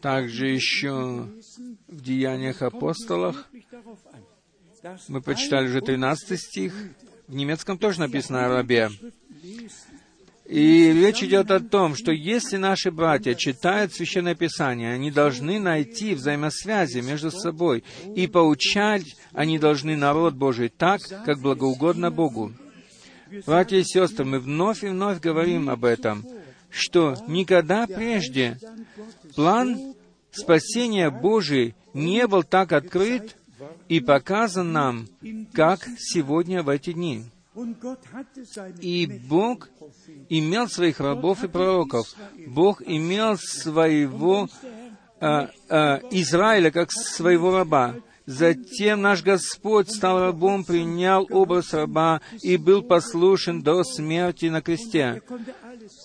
также 0.00 0.48
еще 0.48 1.28
в 1.88 2.00
Деяниях 2.00 2.60
апостолах 2.62 3.48
мы 5.08 5.22
почитали 5.22 5.68
уже 5.68 5.80
13 5.80 6.38
стих. 6.38 6.74
В 7.26 7.34
немецком 7.34 7.78
тоже 7.78 8.00
написано 8.00 8.46
о 8.46 8.48
рабе. 8.50 8.90
И 10.48 10.92
речь 10.92 11.24
идет 11.24 11.50
о 11.50 11.58
том, 11.58 11.96
что 11.96 12.12
если 12.12 12.56
наши 12.56 12.92
братья 12.92 13.34
читают 13.34 13.92
Священное 13.92 14.36
Писание, 14.36 14.92
они 14.92 15.10
должны 15.10 15.58
найти 15.58 16.14
взаимосвязи 16.14 16.98
между 16.98 17.32
собой, 17.32 17.82
и 18.14 18.28
поучать 18.28 19.16
они 19.32 19.58
должны 19.58 19.96
народ 19.96 20.34
Божий 20.34 20.68
так, 20.68 21.00
как 21.24 21.40
благоугодно 21.40 22.12
Богу. 22.12 22.52
Братья 23.44 23.76
и 23.76 23.82
сестры, 23.82 24.24
мы 24.24 24.38
вновь 24.38 24.84
и 24.84 24.88
вновь 24.88 25.20
говорим 25.20 25.68
об 25.68 25.84
этом, 25.84 26.24
что 26.70 27.16
никогда 27.26 27.88
прежде 27.88 28.56
план 29.34 29.94
спасения 30.30 31.10
Божий 31.10 31.74
не 31.92 32.26
был 32.28 32.44
так 32.44 32.72
открыт 32.72 33.36
и 33.88 33.98
показан 33.98 34.70
нам, 34.70 35.08
как 35.52 35.80
сегодня 35.98 36.62
в 36.62 36.68
эти 36.68 36.92
дни. 36.92 37.24
И 38.80 39.06
Бог 39.28 39.68
имел 40.28 40.68
своих 40.68 41.00
рабов 41.00 41.44
и 41.44 41.48
пророков. 41.48 42.06
Бог 42.46 42.82
имел 42.84 43.36
своего 43.38 44.48
а, 45.20 45.50
а, 45.68 46.00
Израиля 46.10 46.70
как 46.70 46.90
своего 46.92 47.56
раба. 47.56 47.94
Затем 48.26 49.02
наш 49.02 49.22
Господь 49.22 49.88
стал 49.88 50.18
рабом, 50.18 50.64
принял 50.64 51.26
образ 51.30 51.72
раба 51.72 52.20
и 52.42 52.56
был 52.56 52.82
послушен 52.82 53.62
до 53.62 53.84
смерти 53.84 54.46
на 54.46 54.62
кресте. 54.62 55.22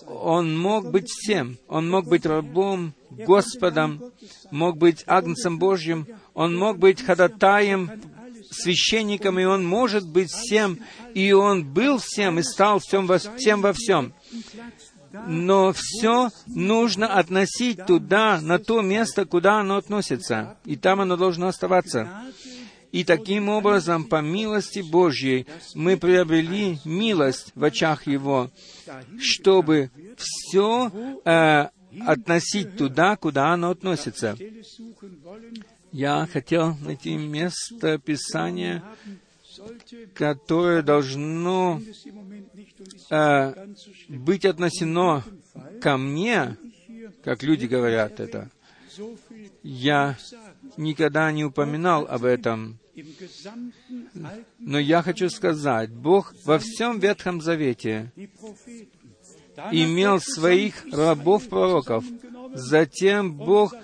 Он 0.06 0.56
мог 0.56 0.90
быть 0.92 1.08
всем. 1.08 1.58
Он 1.66 1.90
мог 1.90 2.06
быть 2.06 2.24
рабом, 2.24 2.94
Господом, 3.10 4.00
мог 4.50 4.78
быть 4.78 5.04
Агнцем 5.06 5.58
Божьим, 5.58 6.06
он 6.34 6.56
мог 6.56 6.78
быть 6.78 7.02
ходатаем, 7.02 7.90
священником, 8.52 9.38
и 9.38 9.44
он 9.44 9.66
может 9.66 10.06
быть 10.06 10.30
всем, 10.30 10.78
и 11.14 11.32
он 11.32 11.64
был 11.64 11.98
всем 11.98 12.38
и 12.38 12.42
стал 12.42 12.78
всем 12.78 13.06
во, 13.06 13.18
всем 13.18 13.62
во 13.62 13.72
всем. 13.72 14.14
Но 15.26 15.74
все 15.74 16.30
нужно 16.46 17.06
относить 17.06 17.84
туда, 17.84 18.40
на 18.40 18.58
то 18.58 18.80
место, 18.80 19.26
куда 19.26 19.60
оно 19.60 19.76
относится. 19.76 20.56
И 20.64 20.76
там 20.76 21.00
оно 21.00 21.16
должно 21.16 21.48
оставаться. 21.48 22.08
И 22.92 23.04
таким 23.04 23.48
образом, 23.48 24.04
по 24.04 24.20
милости 24.20 24.80
Божьей, 24.80 25.46
мы 25.74 25.96
приобрели 25.96 26.78
милость 26.84 27.52
в 27.54 27.64
очах 27.64 28.06
Его, 28.06 28.50
чтобы 29.18 29.90
все 30.16 30.90
э, 31.24 31.68
относить 32.00 32.76
туда, 32.76 33.16
куда 33.16 33.52
оно 33.52 33.70
относится. 33.70 34.36
Я 35.92 36.26
хотел 36.32 36.74
найти 36.80 37.16
место 37.16 37.98
Писания, 37.98 38.82
которое 40.14 40.82
должно 40.82 41.80
э, 43.10 43.66
быть 44.08 44.46
относено 44.46 45.22
ко 45.82 45.98
мне, 45.98 46.56
как 47.22 47.42
люди 47.42 47.66
говорят 47.66 48.20
это. 48.20 48.50
Я 49.62 50.16
никогда 50.78 51.30
не 51.30 51.44
упоминал 51.44 52.06
об 52.08 52.24
этом. 52.24 52.78
Но 54.58 54.78
я 54.78 55.02
хочу 55.02 55.28
сказать, 55.28 55.90
Бог 55.90 56.34
во 56.44 56.58
всем 56.58 56.98
Ветхом 56.98 57.40
Завете 57.40 58.12
имел 59.70 60.20
своих 60.20 60.84
рабов-пророков. 60.90 62.04
Затем 62.54 63.34
Бог 63.34 63.74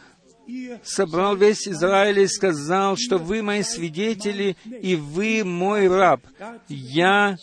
собрал 0.83 1.37
весь 1.37 1.69
Израиль 1.69 2.21
и 2.21 2.27
сказал, 2.27 2.97
что 2.97 3.19
вы 3.19 3.43
мои 3.43 3.63
свидетели, 3.63 4.57
и 4.65 4.97
вы 4.97 5.45
мой 5.45 5.89
раб. 5.89 6.21
Я 6.69 7.37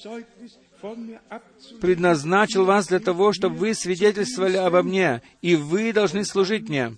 предназначил 1.81 2.65
вас 2.65 2.87
для 2.87 2.99
того, 2.99 3.33
чтобы 3.33 3.55
вы 3.55 3.73
свидетельствовали 3.73 4.57
обо 4.57 4.83
мне, 4.83 5.21
и 5.41 5.55
вы 5.55 5.93
должны 5.93 6.25
служить 6.25 6.69
мне. 6.69 6.97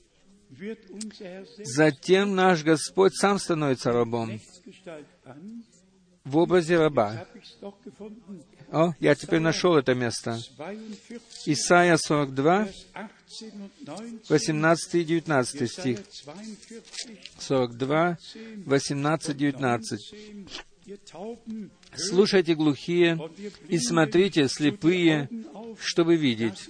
Затем 1.64 2.36
наш 2.36 2.64
Господь 2.64 3.16
сам 3.16 3.38
становится 3.38 3.92
рабом 3.92 4.40
в 6.28 6.38
образе 6.38 6.78
раба. 6.78 7.26
О, 8.72 8.94
я 9.00 9.16
теперь 9.16 9.40
нашел 9.40 9.78
это 9.78 9.94
место. 9.94 10.38
Исайя 11.46 11.98
42, 11.98 12.68
18 14.30 14.96
и 14.96 15.04
19 15.04 15.72
стих. 15.72 16.00
42, 17.40 18.18
18, 18.66 19.38
19. 19.38 20.16
«Слушайте, 21.96 22.56
глухие, 22.56 23.20
и 23.68 23.78
смотрите, 23.78 24.48
слепые, 24.48 25.30
чтобы 25.80 26.16
видеть. 26.16 26.70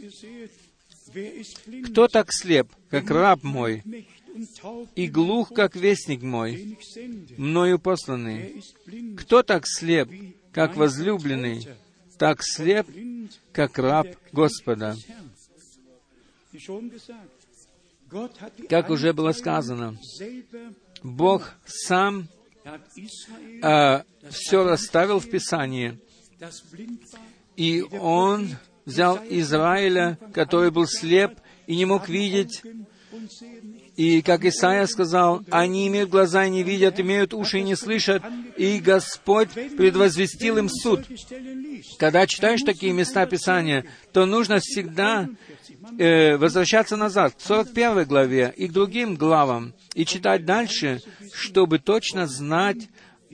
Кто 1.86 2.08
так 2.08 2.34
слеп, 2.34 2.68
как 2.90 3.10
раб 3.12 3.44
мой, 3.44 3.84
и 4.96 5.08
глух, 5.08 5.54
как 5.54 5.76
вестник 5.76 6.24
мой, 6.24 6.78
мною 7.38 7.80
посланный? 7.80 8.64
Кто 9.18 9.44
так 9.44 9.64
слеп, 9.68 10.10
как 10.52 10.76
возлюбленный, 10.76 11.68
так 12.18 12.40
слеп, 12.44 12.88
как 13.52 13.78
раб 13.78 14.08
Господа?» 14.32 14.96
Как 18.70 18.90
уже 18.90 19.14
было 19.14 19.32
сказано, 19.32 19.98
Бог 21.04 21.54
сам 21.66 22.28
э, 23.62 24.04
все 24.30 24.64
расставил 24.64 25.20
в 25.20 25.30
Писании, 25.30 26.00
и 27.56 27.84
Он 28.00 28.56
взял 28.86 29.20
Израиля, 29.30 30.18
который 30.34 30.72
был 30.72 30.88
слеп 30.88 31.40
и 31.68 31.76
не 31.76 31.86
мог 31.86 32.08
видеть, 32.08 32.62
и, 33.98 34.22
как 34.22 34.46
Исаия 34.46 34.86
сказал, 34.86 35.44
они 35.50 35.88
имеют 35.88 36.12
глаза 36.12 36.46
и 36.46 36.52
не 36.52 36.62
видят, 36.64 37.00
имеют 37.00 37.34
уши 37.34 37.60
и 37.60 37.64
не 37.64 37.76
слышат, 37.76 38.22
и 38.56 38.80
Господь 38.80 39.50
предвозвестил 39.50 40.58
им 40.58 40.70
суд. 40.70 41.04
Когда 41.98 42.28
читаешь 42.28 42.62
такие 42.62 42.94
места 42.94 43.26
Писания, 43.26 43.86
то 44.14 44.26
нужно 44.26 44.60
всегда 44.60 45.28
э, 45.98 46.38
возвращаться 46.38 46.96
назад, 46.96 47.36
к 47.36 47.42
41 47.42 48.06
главе 48.06 48.54
и 48.56 48.68
к 48.68 48.72
другим 48.72 49.16
главам, 49.16 49.74
и 49.94 50.06
читать 50.06 50.46
дальше, 50.46 51.02
чтобы 51.34 51.80
точно 51.80 52.28
знать, 52.28 52.90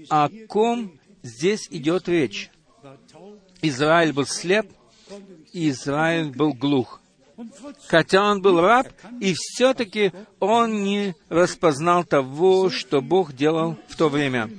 о 0.10 0.30
ком 0.47 0.99
здесь 1.22 1.68
идет 1.70 2.08
речь. 2.08 2.49
Израиль 3.62 4.14
был 4.14 4.26
слеп, 4.26 4.68
и 5.54 5.70
Израиль 5.70 6.32
был 6.32 6.54
глух. 6.54 6.99
Хотя 7.88 8.24
он 8.24 8.41
был 8.41 8.62
раб, 8.62 8.88
и 9.20 9.34
все-таки 9.36 10.12
он 10.39 10.84
не 10.84 11.16
распознал 11.30 12.04
того, 12.04 12.70
что 12.70 13.01
Бог 13.01 13.34
делал 13.34 13.78
в 13.88 13.95
то 13.95 14.10
время. 14.10 14.49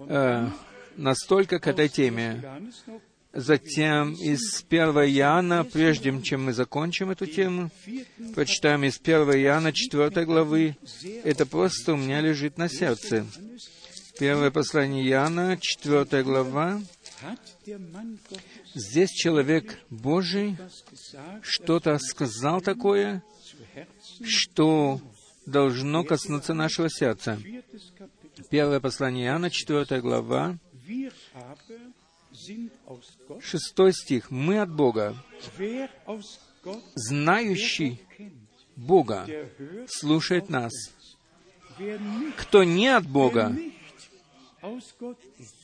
Э, 0.00 0.48
настолько 0.96 1.58
к 1.58 1.66
этой 1.66 1.88
теме. 1.88 2.42
Затем 3.32 4.14
из 4.14 4.64
1 4.68 4.80
Иоанна, 5.16 5.64
прежде 5.64 6.18
чем 6.22 6.46
мы 6.46 6.52
закончим 6.54 7.10
эту 7.10 7.26
тему, 7.26 7.70
прочитаем 8.34 8.84
из 8.84 8.98
1 8.98 9.14
Иоанна 9.42 9.72
4 9.72 10.24
главы. 10.24 10.76
Это 11.24 11.44
просто 11.44 11.92
у 11.92 11.96
меня 11.96 12.20
лежит 12.20 12.56
на 12.56 12.68
сердце. 12.68 13.26
Первое 14.18 14.50
послание 14.50 15.06
Иоанна, 15.06 15.58
4 15.60 16.22
глава. 16.24 16.80
Здесь 18.74 19.10
человек 19.10 19.78
Божий 19.90 20.56
что-то 21.42 21.98
сказал 21.98 22.60
такое, 22.62 23.22
что 24.24 25.00
должно 25.46 26.02
коснуться 26.02 26.54
нашего 26.54 26.88
сердца. 26.88 27.38
Первое 28.50 28.80
послание 28.80 29.26
Иоанна, 29.26 29.50
4 29.50 30.00
глава, 30.00 30.56
Шестой 33.40 33.92
стих. 33.92 34.30
«Мы 34.30 34.60
от 34.60 34.70
Бога. 34.70 35.16
Знающий 36.94 38.00
Бога 38.76 39.26
слушает 39.88 40.48
нас. 40.48 40.72
Кто 42.36 42.64
не 42.64 42.88
от 42.88 43.06
Бога, 43.06 43.56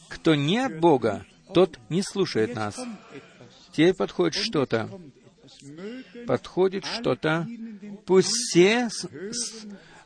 кто 0.08 0.34
не 0.34 0.58
от 0.58 0.78
Бога, 0.78 1.26
тот 1.52 1.78
не 1.88 2.02
слушает 2.02 2.54
нас. 2.54 2.78
Теперь 3.72 3.94
подходит 3.94 4.34
что-то. 4.34 4.88
Подходит 6.26 6.84
что-то. 6.84 7.46
Пусть 8.06 8.28
все 8.28 8.88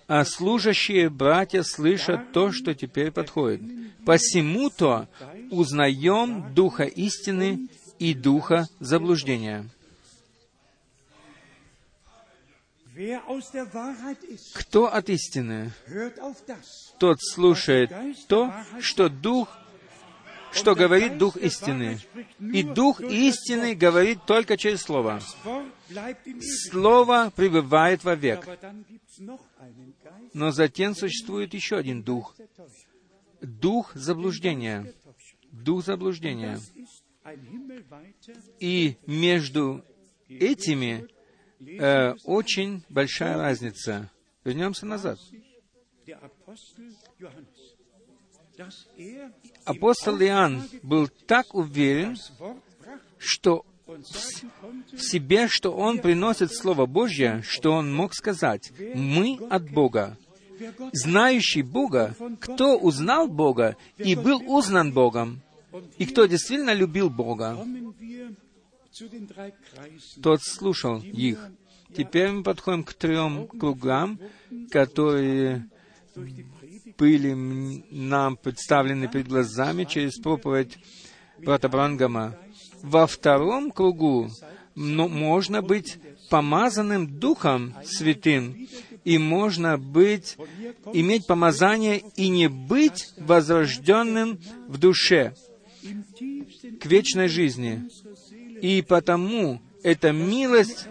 а 0.08 0.24
служащие 0.24 1.10
братья 1.10 1.62
слышат 1.62 2.32
то, 2.32 2.50
что 2.50 2.74
теперь 2.74 3.10
подходит. 3.10 3.60
Посему-то 4.06 5.06
узнаем 5.50 6.54
Духа 6.54 6.84
истины 6.84 7.68
и 7.98 8.14
Духа 8.14 8.66
заблуждения. 8.80 9.68
Кто 14.54 14.92
от 14.92 15.08
истины? 15.08 15.72
Тот 16.98 17.18
слушает 17.20 17.92
то, 18.26 18.52
что 18.80 19.08
Дух 19.08 19.48
что 20.52 20.74
говорит 20.74 21.18
Дух 21.18 21.36
истины. 21.36 21.98
И 22.40 22.62
Дух 22.62 23.00
истины 23.00 23.74
говорит 23.74 24.20
только 24.26 24.56
через 24.56 24.82
Слово. 24.82 25.20
Слово 26.70 27.32
пребывает 27.34 28.04
вовек. 28.04 28.46
Но 30.34 30.50
затем 30.50 30.94
существует 30.94 31.54
еще 31.54 31.76
один 31.76 32.02
Дух. 32.02 32.34
Дух 33.40 33.92
заблуждения. 33.94 34.92
Дух 35.62 35.84
заблуждения. 35.84 36.58
И 38.60 38.96
между 39.06 39.84
этими 40.28 41.08
э, 41.60 42.14
очень 42.24 42.84
большая 42.88 43.36
разница. 43.36 44.10
Вернемся 44.44 44.86
назад. 44.86 45.18
Апостол 49.64 50.20
Иоанн 50.20 50.68
был 50.82 51.08
так 51.26 51.54
уверен, 51.54 52.16
что 53.18 53.64
в 53.86 54.98
себе, 54.98 55.48
что 55.48 55.70
он 55.70 55.98
приносит 55.98 56.52
Слово 56.52 56.86
Божье, 56.86 57.42
что 57.42 57.72
он 57.72 57.94
мог 57.94 58.14
сказать, 58.14 58.72
«Мы 58.94 59.38
от 59.48 59.70
Бога». 59.70 60.16
Знающий 60.92 61.62
Бога, 61.62 62.16
кто 62.40 62.76
узнал 62.76 63.28
Бога 63.28 63.76
и 63.96 64.16
был 64.16 64.42
узнан 64.46 64.92
Богом, 64.92 65.40
и 65.98 66.06
кто 66.06 66.26
действительно 66.26 66.72
любил 66.72 67.10
Бога, 67.10 67.58
тот 70.22 70.42
слушал 70.42 71.00
их. 71.00 71.38
Теперь 71.96 72.30
мы 72.30 72.42
подходим 72.42 72.84
к 72.84 72.94
трем 72.94 73.46
кругам, 73.48 74.18
которые 74.70 75.68
были 76.98 77.32
нам 77.90 78.36
представлены 78.36 79.08
перед 79.08 79.28
глазами 79.28 79.84
через 79.84 80.18
проповедь 80.18 80.78
брата 81.38 81.68
Брангама. 81.68 82.36
Во 82.82 83.06
втором 83.06 83.70
кругу 83.70 84.30
но 84.80 85.08
можно 85.08 85.60
быть 85.60 85.98
помазанным 86.30 87.18
Духом 87.18 87.74
Святым 87.84 88.68
и 89.04 89.18
можно 89.18 89.76
быть, 89.76 90.36
иметь 90.92 91.26
помазание 91.26 92.02
и 92.14 92.28
не 92.28 92.48
быть 92.48 93.08
возрожденным 93.16 94.38
в 94.68 94.78
душе 94.78 95.34
к 96.80 96.86
вечной 96.86 97.28
жизни. 97.28 97.88
И 98.60 98.82
потому 98.82 99.60
эта 99.82 100.12
милость 100.12 100.86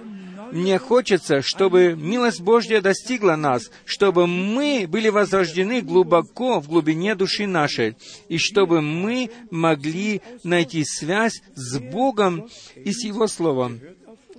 мне 0.52 0.78
хочется, 0.80 1.42
чтобы 1.42 1.96
милость 1.96 2.42
Божья 2.42 2.82
достигла 2.82 3.36
нас, 3.36 3.70
чтобы 3.86 4.28
мы 4.28 4.86
были 4.88 5.10
возрождены 5.10 5.82
глубоко 5.82 6.60
в 6.60 6.68
глубине 6.68 7.16
души 7.16 7.48
нашей, 7.48 7.98
и 8.30 8.38
чтобы 8.38 8.82
мы 8.82 9.30
могли 9.52 10.22
найти 10.44 10.84
связь 10.86 11.42
с 11.56 11.80
Богом 11.80 12.48
и 12.76 12.92
с 12.92 13.04
Его 13.04 13.28
Словом. 13.28 13.82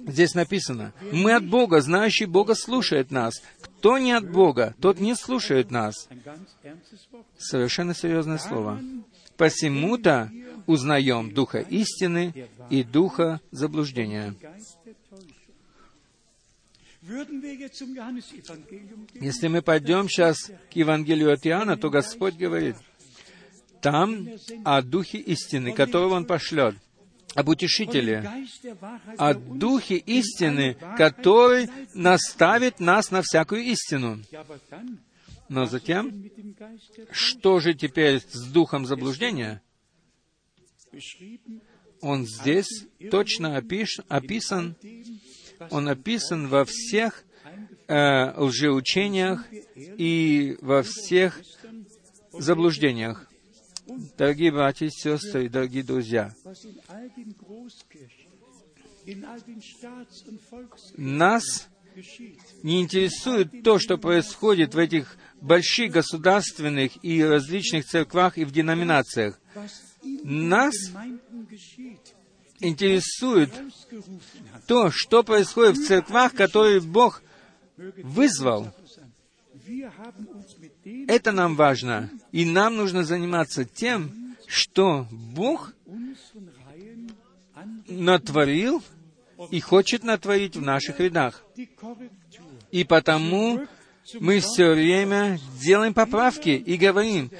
Здесь 0.06 0.34
написано, 0.34 0.94
мы 1.12 1.34
от 1.34 1.44
Бога, 1.46 1.80
знающий 1.80 2.24
Бога 2.24 2.54
слушает 2.54 3.10
нас. 3.10 3.42
Кто 3.60 3.98
не 3.98 4.12
от 4.12 4.30
Бога, 4.30 4.74
тот 4.80 5.00
не 5.00 5.14
слушает 5.14 5.70
нас. 5.70 6.08
Совершенно 7.36 7.94
серьезное 7.94 8.38
слово. 8.38 8.80
Посему-то 9.36 10.30
узнаем 10.68 11.32
Духа 11.32 11.58
истины 11.58 12.48
и 12.70 12.84
Духа 12.84 13.40
заблуждения. 13.50 14.34
Если 19.14 19.48
мы 19.48 19.62
пойдем 19.62 20.08
сейчас 20.08 20.50
к 20.70 20.76
Евангелию 20.76 21.32
от 21.32 21.46
Иоанна, 21.46 21.76
то 21.78 21.88
Господь 21.88 22.36
говорит, 22.36 22.76
там 23.80 24.28
о 24.64 24.82
Духе 24.82 25.18
истины, 25.18 25.72
которого 25.72 26.14
Он 26.14 26.26
пошлет, 26.26 26.76
об 27.34 27.48
утешителе, 27.48 28.28
о 29.16 29.32
Духе 29.32 29.96
истины, 29.96 30.76
который 30.98 31.70
наставит 31.94 32.78
нас 32.78 33.10
на 33.10 33.22
всякую 33.22 33.62
истину. 33.62 34.20
Но 35.48 35.64
затем, 35.64 36.30
что 37.10 37.58
же 37.60 37.72
теперь 37.72 38.20
с 38.20 38.48
Духом 38.48 38.84
заблуждения? 38.84 39.62
Он 42.00 42.26
здесь 42.26 42.86
точно 43.10 43.56
опиш, 43.56 44.00
описан 44.08 44.76
он 45.70 45.88
описан 45.88 46.48
во 46.48 46.64
всех 46.64 47.24
э, 47.86 48.40
лжеучениях 48.40 49.44
и 49.74 50.56
во 50.60 50.82
всех 50.82 51.40
заблуждениях. 52.32 53.28
Дорогие 54.16 54.52
братья 54.52 54.86
и 54.86 54.90
сестры, 54.90 55.48
дорогие 55.48 55.82
друзья, 55.82 56.34
нас 60.96 61.68
не 62.62 62.82
интересует 62.82 63.62
то, 63.64 63.78
что 63.78 63.96
происходит 63.96 64.74
в 64.74 64.78
этих 64.78 65.16
больших 65.40 65.92
государственных 65.92 67.02
и 67.02 67.24
различных 67.24 67.86
церквах 67.86 68.36
и 68.36 68.44
в 68.44 68.52
деноминациях. 68.52 69.40
Нас 70.24 70.74
интересует 72.60 73.50
то, 74.66 74.90
что 74.90 75.22
происходит 75.22 75.76
в 75.76 75.86
церквах, 75.86 76.34
которые 76.34 76.80
Бог 76.80 77.22
вызвал. 78.02 78.72
Это 81.06 81.32
нам 81.32 81.54
важно. 81.54 82.10
И 82.32 82.44
нам 82.44 82.76
нужно 82.76 83.04
заниматься 83.04 83.64
тем, 83.64 84.36
что 84.46 85.06
Бог 85.10 85.72
натворил 87.86 88.82
и 89.50 89.60
хочет 89.60 90.04
натворить 90.04 90.56
в 90.56 90.62
наших 90.62 91.00
рядах. 91.00 91.44
И 92.70 92.84
потому 92.84 93.66
мы 94.20 94.40
все 94.40 94.72
время 94.72 95.38
делаем 95.60 95.92
поправки 95.92 96.50
и 96.50 96.76
говорим, 96.76 97.30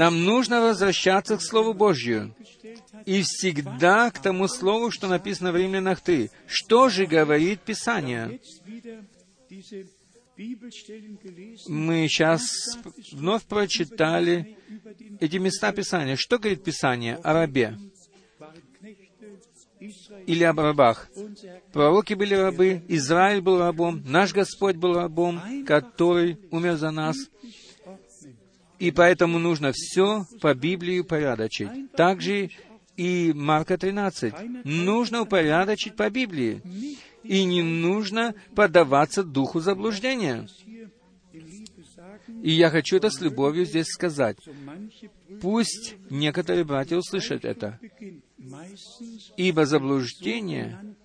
нам 0.00 0.24
нужно 0.24 0.62
возвращаться 0.62 1.36
к 1.36 1.42
Слову 1.42 1.74
Божью 1.74 2.34
и 3.04 3.20
всегда 3.20 4.10
к 4.10 4.18
тому 4.18 4.48
слову, 4.48 4.90
что 4.90 5.08
написано 5.08 5.52
в 5.52 5.56
Римлянах 5.56 6.00
3. 6.00 6.30
Что 6.46 6.88
же 6.88 7.04
говорит 7.04 7.60
Писание? 7.60 8.40
Мы 11.68 12.08
сейчас 12.08 12.40
вновь 13.12 13.44
прочитали 13.44 14.56
эти 15.20 15.36
места 15.36 15.70
Писания. 15.70 16.16
Что 16.16 16.38
говорит 16.38 16.64
Писание 16.64 17.16
о 17.16 17.34
рабе? 17.34 17.76
Или 20.26 20.44
об 20.44 20.60
рабах? 20.60 21.10
Пророки 21.74 22.14
были 22.14 22.34
рабы, 22.34 22.82
Израиль 22.88 23.42
был 23.42 23.58
рабом, 23.58 24.02
наш 24.06 24.32
Господь 24.32 24.76
был 24.76 24.94
рабом, 24.94 25.64
который 25.66 26.38
умер 26.50 26.76
за 26.76 26.90
нас. 26.90 27.18
И 28.80 28.90
поэтому 28.90 29.38
нужно 29.38 29.72
все 29.72 30.26
по 30.40 30.54
Библии 30.54 31.00
упорядочить. 31.00 31.92
Также 31.92 32.50
и 32.96 33.32
Марка 33.34 33.76
13. 33.76 34.64
Нужно 34.64 35.22
упорядочить 35.22 35.96
по 35.96 36.08
Библии. 36.08 36.62
И 37.22 37.44
не 37.44 37.62
нужно 37.62 38.34
поддаваться 38.54 39.22
духу 39.22 39.60
заблуждения. 39.60 40.48
И 42.42 42.52
я 42.52 42.70
хочу 42.70 42.96
это 42.96 43.10
с 43.10 43.20
любовью 43.20 43.66
здесь 43.66 43.86
сказать. 43.86 44.38
Пусть 45.42 45.96
некоторые 46.08 46.64
братья 46.64 46.96
услышат 46.96 47.44
это. 47.44 47.78
Ибо 49.36 49.66
заблуждение 49.66 50.96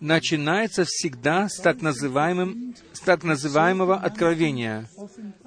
начинается 0.00 0.84
всегда 0.84 1.48
с 1.48 1.56
так, 1.60 1.82
называемым, 1.82 2.74
с 2.92 3.00
так 3.00 3.24
называемого 3.24 3.96
откровения. 3.96 4.88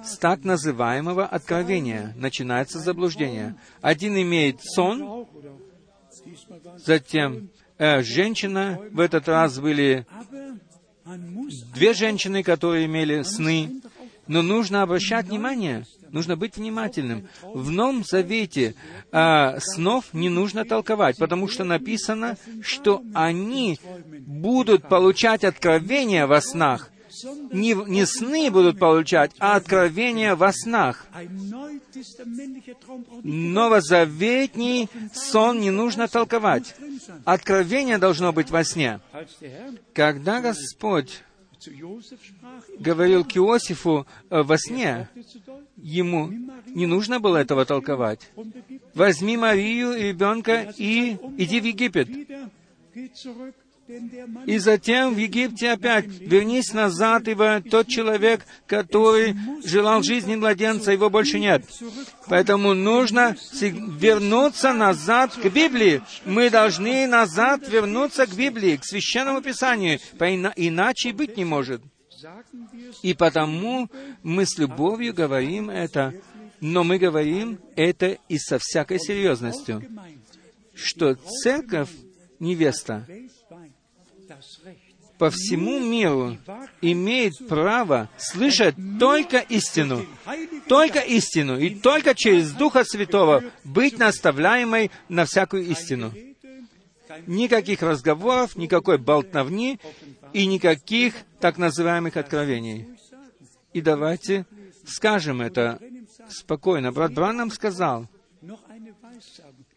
С 0.02 0.18
так 0.18 0.44
называемого 0.44 1.26
откровения 1.26 2.14
начинается 2.16 2.78
заблуждение. 2.80 3.56
Один 3.80 4.16
имеет 4.16 4.60
сон, 4.62 5.26
затем 6.76 7.50
э, 7.78 8.02
женщина, 8.02 8.78
в 8.90 9.00
этот 9.00 9.28
раз 9.28 9.58
были 9.58 10.06
две 11.74 11.94
женщины, 11.94 12.42
которые 12.42 12.86
имели 12.86 13.22
сны, 13.22 13.80
но 14.28 14.42
нужно 14.42 14.82
обращать 14.82 15.26
внимание— 15.26 15.84
Нужно 16.10 16.36
быть 16.36 16.56
внимательным. 16.56 17.28
В 17.42 17.70
Новом 17.70 18.04
Завете 18.04 18.74
а, 19.12 19.58
снов 19.60 20.12
не 20.12 20.28
нужно 20.28 20.64
толковать, 20.64 21.18
потому 21.18 21.48
что 21.48 21.64
написано, 21.64 22.36
что 22.62 23.02
они 23.14 23.78
будут 24.26 24.88
получать 24.88 25.44
откровения 25.44 26.26
во 26.26 26.40
снах. 26.40 26.90
Не, 27.52 27.74
не 27.88 28.06
сны 28.06 28.50
будут 28.50 28.78
получать, 28.78 29.32
а 29.38 29.56
откровения 29.56 30.36
во 30.36 30.52
снах. 30.52 31.06
Новозаветний 33.22 34.88
сон 35.12 35.60
не 35.60 35.70
нужно 35.70 36.06
толковать. 36.06 36.76
Откровение 37.24 37.98
должно 37.98 38.32
быть 38.32 38.50
во 38.50 38.62
сне. 38.62 39.00
Когда 39.94 40.40
Господь 40.40 41.22
говорил 42.78 43.24
к 43.24 43.36
Иосифу 43.36 44.06
э, 44.30 44.42
во 44.42 44.58
сне, 44.58 45.08
ему 45.76 46.30
не 46.66 46.86
нужно 46.86 47.20
было 47.20 47.38
этого 47.38 47.64
толковать. 47.64 48.30
Возьми 48.94 49.36
Марию 49.36 49.92
и 49.92 50.08
ребенка 50.08 50.72
и 50.76 51.16
иди 51.36 51.60
в 51.60 51.64
Египет. 51.64 52.08
И 54.46 54.58
затем 54.58 55.14
в 55.14 55.18
Египте 55.18 55.70
опять 55.70 56.06
вернись 56.06 56.72
назад, 56.74 57.26
ибо 57.26 57.62
тот 57.62 57.88
человек, 57.88 58.44
который 58.66 59.34
желал 59.64 60.02
жизни 60.02 60.36
младенца, 60.36 60.92
его 60.92 61.08
больше 61.08 61.38
нет. 61.38 61.64
Поэтому 62.26 62.74
нужно 62.74 63.36
вернуться 63.60 64.74
назад 64.74 65.34
к 65.34 65.46
Библии. 65.48 66.02
Мы 66.26 66.50
должны 66.50 67.06
назад 67.06 67.66
вернуться 67.68 68.26
к 68.26 68.34
Библии, 68.34 68.76
к 68.76 68.84
Священному 68.84 69.40
Писанию, 69.40 69.98
иначе 70.18 71.12
быть 71.12 71.36
не 71.36 71.44
может. 71.44 71.80
И 73.02 73.14
потому 73.14 73.88
мы 74.22 74.44
с 74.44 74.58
любовью 74.58 75.14
говорим 75.14 75.70
это, 75.70 76.12
но 76.60 76.84
мы 76.84 76.98
говорим 76.98 77.58
это 77.76 78.18
и 78.28 78.38
со 78.38 78.58
всякой 78.58 78.98
серьезностью, 78.98 79.82
что 80.74 81.14
церковь, 81.14 81.90
невеста, 82.40 83.06
по 85.18 85.30
всему 85.30 85.80
миру 85.80 86.38
имеет 86.80 87.34
право 87.48 88.08
слышать 88.16 88.76
только 88.98 89.38
истину, 89.38 90.06
только 90.68 91.00
истину, 91.00 91.58
и 91.58 91.74
только 91.74 92.14
через 92.14 92.52
Духа 92.52 92.84
Святого 92.84 93.42
быть 93.64 93.98
наставляемой 93.98 94.90
на 95.08 95.24
всякую 95.24 95.66
истину. 95.66 96.12
Никаких 97.26 97.82
разговоров, 97.82 98.56
никакой 98.56 98.98
болтовни 98.98 99.80
и 100.32 100.46
никаких 100.46 101.14
так 101.40 101.58
называемых 101.58 102.16
откровений. 102.16 102.86
И 103.72 103.80
давайте 103.80 104.46
скажем 104.86 105.42
это 105.42 105.80
спокойно. 106.28 106.92
Брат 106.92 107.12
Бранам 107.12 107.50
сказал, 107.50 108.06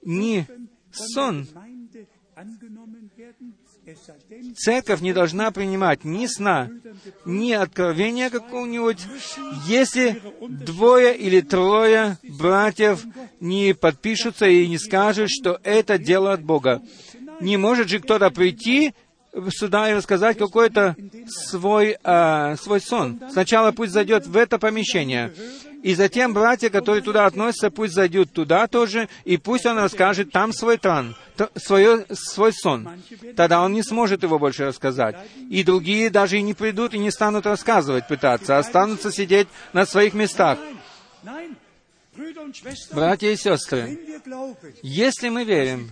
не 0.04 0.46
сон 0.92 1.48
Церковь 4.58 5.02
не 5.02 5.12
должна 5.12 5.52
принимать 5.52 6.04
ни 6.04 6.28
сна, 6.28 6.70
ни 7.26 7.52
откровения 7.52 8.30
какого-нибудь, 8.30 9.00
если 9.68 10.22
двое 10.48 11.18
или 11.18 11.42
трое 11.42 12.18
братьев 12.24 13.04
не 13.40 13.74
подпишутся 13.74 14.46
и 14.46 14.68
не 14.68 14.78
скажут, 14.78 15.30
что 15.32 15.60
это 15.64 15.98
дело 15.98 16.34
от 16.34 16.44
Бога. 16.44 16.82
Не 17.40 17.58
может 17.58 17.90
же 17.90 18.00
кто-то 18.00 18.30
прийти 18.30 18.94
сюда 19.50 19.90
и 19.90 19.94
рассказать 19.96 20.38
какой-то 20.38 20.96
свой, 21.28 21.98
э, 22.04 22.56
свой 22.58 22.82
сон. 22.82 23.20
Сначала 23.32 23.72
пусть 23.72 23.94
зайдет 23.94 24.28
в 24.28 24.36
это 24.36 24.60
помещение, 24.60 25.34
и 25.84 25.96
затем 25.96 26.34
братья, 26.34 26.70
которые 26.70 27.02
туда 27.02 27.26
относятся, 27.26 27.72
пусть 27.72 27.94
зайдут 27.94 28.32
туда 28.32 28.68
тоже, 28.68 29.10
и 29.26 29.38
пусть 29.38 29.66
он 29.66 29.78
расскажет 29.78 30.32
там 30.32 30.54
свой 30.54 30.78
тран, 30.78 31.16
свой, 31.56 32.06
свой 32.12 32.54
сон. 32.54 32.88
Тогда 33.36 33.64
он 33.64 33.74
не 33.74 33.82
сможет 33.84 34.24
его 34.24 34.38
больше 34.38 34.66
рассказать. 34.66 35.16
И 35.50 35.64
другие 35.64 36.10
даже 36.10 36.38
и 36.38 36.42
не 36.42 36.54
придут 36.54 36.94
и 36.94 37.00
не 37.00 37.12
станут 37.12 37.46
рассказывать, 37.46 38.08
пытаться, 38.08 38.58
а 38.58 38.60
останутся 38.60 39.12
сидеть 39.12 39.48
на 39.74 39.86
своих 39.86 40.14
местах. 40.14 40.60
Братья 42.92 43.30
и 43.30 43.36
сестры, 43.36 44.00
если 44.84 45.30
мы 45.30 45.46
верим, 45.46 45.92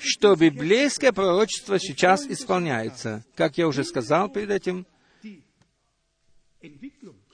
что 0.00 0.34
библейское 0.34 1.12
пророчество 1.12 1.78
сейчас 1.78 2.26
исполняется, 2.26 3.24
как 3.36 3.58
я 3.58 3.68
уже 3.68 3.84
сказал 3.84 4.28
перед 4.28 4.50
этим, 4.50 4.86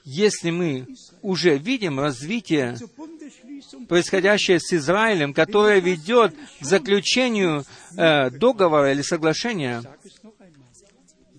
если 0.04 0.50
мы 0.50 0.86
уже 1.22 1.56
видим 1.56 1.98
развитие, 1.98 2.76
происходящее 3.88 4.60
с 4.60 4.72
Израилем, 4.72 5.32
которое 5.32 5.80
ведет 5.80 6.34
к 6.60 6.64
заключению 6.64 7.64
э, 7.96 8.30
договора 8.30 8.92
или 8.92 9.02
соглашения, 9.02 9.82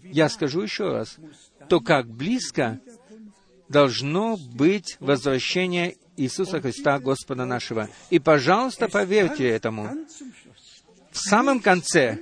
я 0.03 0.29
скажу 0.29 0.61
еще 0.61 0.91
раз, 0.91 1.17
то 1.69 1.79
как 1.79 2.07
близко 2.07 2.79
должно 3.69 4.37
быть 4.37 4.97
возвращение 4.99 5.95
Иисуса 6.17 6.61
Христа, 6.61 6.99
Господа 6.99 7.45
нашего. 7.45 7.89
И, 8.09 8.19
пожалуйста, 8.19 8.87
поверьте 8.87 9.47
этому. 9.47 9.89
В 11.11 11.17
самом 11.17 11.59
конце 11.59 12.19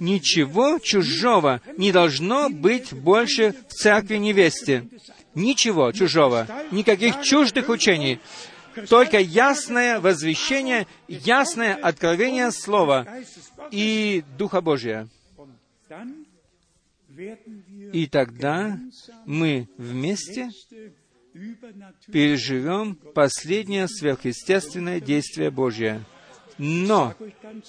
ничего 0.00 0.78
чужого 0.78 1.60
не 1.76 1.92
должно 1.92 2.50
быть 2.50 2.92
больше 2.92 3.54
в 3.68 3.74
церкви 3.74 4.16
невесте. 4.16 4.88
Ничего 5.34 5.92
чужого, 5.92 6.46
никаких 6.70 7.22
чуждых 7.22 7.68
учений. 7.68 8.20
Только 8.88 9.18
ясное 9.18 10.00
возвещение, 10.00 10.86
ясное 11.08 11.74
откровение 11.74 12.50
Слова 12.50 13.06
и 13.70 14.24
Духа 14.38 14.60
Божия. 14.60 15.08
И 17.92 18.06
тогда 18.06 18.78
мы 19.26 19.68
вместе 19.76 20.50
переживем 22.12 22.94
последнее 22.94 23.88
сверхъестественное 23.88 25.00
действие 25.00 25.50
Божье. 25.50 26.04
Но 26.60 27.14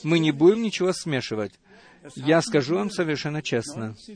мы 0.04 0.20
не 0.20 0.32
будем 0.32 0.62
ничего 0.62 0.92
смешивать. 0.92 1.54
Я 2.16 2.42
скажу 2.42 2.76
вам 2.76 2.92
совершенно 2.92 3.42
честно. 3.42 3.96
В 3.96 4.10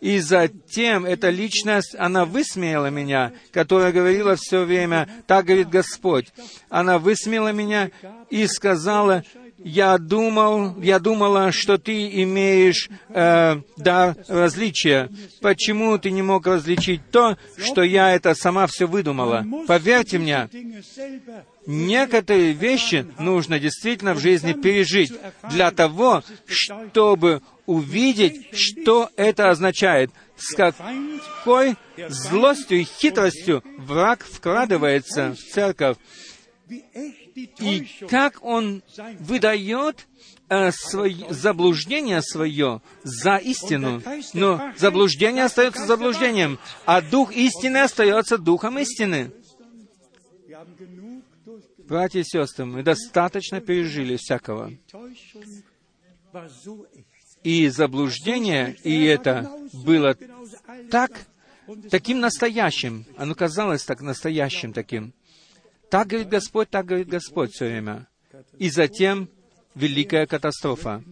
И 0.00 0.18
затем 0.18 1.06
эта 1.06 1.30
личность, 1.30 1.96
она 1.98 2.26
высмеяла 2.26 2.90
меня, 2.90 3.32
которая 3.50 3.92
говорила 3.92 4.36
все 4.36 4.64
время, 4.64 5.08
так 5.26 5.46
говорит 5.46 5.70
Господь. 5.70 6.26
Она 6.68 6.98
высмеяла 6.98 7.52
меня 7.52 7.90
и 8.30 8.46
сказала, 8.46 9.24
я 9.64 9.98
думал, 9.98 10.80
я 10.80 10.98
думала, 10.98 11.52
что 11.52 11.78
ты 11.78 12.22
имеешь 12.22 12.88
э, 13.08 13.60
дар 13.76 14.16
различия. 14.28 15.08
Почему 15.40 15.98
ты 15.98 16.10
не 16.10 16.22
мог 16.22 16.46
различить 16.46 17.00
то, 17.10 17.36
что 17.56 17.82
я 17.82 18.10
это 18.12 18.34
сама 18.34 18.66
все 18.66 18.86
выдумала? 18.86 19.44
Поверьте 19.66 20.18
мне, 20.18 20.48
некоторые 21.66 22.52
вещи 22.52 23.06
нужно 23.18 23.58
действительно 23.58 24.14
в 24.14 24.20
жизни 24.20 24.52
пережить 24.52 25.12
для 25.50 25.70
того, 25.70 26.22
чтобы 26.46 27.42
увидеть, 27.66 28.48
что 28.52 29.10
это 29.16 29.50
означает, 29.50 30.10
с 30.36 30.54
какой 30.54 31.76
злостью 32.08 32.80
и 32.80 32.84
хитростью 32.84 33.62
враг 33.78 34.24
вкрадывается 34.24 35.34
в 35.34 35.52
церковь 35.52 35.96
и 36.68 37.86
как 38.08 38.42
он 38.42 38.82
выдает 39.20 40.06
э, 40.48 40.70
свое, 40.72 41.26
заблуждение 41.30 42.22
свое 42.22 42.80
за 43.02 43.36
истину. 43.36 44.02
Но 44.32 44.72
заблуждение 44.76 45.44
остается 45.44 45.86
заблуждением, 45.86 46.58
а 46.86 47.00
дух 47.00 47.32
истины 47.32 47.78
остается 47.78 48.38
духом 48.38 48.78
истины. 48.78 49.32
Братья 51.88 52.20
и 52.20 52.24
сестры, 52.24 52.64
мы 52.64 52.82
достаточно 52.82 53.60
пережили 53.60 54.16
всякого. 54.16 54.72
И 57.42 57.68
заблуждение, 57.68 58.76
и 58.84 59.04
это 59.04 59.50
было 59.84 60.16
так, 60.90 61.26
таким 61.90 62.20
настоящим. 62.20 63.04
Оно 63.16 63.34
казалось 63.34 63.84
так 63.84 64.00
настоящим 64.00 64.72
таким. 64.72 65.12
Так 65.92 66.06
говорит 66.06 66.30
Господь, 66.30 66.70
так 66.70 66.86
говорит 66.86 67.08
Господь 67.08 67.52
все 67.52 67.66
время. 67.66 68.08
И 68.56 68.70
затем 68.70 69.28
великая 69.74 70.26
катастрофа. 70.26 71.04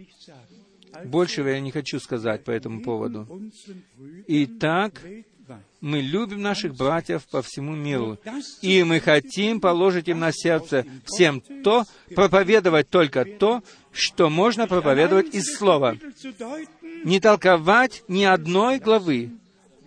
Большего 1.04 1.48
я 1.48 1.60
не 1.60 1.70
хочу 1.70 2.00
сказать 2.00 2.44
по 2.44 2.50
этому 2.50 2.80
поводу. 2.82 3.28
Итак, 4.26 5.02
мы 5.82 6.00
любим 6.00 6.40
наших 6.40 6.74
братьев 6.74 7.28
по 7.30 7.42
всему 7.42 7.76
миру, 7.76 8.18
и 8.62 8.82
мы 8.82 9.00
хотим 9.00 9.60
положить 9.60 10.08
им 10.08 10.18
на 10.18 10.32
сердце 10.32 10.86
всем 11.04 11.42
то, 11.62 11.84
проповедовать 12.14 12.88
только 12.88 13.26
то, 13.26 13.62
что 13.92 14.30
можно 14.30 14.66
проповедовать 14.66 15.34
из 15.34 15.58
Слова. 15.58 15.98
Не 17.04 17.20
толковать 17.20 18.02
ни 18.08 18.24
одной 18.24 18.78
главы. 18.78 19.30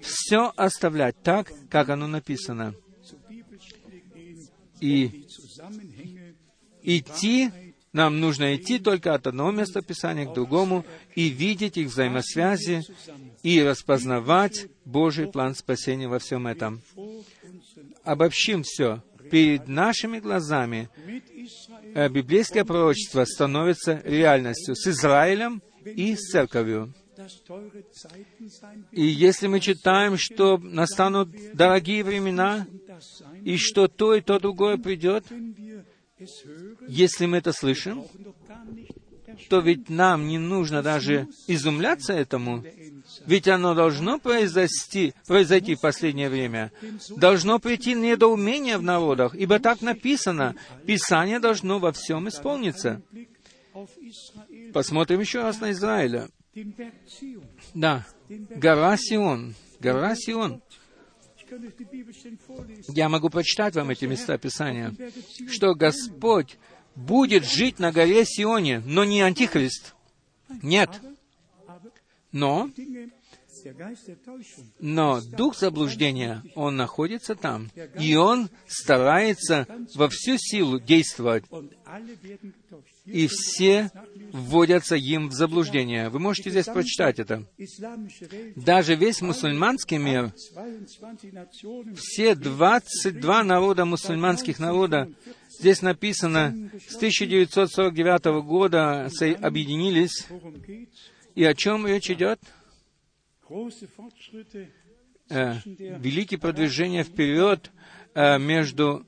Все 0.01 0.53
оставлять 0.55 1.15
так, 1.23 1.51
как 1.71 1.89
оно 1.89 2.05
написано 2.05 2.75
и 4.83 5.25
идти, 6.81 7.51
нам 7.93 8.19
нужно 8.19 8.55
идти 8.55 8.79
только 8.79 9.13
от 9.13 9.27
одного 9.27 9.51
места 9.51 9.81
Писания 9.81 10.25
к 10.25 10.33
другому 10.33 10.85
и 11.15 11.29
видеть 11.29 11.77
их 11.77 11.87
взаимосвязи 11.87 12.81
и 13.43 13.61
распознавать 13.63 14.67
Божий 14.83 15.27
план 15.27 15.55
спасения 15.55 16.09
во 16.09 16.19
всем 16.19 16.47
этом. 16.47 16.81
Обобщим 18.03 18.63
все. 18.63 19.01
Перед 19.31 19.69
нашими 19.69 20.19
глазами 20.19 20.89
э, 21.95 22.09
библейское 22.09 22.65
пророчество 22.65 23.23
становится 23.23 24.01
реальностью 24.03 24.75
с 24.75 24.85
Израилем 24.85 25.61
и 25.85 26.15
с 26.15 26.29
церковью. 26.29 26.93
И 28.91 29.05
если 29.05 29.47
мы 29.47 29.59
читаем, 29.59 30.17
что 30.17 30.57
настанут 30.57 31.29
дорогие 31.53 32.03
времена, 32.03 32.67
и 33.43 33.57
что 33.57 33.87
то 33.87 34.15
и 34.15 34.21
то 34.21 34.39
другое 34.39 34.77
придет, 34.77 35.25
если 36.87 37.25
мы 37.25 37.37
это 37.37 37.51
слышим, 37.51 38.05
то 39.49 39.59
ведь 39.59 39.89
нам 39.89 40.27
не 40.27 40.37
нужно 40.37 40.81
даже 40.81 41.27
изумляться 41.47 42.13
этому, 42.13 42.63
ведь 43.25 43.47
оно 43.47 43.73
должно 43.73 44.19
произойти, 44.19 45.13
произойти 45.27 45.75
в 45.75 45.81
последнее 45.81 46.29
время. 46.29 46.71
Должно 47.09 47.59
прийти 47.59 47.93
недоумение 47.93 48.77
в 48.77 48.83
народах, 48.83 49.35
ибо 49.35 49.59
так 49.59 49.81
написано, 49.81 50.55
Писание 50.85 51.39
должно 51.39 51.79
во 51.79 51.91
всем 51.91 52.27
исполниться. 52.27 53.01
Посмотрим 54.73 55.19
еще 55.19 55.41
раз 55.41 55.59
на 55.59 55.71
Израиля. 55.71 56.29
Да, 57.73 58.05
гора 58.29 58.97
Сион, 58.97 59.55
гора 59.79 60.15
Сион. 60.15 60.61
Я 62.89 63.09
могу 63.09 63.29
прочитать 63.29 63.75
вам 63.75 63.89
эти 63.89 64.05
места 64.05 64.37
Писания, 64.37 64.95
что 65.49 65.73
Господь 65.73 66.57
будет 66.95 67.43
жить 67.43 67.79
на 67.79 67.91
горе 67.91 68.25
Сионе, 68.25 68.81
но 68.85 69.03
не 69.03 69.21
Антихрист. 69.21 69.95
Нет. 70.61 70.89
Но 72.31 72.69
Но 74.79 75.21
дух 75.21 75.57
заблуждения, 75.57 76.43
он 76.55 76.75
находится 76.75 77.35
там, 77.35 77.71
и 77.99 78.15
он 78.15 78.49
старается 78.67 79.67
во 79.95 80.09
всю 80.09 80.37
силу 80.37 80.79
действовать, 80.79 81.45
и 83.05 83.27
все 83.27 83.91
вводятся 84.31 84.95
им 84.95 85.29
в 85.29 85.33
заблуждение. 85.33 86.09
Вы 86.09 86.19
можете 86.19 86.49
здесь 86.49 86.65
прочитать 86.65 87.19
это. 87.19 87.45
Даже 88.55 88.95
весь 88.95 89.21
мусульманский 89.21 89.97
мир, 89.97 90.33
22 90.53 91.31
Nationen, 91.31 91.95
все 91.95 92.35
22 92.35 93.43
народа, 93.43 93.85
мусульманских 93.85 94.59
народа, 94.59 95.11
здесь 95.59 95.81
написано, 95.81 96.71
с 96.87 96.95
1949 96.95 98.43
года 98.45 99.09
объединились. 99.41 100.27
И 101.35 101.43
о 101.43 101.53
чем 101.53 101.87
речь 101.87 102.09
идет? 102.09 102.39
Э, 105.29 105.55
великие 105.65 106.39
продвижения 106.39 107.03
вперед 107.03 107.71
э, 108.13 108.37
между 108.39 109.05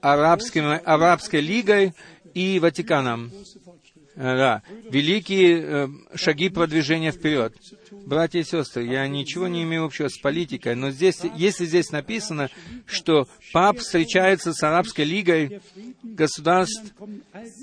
арабским, 0.00 0.80
Арабской 0.84 1.40
лигой 1.40 1.94
и 2.36 2.58
Ватиканом. 2.58 3.32
Э, 4.14 4.36
Да, 4.36 4.62
великие 4.90 5.62
э, 5.62 5.88
шаги 6.14 6.50
продвижения 6.50 7.12
вперед. 7.12 7.54
Братья 8.06 8.40
и 8.40 8.44
сестры, 8.44 8.84
я 8.84 9.08
ничего 9.08 9.48
не 9.48 9.62
имею 9.62 9.84
общего 9.84 10.08
с 10.08 10.18
политикой, 10.18 10.74
но 10.74 10.90
здесь, 10.90 11.20
если 11.34 11.64
здесь 11.64 11.90
написано, 11.90 12.50
что 12.86 13.26
пап 13.52 13.78
встречается 13.78 14.52
с 14.52 14.62
Арабской 14.62 15.06
лигой 15.06 15.60
государств, 16.02 16.92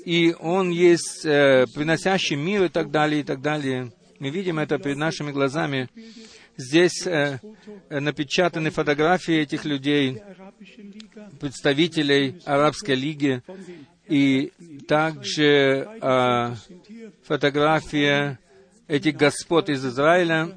и 0.06 0.36
он 0.40 0.72
есть 0.72 1.24
э, 1.24 1.66
приносящий 1.74 2.36
мир 2.36 2.64
и 2.64 2.70
так 2.70 2.90
далее, 2.90 3.22
и 3.22 3.24
так 3.24 3.41
далее. 3.41 3.91
Мы 4.20 4.32
видим 4.32 4.58
это 4.58 4.80
перед 4.80 4.98
нашими 4.98 5.32
глазами. 5.32 5.88
Здесь 6.58 7.06
э, 7.06 7.40
напечатаны 7.90 8.72
фотографии 8.72 9.36
этих 9.36 9.66
людей, 9.66 10.22
представителей 11.40 12.41
Арабской 12.45 12.95
лиги, 12.95 13.41
и 14.14 14.52
также 14.88 15.88
э, 15.99 16.56
фотография 17.23 18.38
этих 18.88 19.18
господ 19.18 19.69
из 19.69 19.84
Израиля. 19.84 20.56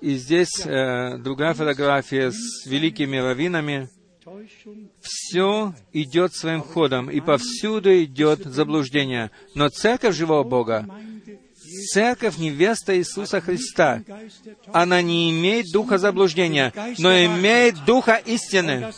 И 0.00 0.14
здесь 0.14 0.66
э, 0.66 1.18
другая 1.18 1.54
фотография 1.54 2.32
с 2.32 2.66
великими 2.66 3.18
раввинами. 3.18 3.88
Все 5.00 5.74
идет 5.92 6.32
своим 6.34 6.62
ходом, 6.62 7.08
и 7.08 7.20
повсюду 7.20 7.90
идет 8.02 8.40
заблуждение. 8.44 9.30
Но 9.54 9.68
церковь 9.68 10.16
живого 10.16 10.42
Бога, 10.42 10.88
церковь 11.86 12.38
невеста 12.38 12.96
Иисуса 12.96 13.40
Христа, 13.40 14.02
она 14.72 15.02
не 15.02 15.30
имеет 15.30 15.66
духа 15.72 15.98
заблуждения, 15.98 16.72
но 16.98 17.12
имеет 17.12 17.84
духа 17.84 18.16
истины. 18.16 18.92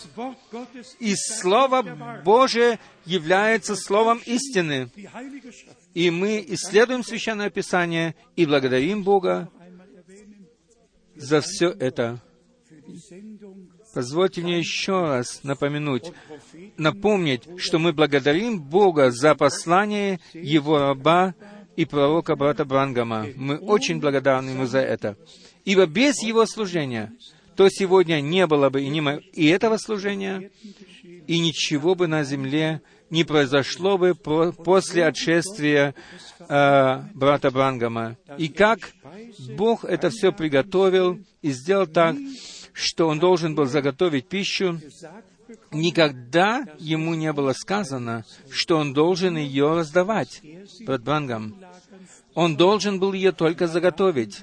И 1.01 1.15
Слово. 1.17 1.83
Божие 2.25 2.79
является 3.05 3.77
Словом 3.77 4.21
истины. 4.27 4.91
И 5.95 6.11
мы 6.11 6.45
исследуем 6.49 7.05
Священное 7.05 7.51
Писание 7.51 8.15
и 8.37 8.47
благодарим 8.47 9.03
Бога 9.03 9.51
за 11.17 11.41
все 11.41 11.69
это. 11.71 12.21
Позвольте 13.95 14.41
мне 14.41 14.59
еще 14.59 15.03
раз 15.03 15.41
Propheten 15.45 16.13
напомнить, 16.77 17.43
что 17.59 17.79
мы 17.79 17.93
благодарим 17.93 18.61
Бога 18.61 19.13
за 19.13 19.37
послание 19.37 20.19
Его 20.33 20.79
раба 20.79 21.35
и 21.77 21.85
пророка 21.85 22.37
брата 22.37 22.65
Брангама. 22.65 23.27
Мы 23.37 23.57
очень 23.57 24.01
благодарны 24.01 24.51
Ему 24.51 24.67
за 24.67 24.79
это. 24.81 25.17
Ибо 25.65 25.87
без 25.87 26.23
Его 26.23 26.47
служения, 26.47 27.13
то 27.57 27.69
сегодня 27.69 28.21
не 28.21 28.47
было 28.47 28.71
бы 28.71 28.83
и, 28.83 29.01
мо- 29.01 29.21
и 29.33 29.47
этого 29.47 29.77
служения, 29.79 30.51
и 31.27 31.39
ничего 31.39 31.95
бы 31.95 32.07
на 32.07 32.25
земле 32.25 32.81
не 33.11 33.25
произошло 33.25 33.97
бы 33.97 34.15
про- 34.15 34.53
после 34.53 35.07
отшествия 35.07 35.95
э, 36.41 37.01
брата 37.15 37.51
Брангама. 37.51 38.17
И 38.39 38.49
как 38.49 38.93
Бог 39.57 39.85
это 39.85 40.11
все 40.11 40.33
приготовил 40.33 41.21
и 41.43 41.51
сделал 41.53 41.87
так, 41.87 42.17
что 42.73 43.07
Он 43.09 43.19
должен 43.21 43.55
был 43.55 43.67
заготовить 43.67 44.27
пищу, 44.29 44.81
никогда 45.71 46.65
ему 46.79 47.15
не 47.15 47.33
было 47.33 47.53
сказано, 47.53 48.25
что 48.51 48.79
он 48.79 48.93
должен 48.93 49.37
ее 49.37 49.75
раздавать, 49.75 50.41
брат 50.81 51.03
Брангам. 51.03 51.57
Он 52.35 52.57
должен 52.57 52.99
был 52.99 53.13
ее 53.13 53.33
только 53.33 53.67
заготовить. 53.67 54.43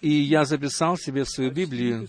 И 0.00 0.10
я 0.10 0.44
записал 0.44 0.96
себе 0.96 1.24
в 1.24 1.30
свою 1.30 1.50
Библию, 1.50 2.06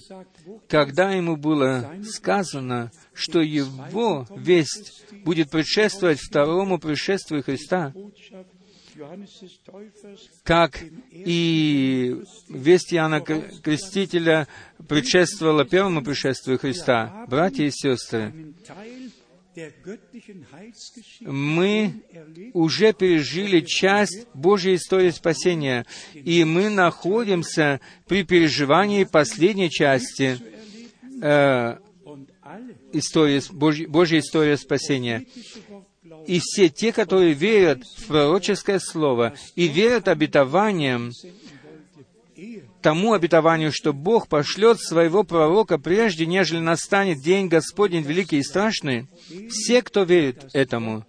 когда 0.68 1.12
ему 1.12 1.36
было 1.36 1.96
сказано, 2.04 2.92
что 3.14 3.42
его 3.42 4.28
весть 4.38 5.04
будет 5.24 5.50
предшествовать 5.50 6.20
второму 6.20 6.78
пришествию 6.78 7.42
Христа, 7.44 7.92
как 10.44 10.80
и 11.12 12.16
весть 12.50 12.94
Иоанна 12.94 13.22
Кр- 13.22 13.50
Крестителя 13.64 14.48
предшествовала 14.88 15.66
первому 15.66 16.04
пришествию 16.04 16.60
Христа. 16.60 17.26
Братья 17.28 17.64
и 17.64 17.72
сестры, 17.72 18.54
мы 21.22 22.04
уже 22.54 22.94
пережили 22.94 23.62
часть 23.62 24.28
Божьей 24.34 24.76
истории 24.76 25.12
спасения, 25.12 25.86
и 26.14 26.44
мы 26.44 26.70
находимся 26.70 27.80
при 28.08 28.24
переживании 28.24 29.04
последней 29.04 29.70
части 29.70 30.40
э, 31.22 31.78
истории, 32.94 33.42
Божьей, 33.52 33.86
Божьей 33.86 34.20
истории 34.20 34.56
спасения. 34.56 35.26
И 36.28 36.40
все 36.40 36.70
те, 36.70 36.92
которые 36.92 37.34
верят 37.34 37.84
в 37.84 38.08
пророческое 38.08 38.80
слово 38.80 39.34
и 39.56 39.68
верят 39.68 40.08
обетованиям, 40.08 41.12
тому 42.82 43.14
обетованию, 43.14 43.72
что 43.72 43.94
Бог 43.94 44.28
пошлет 44.28 44.80
своего 44.80 45.24
пророка, 45.24 45.78
прежде 45.78 46.26
нежели 46.26 46.60
настанет 46.60 47.22
день 47.22 47.48
Господень 47.48 48.04
великий 48.04 48.38
и 48.38 48.44
страшный, 48.44 49.08
все, 49.50 49.82
кто 49.82 50.04
верит 50.04 50.50
этому, 50.54 51.06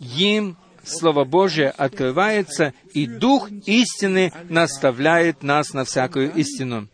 им 0.00 0.56
Слово 0.84 1.24
Божие 1.24 1.70
открывается, 1.70 2.74
и 2.92 3.06
Дух 3.06 3.50
истины 3.66 4.32
наставляет 4.48 5.42
нас 5.42 5.72
на 5.72 5.84
всякую 5.84 6.34
истину. 6.34 6.88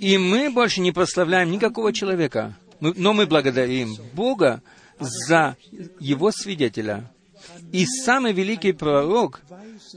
И 0.00 0.18
мы 0.18 0.50
больше 0.50 0.80
не 0.80 0.92
прославляем 0.92 1.50
никакого 1.50 1.92
человека, 1.92 2.56
но 2.80 3.12
мы 3.12 3.26
благодарим 3.26 3.96
Бога 4.14 4.62
за 4.98 5.56
Его 6.00 6.30
свидетеля. 6.30 7.10
И 7.72 7.86
самый 7.86 8.32
великий 8.32 8.72
пророк 8.72 9.42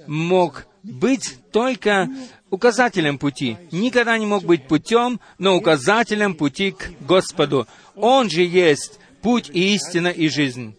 мог 0.07 0.65
быть 0.83 1.37
только 1.51 2.09
указателем 2.49 3.17
пути. 3.17 3.57
Никогда 3.71 4.17
не 4.17 4.25
мог 4.25 4.43
быть 4.43 4.67
путем, 4.67 5.19
но 5.37 5.55
указателем 5.55 6.35
пути 6.35 6.71
к 6.71 6.91
Господу. 7.01 7.67
Он 7.95 8.29
же 8.29 8.41
есть 8.41 8.99
путь 9.21 9.49
и 9.49 9.75
истина 9.75 10.07
и 10.07 10.29
жизнь. 10.29 10.75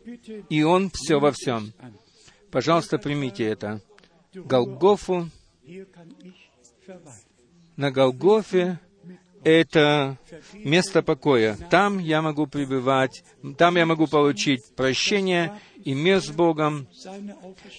И 0.48 0.62
Он 0.62 0.90
все 0.92 1.18
во 1.18 1.32
всем. 1.32 1.72
Пожалуйста, 2.50 2.98
примите 2.98 3.44
это. 3.44 3.80
Голгофу 4.34 5.28
на 7.76 7.90
Голгофе 7.90 8.78
это 9.44 10.18
место 10.54 11.02
покоя. 11.02 11.56
Там 11.70 11.98
я 11.98 12.22
могу 12.22 12.46
пребывать, 12.46 13.24
там 13.56 13.76
я 13.76 13.86
могу 13.86 14.06
получить 14.06 14.62
прощение 14.76 15.58
и 15.84 15.94
мир 15.94 16.20
с 16.20 16.28
Богом. 16.28 16.86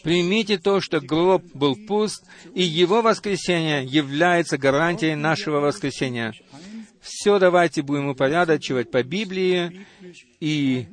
Примите 0.03 0.57
то, 0.57 0.81
что 0.81 0.99
гроб 0.99 1.43
был 1.53 1.75
пуст, 1.87 2.25
и 2.55 2.63
Его 2.63 3.01
воскресение 3.01 3.85
является 3.85 4.57
гарантией 4.57 5.15
нашего 5.15 5.59
воскресения. 5.59 6.33
Все 7.01 7.39
давайте 7.39 7.81
будем 7.81 8.09
упорядочивать 8.09 8.91
по 8.91 9.03
Библии, 9.03 9.85
и 10.39 10.87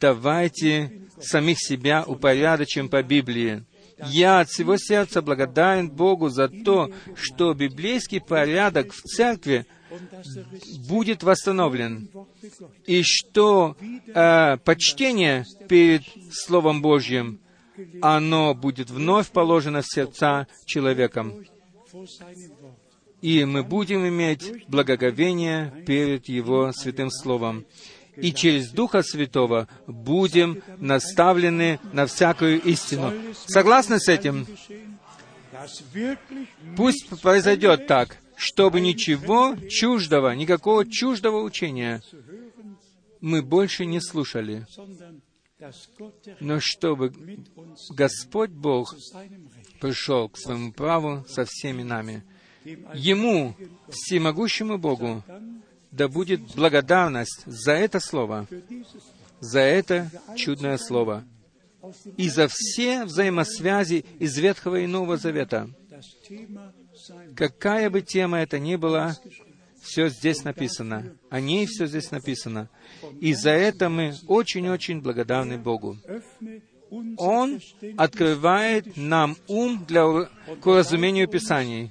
давайте 0.00 1.02
самих 1.20 1.58
себя 1.60 2.04
упорядочим 2.04 2.88
по 2.88 3.02
Библии. 3.02 3.64
Я 4.06 4.40
от 4.40 4.48
всего 4.48 4.76
сердца 4.76 5.22
благодарен 5.22 5.88
Богу 5.88 6.28
за 6.28 6.48
то, 6.48 6.90
что 7.14 7.54
библейский 7.54 8.20
порядок 8.20 8.92
в 8.92 9.02
церкви 9.02 9.66
будет 10.88 11.22
восстановлен, 11.22 12.08
и 12.86 13.02
что 13.02 13.76
э, 13.80 14.56
почтение 14.58 15.44
перед 15.68 16.02
Словом 16.30 16.82
Божьим, 16.82 17.40
оно 18.00 18.54
будет 18.54 18.90
вновь 18.90 19.30
положено 19.30 19.82
в 19.82 19.86
сердца 19.86 20.46
человеком, 20.66 21.44
и 23.20 23.44
мы 23.44 23.62
будем 23.62 24.06
иметь 24.08 24.66
благоговение 24.68 25.72
перед 25.86 26.28
Его 26.28 26.72
святым 26.72 27.10
Словом. 27.10 27.64
и 28.16 28.32
через 28.32 28.70
Духа 28.70 29.02
Святого 29.02 29.68
будем 29.86 30.62
наставлены 30.78 31.80
на 31.92 32.06
всякую 32.06 32.60
истину. 32.62 33.12
Согласны 33.46 33.98
с 33.98 34.08
этим? 34.08 34.46
Пусть 36.76 37.08
произойдет 37.20 37.86
так, 37.86 38.18
чтобы 38.36 38.80
ничего 38.80 39.56
чуждого, 39.68 40.34
никакого 40.34 40.88
чуждого 40.88 41.42
учения 41.42 42.02
мы 43.20 43.42
больше 43.42 43.86
не 43.86 44.00
слушали, 44.00 44.66
но 46.40 46.58
чтобы 46.60 47.12
Господь 47.90 48.50
Бог 48.50 48.96
пришел 49.80 50.28
к 50.28 50.36
своему 50.36 50.72
праву 50.72 51.24
со 51.28 51.44
всеми 51.44 51.82
нами. 51.82 52.24
Ему, 52.94 53.56
всемогущему 53.88 54.78
Богу, 54.78 55.24
да 55.90 56.08
будет 56.08 56.40
благодарность 56.54 57.42
за 57.46 57.72
это 57.72 58.00
слово, 58.00 58.48
за 59.40 59.60
это 59.60 60.10
чудное 60.36 60.78
слово 60.78 61.24
и 62.16 62.28
за 62.28 62.48
все 62.48 63.04
взаимосвязи 63.04 64.04
из 64.18 64.36
Ветхого 64.38 64.76
и 64.80 64.86
Нового 64.86 65.16
Завета. 65.16 65.68
Какая 67.34 67.90
бы 67.90 68.02
тема 68.02 68.40
это 68.40 68.58
ни 68.58 68.76
была, 68.76 69.16
все 69.82 70.08
здесь 70.08 70.44
написано. 70.44 71.16
О 71.30 71.40
ней 71.40 71.66
все 71.66 71.86
здесь 71.86 72.10
написано. 72.10 72.68
И 73.20 73.34
за 73.34 73.50
это 73.50 73.88
мы 73.88 74.14
очень-очень 74.28 75.00
благодарны 75.00 75.58
Богу. 75.58 75.98
Он 77.16 77.60
открывает 77.96 78.96
нам 78.96 79.36
ум 79.48 79.84
для, 79.86 80.28
к 80.60 80.66
разумению 80.66 81.26
Писаний 81.26 81.90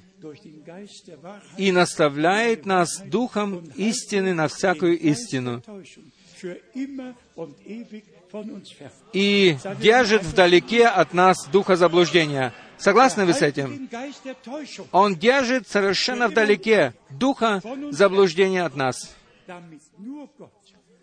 и 1.56 1.72
наставляет 1.72 2.66
нас 2.66 3.00
духом 3.00 3.64
истины 3.76 4.32
на 4.32 4.46
всякую 4.46 4.98
истину 4.98 5.62
и 9.12 9.56
держит 9.80 10.22
вдалеке 10.22 10.86
от 10.86 11.14
нас 11.14 11.46
духа 11.48 11.76
заблуждения. 11.76 12.52
Согласны 12.82 13.26
вы 13.26 13.32
с 13.32 13.42
этим? 13.42 13.88
Он 14.90 15.14
держит 15.14 15.68
совершенно 15.68 16.26
вдалеке 16.26 16.94
духа 17.10 17.62
заблуждения 17.92 18.64
от 18.64 18.74
нас, 18.74 19.14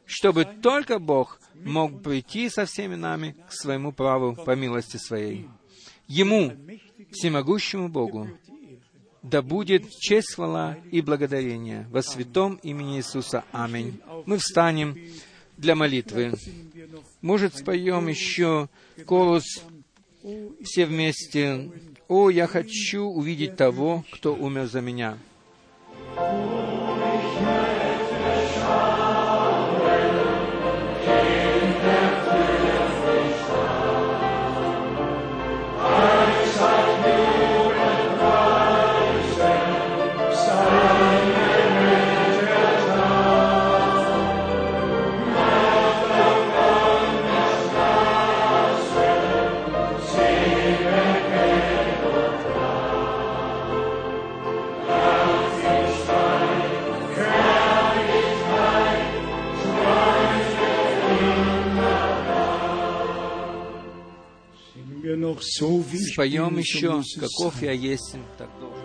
чтобы 0.05 0.43
только 0.43 0.99
Бог 0.99 1.39
мог 1.55 2.03
прийти 2.03 2.49
со 2.49 2.65
всеми 2.65 2.95
нами 2.95 3.37
к 3.47 3.53
своему 3.53 3.93
праву 3.93 4.35
по 4.35 4.55
милости 4.57 4.97
Своей. 4.97 5.47
Ему, 6.07 6.51
всемогущему 7.11 7.87
Богу, 7.87 8.27
да 9.23 9.41
будет 9.41 9.89
честь, 9.89 10.35
хвала 10.35 10.77
и 10.91 11.01
благодарение 11.01 11.87
во 11.91 12.01
святом 12.01 12.55
имени 12.61 12.97
Иисуса. 12.97 13.45
Аминь. 13.53 14.01
Мы 14.25 14.37
встанем 14.37 14.97
для 15.55 15.75
молитвы. 15.75 16.33
Может, 17.21 17.55
споем 17.55 18.07
еще 18.07 18.67
колос 19.05 19.45
все 20.63 20.85
вместе. 20.85 21.69
«О, 22.07 22.29
я 22.29 22.47
хочу 22.47 23.03
увидеть 23.03 23.55
того, 23.55 24.03
кто 24.11 24.33
умер 24.35 24.65
за 24.67 24.81
меня». 24.81 25.17
Споем 65.41 66.57
еще, 66.57 67.01
каков 67.19 67.61
я 67.61 67.71
есть, 67.71 68.15
так 68.37 68.49
должен. 68.59 68.78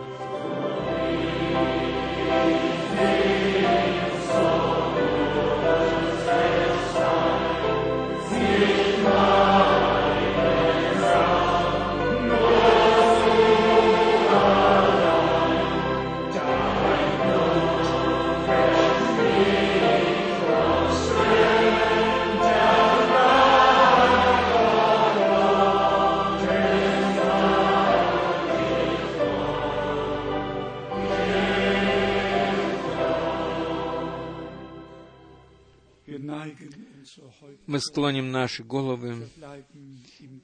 Склоним 37.85 38.31
наши 38.31 38.65
головы 38.65 39.29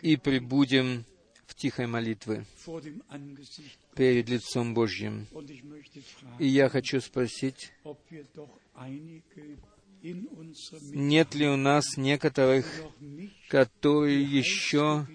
и 0.02 0.16
прибудем 0.16 1.04
в 1.46 1.54
тихой 1.54 1.86
молитве 1.86 2.44
перед 3.94 4.28
лицом 4.28 4.74
Божьим. 4.74 5.26
И 6.38 6.46
я 6.46 6.68
хочу 6.68 7.00
спросить, 7.00 7.72
нет 10.92 11.34
ли 11.34 11.48
у 11.48 11.56
нас 11.56 11.96
некоторых, 11.96 12.66
которые 13.48 14.22
еще 14.22 15.06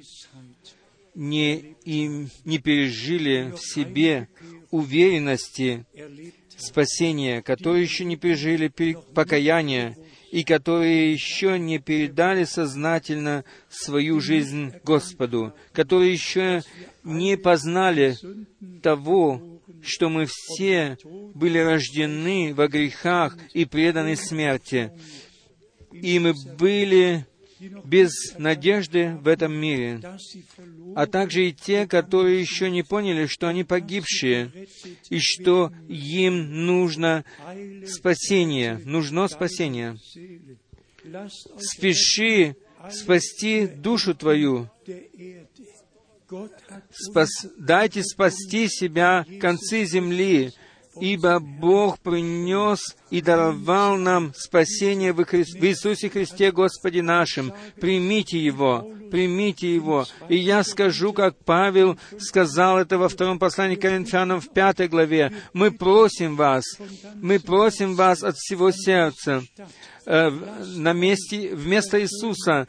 не, 1.15 1.75
им, 1.85 2.29
не 2.43 2.59
пережили 2.59 3.51
в 3.51 3.59
себе 3.59 4.27
уверенности 4.71 5.85
спасения, 6.57 7.41
которые 7.41 7.83
еще 7.83 8.05
не 8.05 8.17
пережили 8.17 8.67
покаяния 9.13 9.97
и 10.35 10.43
которые 10.43 11.13
еще 11.13 11.57
не 11.57 11.79
передали 11.79 12.43
сознательно 12.43 13.45
свою 13.69 14.19
жизнь 14.19 14.73
Господу, 14.83 15.53
которые 15.71 16.11
еще 16.11 16.61
не 17.05 17.37
познали 17.37 18.17
того, 18.83 19.61
что 19.81 20.09
мы 20.09 20.25
все 20.27 20.97
были 21.33 21.59
рождены 21.59 22.53
во 22.53 22.67
грехах 22.67 23.37
и 23.53 23.63
преданы 23.63 24.17
смерти, 24.17 24.91
и 25.93 26.19
мы 26.19 26.33
были 26.57 27.25
без 27.83 28.11
надежды 28.37 29.15
в 29.21 29.27
этом 29.27 29.53
мире, 29.53 30.01
а 30.95 31.05
также 31.07 31.49
и 31.49 31.53
те, 31.53 31.87
которые 31.87 32.41
еще 32.41 32.69
не 32.69 32.83
поняли, 32.83 33.25
что 33.27 33.47
они 33.47 33.63
погибшие, 33.63 34.51
и 35.09 35.19
что 35.19 35.71
им 35.87 36.65
нужно 36.65 37.25
спасение, 37.87 38.81
нужно 38.85 39.27
спасение. 39.27 39.97
Спеши 41.59 42.55
спасти 42.91 43.67
душу 43.67 44.15
твою. 44.15 44.69
Спас, 46.91 47.29
дайте 47.57 48.03
спасти 48.03 48.67
себя 48.67 49.25
концы 49.39 49.85
земли, 49.85 50.51
ибо 50.99 51.39
Бог 51.39 51.99
принес 51.99 52.79
и 53.09 53.21
даровал 53.21 53.97
нам 53.97 54.33
спасение 54.35 55.13
в, 55.13 55.23
Хри... 55.25 55.43
в 55.43 55.63
Иисусе 55.63 56.09
Христе 56.09 56.51
Господе 56.51 57.01
нашим. 57.01 57.53
Примите 57.79 58.39
Его, 58.39 58.87
примите 59.11 59.73
Его. 59.73 60.05
И 60.29 60.37
я 60.37 60.63
скажу, 60.63 61.13
как 61.13 61.37
Павел 61.43 61.97
сказал 62.19 62.77
это 62.79 62.97
во 62.97 63.09
втором 63.09 63.39
послании 63.39 63.75
к 63.75 63.81
Коринфянам 63.81 64.41
в 64.41 64.51
пятой 64.51 64.87
главе. 64.87 65.33
Мы 65.53 65.71
просим 65.71 66.35
вас, 66.35 66.63
мы 67.15 67.39
просим 67.39 67.95
вас 67.95 68.23
от 68.23 68.35
всего 68.35 68.71
сердца, 68.71 69.43
э, 70.05 70.29
на 70.29 70.93
месте, 70.93 71.55
вместо 71.55 72.01
Иисуса, 72.01 72.67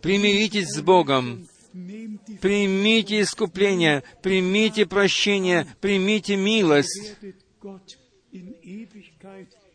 примиритесь 0.00 0.68
с 0.68 0.80
Богом, 0.80 1.46
Примите 1.72 3.20
искупление, 3.20 4.02
примите 4.22 4.86
прощение, 4.86 5.66
примите 5.80 6.36
милость. 6.36 7.16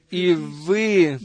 И 0.09 0.33
вы 0.33 1.19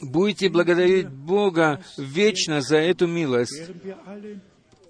будете 0.00 0.48
благодарить 0.48 1.08
Бога 1.08 1.82
вечно 1.98 2.60
за 2.60 2.78
эту 2.78 3.06
милость. 3.06 3.70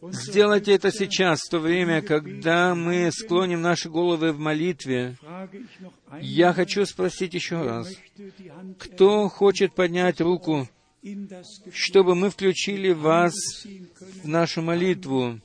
Сделайте 0.02 0.72
это 0.72 0.90
сейчас, 0.90 1.40
в 1.40 1.50
то 1.50 1.58
время, 1.58 2.00
когда 2.00 2.74
мы 2.74 3.10
склоним 3.12 3.60
наши 3.60 3.90
головы 3.90 4.32
в 4.32 4.38
молитве. 4.38 5.16
Я 6.22 6.54
хочу 6.54 6.86
спросить 6.86 7.34
еще 7.34 7.62
раз, 7.62 7.92
кто 8.78 9.28
хочет 9.28 9.74
поднять 9.74 10.20
руку, 10.20 10.68
чтобы 11.72 12.14
мы 12.14 12.30
включили 12.30 12.92
вас 12.92 13.34
в 14.22 14.28
нашу 14.28 14.62
молитву? 14.62 15.40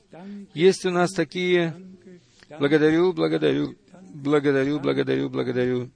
Есть 0.54 0.84
у 0.84 0.90
нас 0.90 1.12
такие... 1.12 1.74
Благодарю, 2.48 3.12
благодарю, 3.12 3.74
благодарю, 4.14 4.78
благодарю, 4.78 5.28
благодарю, 5.28 5.90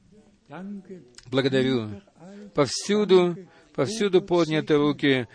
благодарю. 1.31 2.03
Повсюду 2.55 3.37
повсюду 3.75 4.21
подняты 4.21 4.77
руки. 4.77 5.27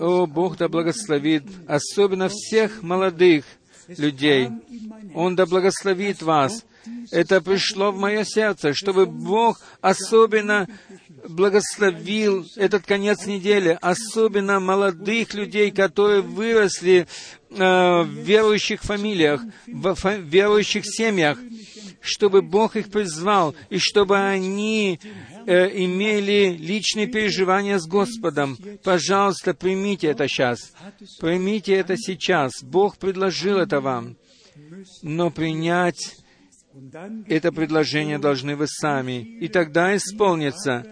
О, 0.00 0.26
Бог 0.26 0.56
да 0.56 0.68
благословит, 0.68 1.44
особенно 1.66 2.28
всех 2.28 2.82
молодых 2.82 3.44
людей. 3.86 4.48
Он 5.14 5.36
да 5.36 5.46
благословит 5.46 6.22
вас. 6.22 6.64
Это 7.10 7.40
пришло 7.40 7.90
в 7.92 7.98
мое 7.98 8.24
сердце, 8.24 8.74
чтобы 8.74 9.06
Бог 9.06 9.60
особенно 9.80 10.68
благословил 11.28 12.46
этот 12.56 12.86
конец 12.86 13.26
недели, 13.26 13.78
особенно 13.80 14.60
молодых 14.60 15.34
людей, 15.34 15.70
которые 15.70 16.22
выросли 16.22 17.06
э, 17.50 18.02
в 18.02 18.08
верующих 18.08 18.82
фамилиях, 18.82 19.42
в 19.66 19.94
фа- 19.94 20.16
верующих 20.16 20.84
семьях, 20.86 21.38
чтобы 22.00 22.42
Бог 22.42 22.76
их 22.76 22.90
призвал, 22.90 23.54
и 23.70 23.78
чтобы 23.78 24.18
они 24.18 25.00
э, 25.46 25.68
имели 25.84 26.56
личные 26.58 27.06
переживания 27.06 27.78
с 27.78 27.86
Господом. 27.86 28.56
Пожалуйста, 28.82 29.54
примите 29.54 30.08
это 30.08 30.28
сейчас. 30.28 30.72
Примите 31.20 31.74
это 31.74 31.96
сейчас. 31.96 32.52
Бог 32.62 32.96
предложил 32.98 33.58
это 33.58 33.80
вам. 33.80 34.16
Но 35.02 35.30
принять 35.30 36.16
это 37.26 37.52
предложение 37.52 38.18
должны 38.18 38.56
вы 38.56 38.66
сами. 38.66 39.22
И 39.40 39.48
тогда 39.48 39.96
исполнится. 39.96 40.84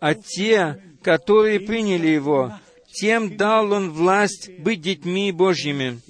А 0.00 0.14
те, 0.14 0.82
которые 1.02 1.60
приняли 1.60 2.08
его, 2.08 2.52
тем 2.92 3.36
дал 3.36 3.72
он 3.72 3.90
власть 3.90 4.50
быть 4.58 4.80
детьми 4.80 5.32
Божьими, 5.32 6.00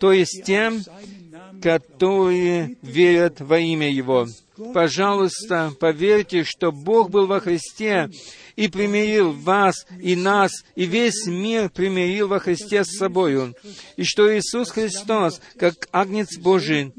то 0.00 0.12
есть 0.12 0.44
тем, 0.44 0.82
которые 1.62 2.76
верят 2.82 3.40
во 3.40 3.58
имя 3.58 3.90
Его. 3.90 4.26
Пожалуйста, 4.72 5.72
поверьте, 5.78 6.44
что 6.44 6.72
Бог 6.72 7.10
был 7.10 7.26
во 7.26 7.40
Христе 7.40 8.08
и 8.56 8.68
примирил 8.68 9.32
вас 9.32 9.86
и 10.00 10.16
нас, 10.16 10.50
и 10.74 10.86
весь 10.86 11.26
мир 11.26 11.68
примирил 11.68 12.28
во 12.28 12.38
Христе 12.38 12.84
с 12.84 12.96
собою, 12.96 13.54
и 13.96 14.04
что 14.04 14.34
Иисус 14.34 14.70
Христос, 14.70 15.42
как 15.58 15.88
Агнец 15.92 16.38
Божий, 16.38 16.92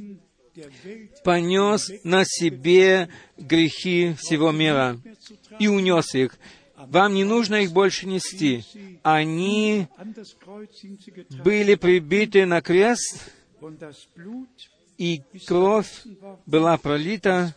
понес 1.24 1.92
на 2.04 2.24
себе 2.26 3.10
грехи 3.38 4.16
всего 4.20 4.52
мира 4.52 5.00
и 5.60 5.68
унес 5.68 6.16
их. 6.16 6.38
Вам 6.78 7.14
не 7.14 7.24
нужно 7.24 7.56
их 7.56 7.72
больше 7.72 8.08
нести. 8.08 8.64
Они 9.04 9.88
были 11.44 11.76
прибиты 11.76 12.46
на 12.46 12.62
крест, 12.62 13.32
и 14.98 15.22
кровь 15.46 16.04
была 16.46 16.78
пролита, 16.78 17.56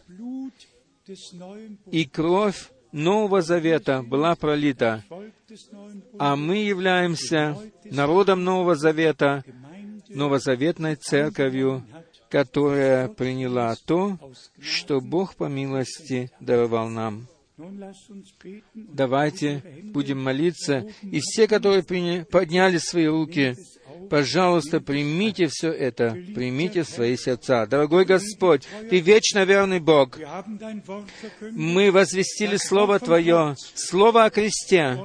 и 1.90 2.05
кровь 2.06 2.70
Нового 2.93 3.40
Завета 3.43 4.02
была 4.02 4.35
пролита. 4.35 5.05
А 6.18 6.36
мы 6.36 6.59
являемся 6.59 7.56
народом 7.85 8.44
Нового 8.44 8.74
Завета, 8.74 9.44
новозаветной 10.09 10.97
церковью, 10.97 11.85
которая 12.31 13.09
приняла 13.09 13.74
то, 13.85 14.19
что 14.61 15.01
Бог 15.01 15.35
по 15.35 15.44
милости 15.44 16.31
даровал 16.40 16.89
нам. 16.89 17.27
Давайте 18.74 19.62
будем 19.85 20.23
молиться. 20.23 20.86
И 21.02 21.20
все, 21.20 21.47
которые 21.47 21.82
приня... 21.82 22.24
подняли 22.24 22.78
свои 22.78 23.07
руки, 23.07 23.55
пожалуйста, 24.09 24.81
примите 24.81 25.48
все 25.48 25.70
это, 25.70 26.12
примите 26.35 26.85
свои 26.85 27.16
сердца. 27.16 27.66
Дорогой 27.66 28.07
Господь, 28.07 28.66
Ты 28.89 29.01
вечно 29.01 29.44
верный 29.44 29.81
Бог. 29.81 30.19
Мы 31.51 31.93
возвестили 31.93 32.57
Слово 32.57 32.98
Твое, 32.98 33.57
Слово 33.74 34.24
о 34.24 34.31
кресте 34.31 34.98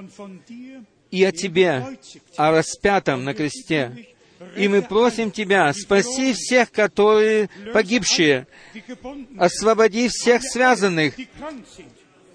и 1.11 1.23
о 1.25 1.33
Тебе, 1.33 1.97
о 2.37 2.51
распятом 2.51 3.25
на 3.25 3.33
кресте. 3.33 4.14
И 4.55 4.67
мы 4.67 4.81
просим 4.81 5.31
Тебя, 5.31 5.71
спаси 5.73 6.33
всех, 6.33 6.71
которые 6.71 7.49
погибшие, 7.73 8.47
освободи 9.37 10.07
всех 10.07 10.41
связанных, 10.43 11.15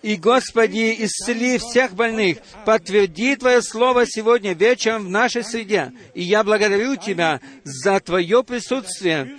и, 0.02 0.16
Господи, 0.16 0.96
исцели 1.00 1.58
всех 1.58 1.92
больных. 1.94 2.38
Подтверди 2.64 3.36
Твое 3.36 3.60
Слово 3.60 4.06
сегодня 4.06 4.54
вечером 4.54 5.06
в 5.06 5.10
нашей 5.10 5.44
среде. 5.44 5.92
И 6.14 6.22
я 6.22 6.42
благодарю 6.42 6.96
Тебя 6.96 7.40
за 7.64 8.00
Твое 8.00 8.42
присутствие, 8.42 9.38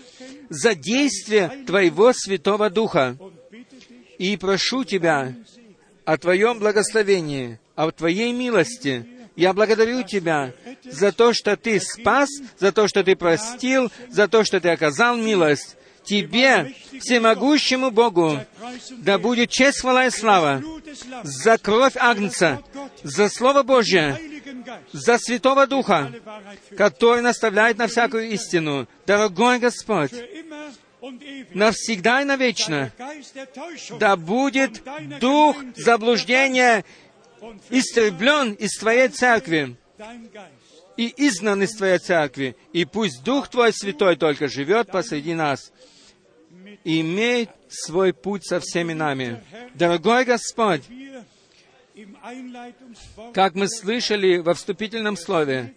за 0.50 0.76
действие 0.76 1.64
Твоего 1.66 2.14
Святого 2.14 2.70
Духа. 2.70 3.18
И 4.20 4.38
прошу 4.38 4.84
Тебя 4.84 5.34
о 6.06 6.18
Твоем 6.18 6.60
благословении, 6.60 7.60
о 7.76 7.90
Твоей 7.92 8.32
милости. 8.32 9.06
Я 9.42 9.54
благодарю 9.54 10.04
Тебя 10.04 10.54
за 10.84 11.12
то, 11.12 11.34
что 11.34 11.58
Ты 11.58 11.80
спас, 11.80 12.30
за 12.60 12.72
то, 12.72 12.88
что 12.88 13.04
Ты 13.04 13.16
простил, 13.16 13.92
за 14.08 14.28
то, 14.28 14.44
что 14.44 14.60
Ты 14.60 14.70
оказал 14.70 15.18
милость. 15.18 15.78
Тебе, 16.04 16.76
всемогущему 17.00 17.90
Богу, 17.90 18.40
да 18.92 19.18
будет 19.18 19.50
честь, 19.50 19.82
хвала 19.82 20.06
и 20.06 20.12
слава 20.12 20.64
за 21.24 21.58
кровь 21.58 21.96
Агнца, 21.96 22.62
за 23.02 23.30
Слово 23.30 23.64
Божье, 23.64 24.20
за 24.92 25.18
Святого 25.18 25.66
Духа, 25.66 26.12
который 26.78 27.22
наставляет 27.24 27.80
на 27.80 27.88
всякую 27.88 28.30
истину. 28.30 28.88
Дорогой 29.08 29.58
Господь, 29.58 30.12
навсегда 31.54 32.22
и 32.22 32.26
навечно, 32.26 32.92
да 34.00 34.16
будет 34.16 34.84
дух 35.20 35.56
заблуждения 35.76 36.86
истреблен 37.70 38.54
из 38.54 38.78
Твоей 38.78 39.08
церкви 39.10 39.76
и 40.98 41.14
изгнан 41.28 41.64
из 41.64 41.76
Твоей 41.76 42.00
церкви, 42.00 42.56
и 42.74 42.86
пусть 42.86 43.24
Дух 43.24 43.50
Твой 43.50 43.74
Святой 43.74 44.16
только 44.16 44.48
живет 44.48 44.92
посреди 44.92 45.34
нас 45.34 45.72
и 46.84 47.02
имеет 47.02 47.50
свой 47.70 48.14
путь 48.14 48.46
со 48.46 48.60
всеми 48.60 48.94
нами. 48.94 49.44
Дорогой 49.74 50.26
Господь, 50.26 50.84
как 53.34 53.56
мы 53.56 53.68
слышали 53.68 54.38
во 54.38 54.54
вступительном 54.54 55.18
слове, 55.18 55.76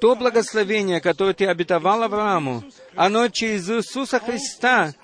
то 0.00 0.16
благословение, 0.16 1.00
которое 1.00 1.34
Ты 1.34 1.46
обетовал 1.46 2.02
Аврааму, 2.02 2.64
оно 2.94 3.28
через 3.28 3.68
Иисуса 3.68 4.18
Христа 4.18 4.94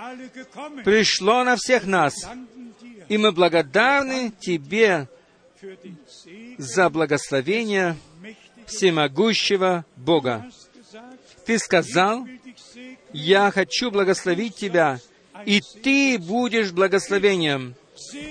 пришло 0.85 1.45
на 1.45 1.57
всех 1.57 1.85
нас. 1.85 2.15
И 3.09 3.19
мы 3.19 3.33
благодарны 3.33 4.33
Тебе 4.41 5.09
за 6.59 6.91
благословение 6.91 7.97
всемогущего 8.66 9.85
Бога. 9.97 10.51
Ты 11.45 11.59
сказал, 11.59 12.27
«Я 13.12 13.51
хочу 13.51 13.91
благословить 13.91 14.57
тебя, 14.57 14.99
и 15.45 15.61
ты 15.83 16.19
будешь 16.19 16.73
благословением». 16.73 17.74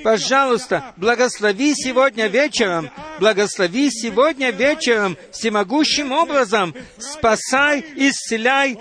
Пожалуйста, 0.04 0.94
благослови 0.96 1.74
сегодня 1.74 2.28
вечером, 2.28 2.92
благослови 3.20 3.90
сегодня 3.90 4.52
вечером 4.52 5.18
всемогущим 5.32 6.12
образом, 6.12 6.76
спасай, 7.00 7.84
исцеляй 7.96 8.78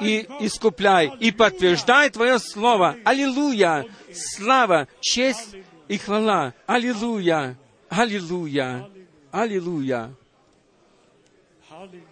и 0.00 0.26
искупляй, 0.40 1.12
и 1.18 1.32
подтверждай 1.32 2.10
Твое 2.10 2.38
Слово. 2.38 2.96
Аллилуйя! 3.04 3.84
Слава, 4.16 4.88
честь 5.00 5.56
и 5.88 5.98
хвала. 5.98 6.54
Аллилуйя! 6.66 7.58
Аллилуйя! 7.88 8.88
Аллилуйя! 9.30 10.14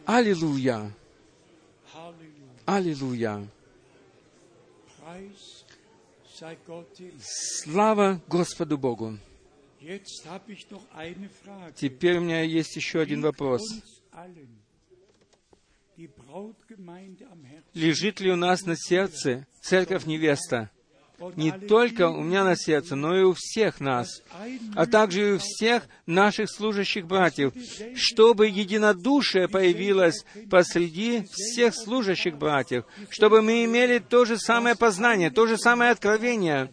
Аллилуйя! 0.07 0.93
Аллилуйя! 2.67 3.49
Слава 7.21 8.21
Господу 8.29 8.79
Богу! 8.79 9.19
Теперь 11.77 12.19
у 12.19 12.21
меня 12.21 12.43
есть 12.43 12.77
еще 12.77 13.01
один 13.01 13.23
вопрос. 13.23 13.63
Лежит 17.75 18.21
ли 18.21 18.33
у 18.33 18.37
нас 18.37 18.63
на 18.63 18.77
сердце 18.77 19.47
церковь 19.61 20.07
невеста? 20.07 20.71
Не 21.37 21.53
только 21.53 22.09
у 22.09 22.23
меня 22.23 22.45
на 22.45 22.57
сердце, 22.57 22.97
но 22.97 23.17
и 23.17 23.23
у 23.23 23.35
всех 23.37 23.81
нас, 23.81 24.23
а 24.75 24.87
также 24.87 25.29
и 25.29 25.33
у 25.35 25.39
всех 25.39 25.85
наших 26.07 26.51
служащих 26.51 27.07
братьев, 27.07 27.53
чтобы 27.95 28.49
единодушие 28.49 29.49
появилось 29.49 30.25
посреди 30.51 31.25
всех 31.31 31.75
служащих 31.75 32.37
братьев, 32.37 32.85
чтобы 33.11 33.43
мы 33.43 33.65
имели 33.65 33.99
то 33.99 34.25
же 34.25 34.39
самое 34.39 34.75
познание, 34.75 35.31
то 35.31 35.47
же 35.47 35.57
самое 35.57 35.93
откровение, 35.93 36.73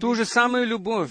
ту 0.00 0.14
же 0.14 0.24
самую 0.24 0.66
любовь, 0.66 1.10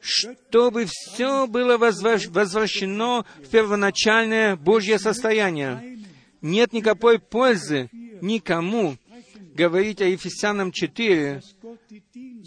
чтобы 0.00 0.86
все 0.86 1.46
было 1.46 1.78
возвращено 1.78 3.24
в 3.38 3.48
первоначальное 3.48 4.56
Божье 4.56 4.98
состояние. 4.98 5.98
Нет 6.40 6.72
никакой 6.72 7.18
пользы 7.18 7.88
никому 8.20 8.96
говорить 9.58 10.00
о 10.00 10.04
Ефесянам 10.04 10.70
4, 10.70 11.42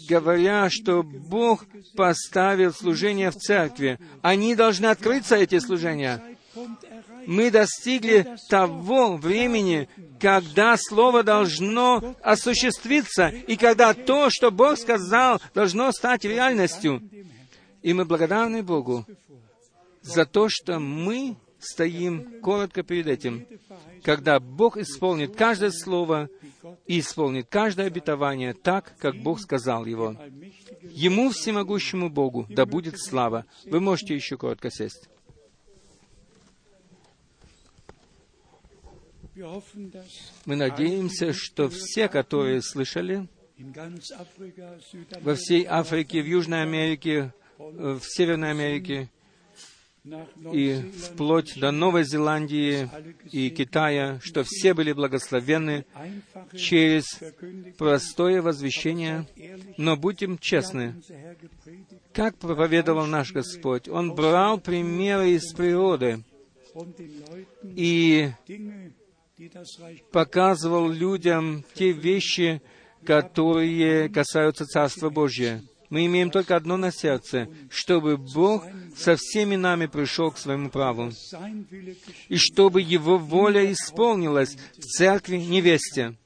говоря, 0.08 0.70
что 0.70 1.02
Бог 1.02 1.66
поставил 1.94 2.72
служение 2.72 3.30
в 3.30 3.36
церкви. 3.36 3.98
Они 4.22 4.54
должны 4.54 4.86
открыться, 4.86 5.36
эти 5.36 5.58
служения. 5.58 6.22
Мы 7.26 7.50
достигли 7.50 8.36
того 8.48 9.16
времени, 9.16 9.88
когда 10.18 10.76
Слово 10.78 11.22
должно 11.22 12.16
осуществиться, 12.22 13.28
и 13.28 13.56
когда 13.56 13.92
то, 13.92 14.28
что 14.30 14.50
Бог 14.50 14.78
сказал, 14.78 15.40
должно 15.54 15.92
стать 15.92 16.24
реальностью. 16.24 17.02
И 17.82 17.92
мы 17.92 18.06
благодарны 18.06 18.62
Богу 18.62 19.04
за 20.00 20.24
то, 20.24 20.48
что 20.48 20.78
мы 20.78 21.36
стоим 21.64 22.40
коротко 22.40 22.82
перед 22.82 23.06
этим, 23.06 23.46
когда 24.02 24.40
Бог 24.40 24.76
исполнит 24.76 25.36
каждое 25.36 25.70
слово 25.70 26.28
и 26.86 27.00
исполнит 27.00 27.46
каждое 27.48 27.86
обетование 27.86 28.54
так, 28.54 28.94
как 28.98 29.16
Бог 29.16 29.40
сказал 29.40 29.86
его. 29.86 30.16
Ему, 30.82 31.30
всемогущему 31.30 32.10
Богу, 32.10 32.46
да 32.48 32.66
будет 32.66 32.98
слава. 32.98 33.46
Вы 33.64 33.80
можете 33.80 34.14
еще 34.14 34.36
коротко 34.36 34.70
сесть. 34.70 35.08
Мы 40.44 40.56
надеемся, 40.56 41.32
что 41.32 41.68
все, 41.70 42.08
которые 42.08 42.60
слышали 42.60 43.26
во 45.20 45.34
всей 45.34 45.64
Африке, 45.64 46.22
в 46.22 46.26
Южной 46.26 46.62
Америке, 46.62 47.32
в 47.58 48.00
Северной 48.02 48.50
Америке, 48.50 49.08
и 50.52 50.74
вплоть 50.74 51.58
до 51.60 51.70
Новой 51.70 52.04
Зеландии 52.04 52.88
и 53.30 53.50
Китая, 53.50 54.18
что 54.20 54.42
все 54.44 54.74
были 54.74 54.92
благословенны 54.92 55.86
через 56.56 57.20
простое 57.78 58.42
возвещение. 58.42 59.26
Но 59.76 59.96
будем 59.96 60.38
честны, 60.38 60.96
как 62.12 62.36
проповедовал 62.36 63.06
наш 63.06 63.32
Господь, 63.32 63.88
Он 63.88 64.14
брал 64.14 64.58
примеры 64.58 65.30
из 65.30 65.52
природы 65.52 66.24
и 67.62 68.30
показывал 70.10 70.88
людям 70.88 71.64
те 71.74 71.92
вещи, 71.92 72.60
которые 73.04 74.08
касаются 74.08 74.66
Царства 74.66 75.10
Божьего. 75.10 75.60
Мы 75.92 76.06
имеем 76.06 76.30
только 76.30 76.56
одно 76.56 76.78
на 76.78 76.90
сердце, 76.90 77.50
чтобы 77.68 78.16
Бог 78.16 78.64
со 78.96 79.14
всеми 79.14 79.56
нами 79.56 79.84
пришел 79.84 80.30
к 80.30 80.38
своему 80.38 80.70
праву, 80.70 81.12
и 82.30 82.36
чтобы 82.38 82.80
Его 82.80 83.18
воля 83.18 83.70
исполнилась 83.70 84.56
в 84.78 84.80
церкви 84.80 85.36
невесте, 85.36 86.16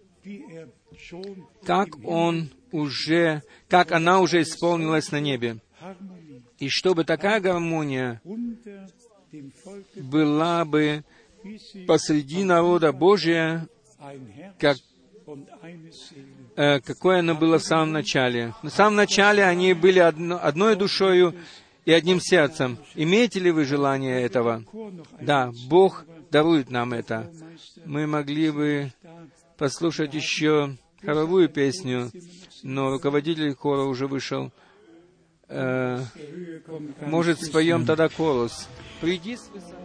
как 1.64 1.88
Он 2.04 2.48
уже, 2.70 3.42
как 3.66 3.90
она 3.90 4.20
уже 4.20 4.42
исполнилась 4.42 5.10
на 5.10 5.18
небе. 5.18 5.58
И 6.60 6.68
чтобы 6.68 7.02
такая 7.02 7.40
гармония 7.40 8.22
была 9.96 10.64
бы 10.64 11.02
посреди 11.88 12.44
народа 12.44 12.92
Божия, 12.92 13.68
как 14.60 14.76
какое 16.56 17.18
оно 17.20 17.34
было 17.34 17.58
в 17.58 17.62
самом 17.62 17.92
начале. 17.92 18.54
В 18.62 18.70
самом 18.70 18.96
начале 18.96 19.44
они 19.44 19.74
были 19.74 19.98
одно, 19.98 20.38
одной 20.42 20.74
душою 20.74 21.34
и 21.84 21.92
одним 21.92 22.20
сердцем. 22.20 22.78
Имеете 22.94 23.40
ли 23.40 23.50
вы 23.50 23.64
желание 23.64 24.22
этого? 24.22 24.64
Да, 25.20 25.52
Бог 25.68 26.04
дарует 26.30 26.70
нам 26.70 26.92
это. 26.92 27.30
Мы 27.84 28.06
могли 28.06 28.50
бы 28.50 28.92
послушать 29.58 30.14
еще 30.14 30.76
хоровую 31.02 31.48
песню, 31.48 32.10
но 32.62 32.90
руководитель 32.90 33.54
хора 33.54 33.82
уже 33.82 34.06
вышел. 34.06 34.50
Э, 35.48 36.02
может, 37.00 37.40
споем 37.40 37.86
тогда 37.86 38.08
колос. 38.08 38.68
Приди 39.00 39.36
с 39.36 39.48
высоты. 39.48 39.76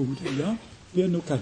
Der 0.00 0.04
Bruder, 0.04 0.44
ja? 0.44 0.56
Wer 0.92 1.08
nur 1.08 1.24
kann. 1.24 1.40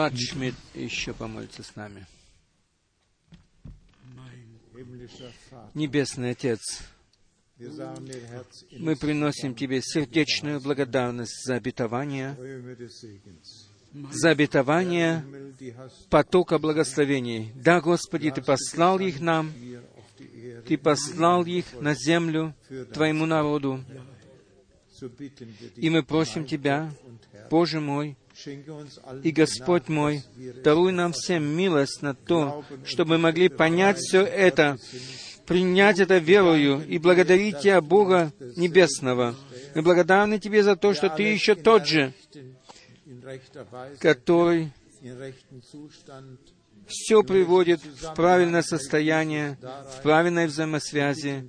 Брат. 0.00 0.18
Шмидт 0.18 0.56
еще 0.74 1.12
помолится 1.12 1.62
с 1.62 1.76
нами. 1.76 2.06
Небесный 5.74 6.30
Отец, 6.30 6.80
мы 8.78 8.96
приносим 8.96 9.54
Тебе 9.54 9.82
сердечную 9.82 10.58
благодарность 10.62 11.44
за 11.44 11.56
обетование, 11.56 12.34
за 14.10 14.30
обетование 14.30 15.22
потока 16.08 16.58
благословений. 16.58 17.52
Да, 17.56 17.82
Господи, 17.82 18.30
Ты 18.30 18.40
послал 18.40 19.00
их 19.00 19.20
нам. 19.20 19.52
Ты 20.66 20.78
послал 20.78 21.44
их 21.44 21.78
на 21.78 21.94
землю 21.94 22.54
Твоему 22.94 23.26
народу. 23.26 23.84
И 25.76 25.90
мы 25.90 26.02
просим 26.02 26.46
Тебя, 26.46 26.90
Боже 27.50 27.80
мой 27.80 28.16
и 29.22 29.30
Господь 29.30 29.88
мой, 29.88 30.22
даруй 30.64 30.92
нам 30.92 31.12
всем 31.12 31.44
милость 31.44 32.02
на 32.02 32.14
то, 32.14 32.64
чтобы 32.84 33.12
мы 33.12 33.18
могли 33.18 33.48
понять 33.48 33.98
все 33.98 34.22
это, 34.22 34.76
принять 35.46 35.98
это 35.98 36.18
верою 36.18 36.86
и 36.86 36.98
благодарить 36.98 37.58
Тебя, 37.60 37.80
Бога 37.80 38.32
Небесного. 38.56 39.34
Мы 39.74 39.82
благодарны 39.82 40.38
Тебе 40.38 40.62
за 40.62 40.76
то, 40.76 40.94
что 40.94 41.08
Ты 41.08 41.24
еще 41.24 41.54
тот 41.54 41.86
же, 41.86 42.12
который 43.98 44.72
все 46.90 47.22
приводит 47.22 47.80
в 47.82 48.14
правильное 48.14 48.62
состояние, 48.62 49.58
в 49.62 50.02
правильной 50.02 50.46
взаимосвязи. 50.46 51.48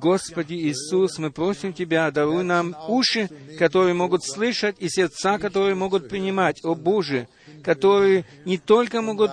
Господи 0.00 0.54
Иисус, 0.54 1.18
мы 1.18 1.30
просим 1.30 1.72
Тебя, 1.72 2.10
даруй 2.10 2.44
нам 2.44 2.76
уши, 2.88 3.28
которые 3.58 3.94
могут 3.94 4.24
слышать, 4.24 4.76
и 4.78 4.88
сердца, 4.88 5.38
которые 5.38 5.74
могут 5.74 6.08
принимать, 6.08 6.64
о 6.64 6.74
Боже, 6.74 7.28
которые 7.62 8.24
не 8.44 8.58
только 8.58 9.02
могут 9.02 9.32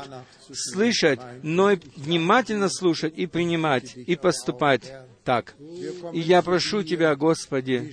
слышать, 0.52 1.20
но 1.42 1.72
и 1.72 1.80
внимательно 1.96 2.70
слушать 2.70 3.14
и 3.16 3.26
принимать, 3.26 3.96
и 3.96 4.16
поступать 4.16 4.92
так. 5.24 5.56
И 6.12 6.20
я 6.20 6.42
прошу 6.42 6.84
Тебя, 6.84 7.16
Господи, 7.16 7.92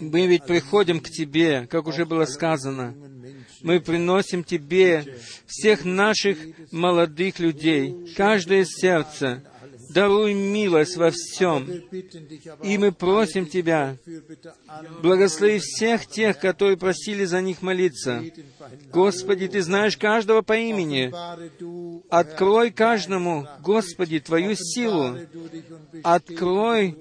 мы 0.00 0.26
ведь 0.26 0.44
приходим 0.44 1.00
к 1.00 1.08
Тебе, 1.08 1.66
как 1.66 1.86
уже 1.86 2.04
было 2.04 2.24
сказано. 2.26 2.94
Мы 3.62 3.80
приносим 3.80 4.44
Тебе 4.44 5.18
всех 5.46 5.84
наших 5.84 6.38
молодых 6.70 7.38
людей, 7.38 8.14
каждое 8.16 8.64
сердце. 8.64 9.42
Даруй 9.94 10.34
милость 10.34 10.96
во 10.96 11.10
всем. 11.10 11.68
И 12.62 12.78
мы 12.78 12.92
просим 12.92 13.46
Тебя, 13.46 13.96
благослови 15.02 15.58
всех 15.58 16.06
тех, 16.06 16.38
которые 16.38 16.76
просили 16.76 17.24
за 17.24 17.40
них 17.40 17.62
молиться. 17.62 18.22
Господи, 18.92 19.48
Ты 19.48 19.62
знаешь 19.62 19.96
каждого 19.96 20.42
по 20.42 20.56
имени. 20.56 21.12
Открой 22.08 22.70
каждому, 22.70 23.46
Господи, 23.60 24.20
Твою 24.20 24.54
силу. 24.54 25.16
Открой 26.02 26.96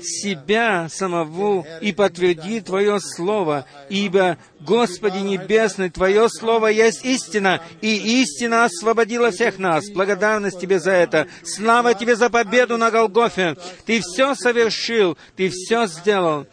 себя 0.00 0.88
самого 0.88 1.66
и 1.80 1.92
подтверди 1.92 2.60
Твое 2.60 3.00
Слово, 3.00 3.66
ибо, 3.88 4.38
Господи 4.60 5.18
Небесный, 5.18 5.90
Твое 5.90 6.28
Слово 6.28 6.68
есть 6.68 7.04
истина, 7.04 7.60
и 7.80 8.22
истина 8.22 8.64
освободила 8.64 9.30
всех 9.30 9.58
нас. 9.58 9.90
Благодарность 9.90 10.60
Тебе 10.60 10.78
за 10.78 10.92
это. 10.92 11.26
Слава 11.42 11.94
Тебе 11.94 12.16
за 12.16 12.27
победу 12.30 12.76
на 12.76 12.90
Голгофе. 12.90 13.56
Ты 13.86 14.00
все 14.00 14.34
совершил, 14.34 15.16
Ты 15.36 15.50
все 15.50 15.86
сделал. 15.86 16.46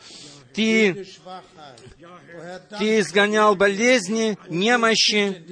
Ты, 0.53 1.05
Ты 2.79 2.99
изгонял 2.99 3.55
болезни, 3.55 4.37
немощи, 4.49 5.43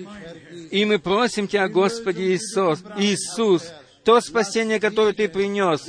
и 0.71 0.85
мы 0.85 0.99
просим 0.99 1.47
Тебя, 1.47 1.67
Господи 1.67 2.21
Иисус, 2.21 2.83
Иисус, 2.97 3.71
то 4.03 4.19
спасение, 4.21 4.79
которое 4.79 5.13
Ты 5.13 5.29
принес, 5.29 5.87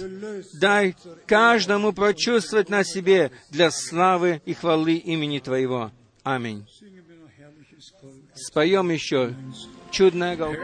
дай 0.60 0.96
каждому 1.26 1.92
прочувствовать 1.92 2.68
на 2.68 2.84
себе 2.84 3.30
для 3.50 3.70
славы 3.70 4.42
и 4.44 4.54
хвалы 4.54 4.94
имени 4.94 5.38
Твоего. 5.38 5.90
Аминь. 6.22 6.66
Споем 8.34 8.90
еще 8.90 9.34
чудное 9.90 10.36
гол. 10.36 10.54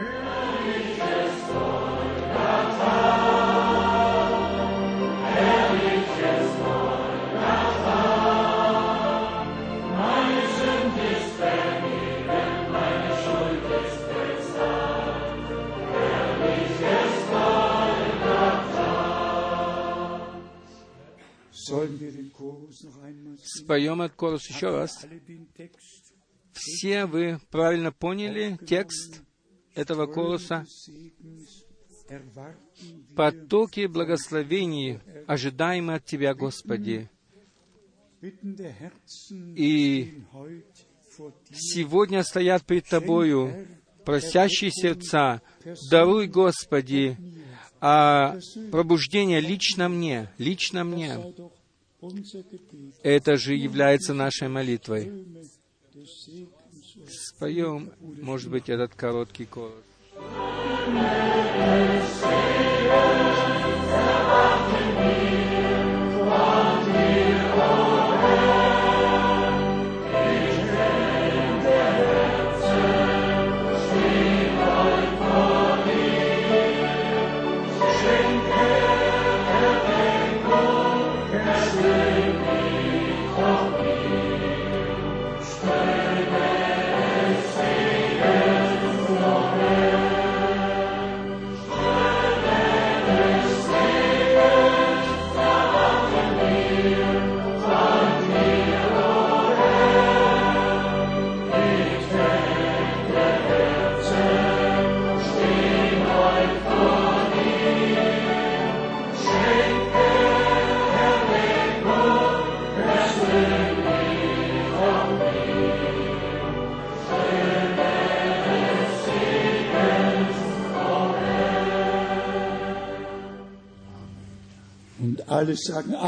Споем 23.43 24.01
этот 24.01 24.17
голос 24.17 24.49
еще 24.49 24.69
раз. 24.69 25.05
Все 26.53 27.05
вы 27.05 27.39
правильно 27.49 27.91
поняли 27.91 28.57
текст 28.67 29.21
этого 29.73 30.07
wir 30.07 30.65
Потоки 33.15 33.85
благословений, 33.85 34.99
ожидаемые 35.27 35.97
от 35.97 36.05
Тебя, 36.05 36.33
Господи. 36.33 37.09
И 39.55 40.23
сегодня 41.53 42.23
стоят 42.23 42.65
пред 42.65 42.85
Тобою 42.87 43.67
просящие 44.03 44.71
сердца. 44.71 45.41
Даруй, 45.89 46.27
Господи, 46.27 47.17
а 47.81 48.37
пробуждение 48.71 49.41
лично 49.41 49.89
мне, 49.89 50.29
лично 50.37 50.83
мне. 50.83 51.17
Это 53.03 53.37
же 53.37 53.55
является 53.55 54.13
нашей 54.13 54.47
молитвой. 54.47 55.11
Споем, 57.09 57.91
может 57.99 58.49
быть, 58.49 58.69
этот 58.69 58.93
короткий 58.93 59.45
голос. 59.45 59.73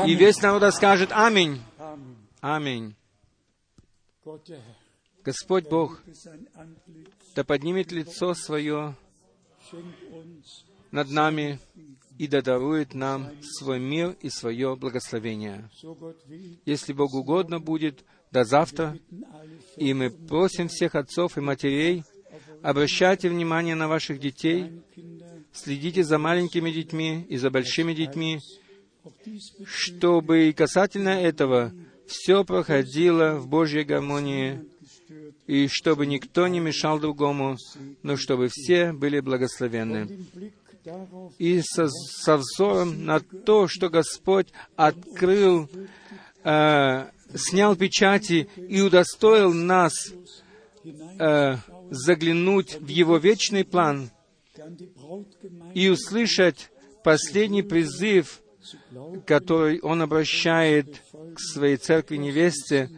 И 0.05 0.15
весь 0.15 0.41
народ 0.41 0.73
скажет 0.73 1.09
«Аминь». 1.11 1.61
Аминь. 2.41 2.95
Господь 5.23 5.69
Бог 5.69 6.01
да 7.35 7.43
поднимет 7.43 7.91
лицо 7.91 8.33
свое 8.33 8.95
над 10.91 11.09
нами 11.09 11.59
и 12.17 12.27
да 12.27 12.41
дарует 12.41 12.93
нам 12.93 13.31
свой 13.41 13.79
мир 13.79 14.15
и 14.21 14.29
свое 14.29 14.75
благословение. 14.75 15.69
Если 16.65 16.93
Богу 16.93 17.19
угодно 17.19 17.59
будет, 17.59 18.03
до 18.31 18.43
завтра, 18.43 18.97
и 19.77 19.93
мы 19.93 20.09
просим 20.09 20.67
всех 20.67 20.95
отцов 20.95 21.37
и 21.37 21.41
матерей, 21.41 22.03
обращайте 22.63 23.29
внимание 23.29 23.75
на 23.75 23.87
ваших 23.87 24.19
детей, 24.19 24.83
следите 25.53 26.03
за 26.03 26.17
маленькими 26.17 26.71
детьми 26.71 27.25
и 27.29 27.37
за 27.37 27.51
большими 27.51 27.93
детьми, 27.93 28.39
чтобы 29.65 30.49
и 30.49 30.53
касательно 30.53 31.09
этого 31.09 31.73
все 32.07 32.43
проходило 32.43 33.35
в 33.35 33.47
Божьей 33.47 33.83
гармонии, 33.83 34.61
и 35.47 35.67
чтобы 35.67 36.05
никто 36.05 36.47
не 36.47 36.59
мешал 36.59 36.99
другому, 36.99 37.57
но 38.01 38.17
чтобы 38.17 38.49
все 38.51 38.93
были 38.93 39.19
благословенны. 39.19 40.25
И 41.37 41.61
со, 41.61 41.87
со 41.87 42.37
взором 42.37 43.05
на 43.05 43.19
то, 43.19 43.67
что 43.67 43.89
Господь 43.89 44.47
открыл, 44.75 45.69
э, 46.43 47.05
снял 47.35 47.75
печати 47.75 48.49
и 48.57 48.81
удостоил 48.81 49.53
нас 49.53 49.93
э, 51.19 51.55
заглянуть 51.89 52.81
в 52.81 52.87
Его 52.87 53.17
вечный 53.17 53.63
план 53.63 54.09
и 55.73 55.89
услышать 55.89 56.69
последний 57.03 57.63
призыв, 57.63 58.42
который 59.25 59.79
он 59.81 60.01
обращает 60.01 61.01
к 61.35 61.39
своей 61.39 61.77
церкви 61.77 62.17
невесте, 62.17 62.89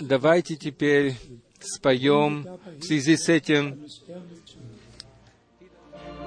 давайте 0.00 0.56
теперь 0.56 1.14
споем 1.60 2.46
в 2.78 2.82
связи 2.82 3.16
с 3.16 3.28
этим. 3.28 3.86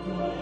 thank 0.08 0.20
you 0.20 0.35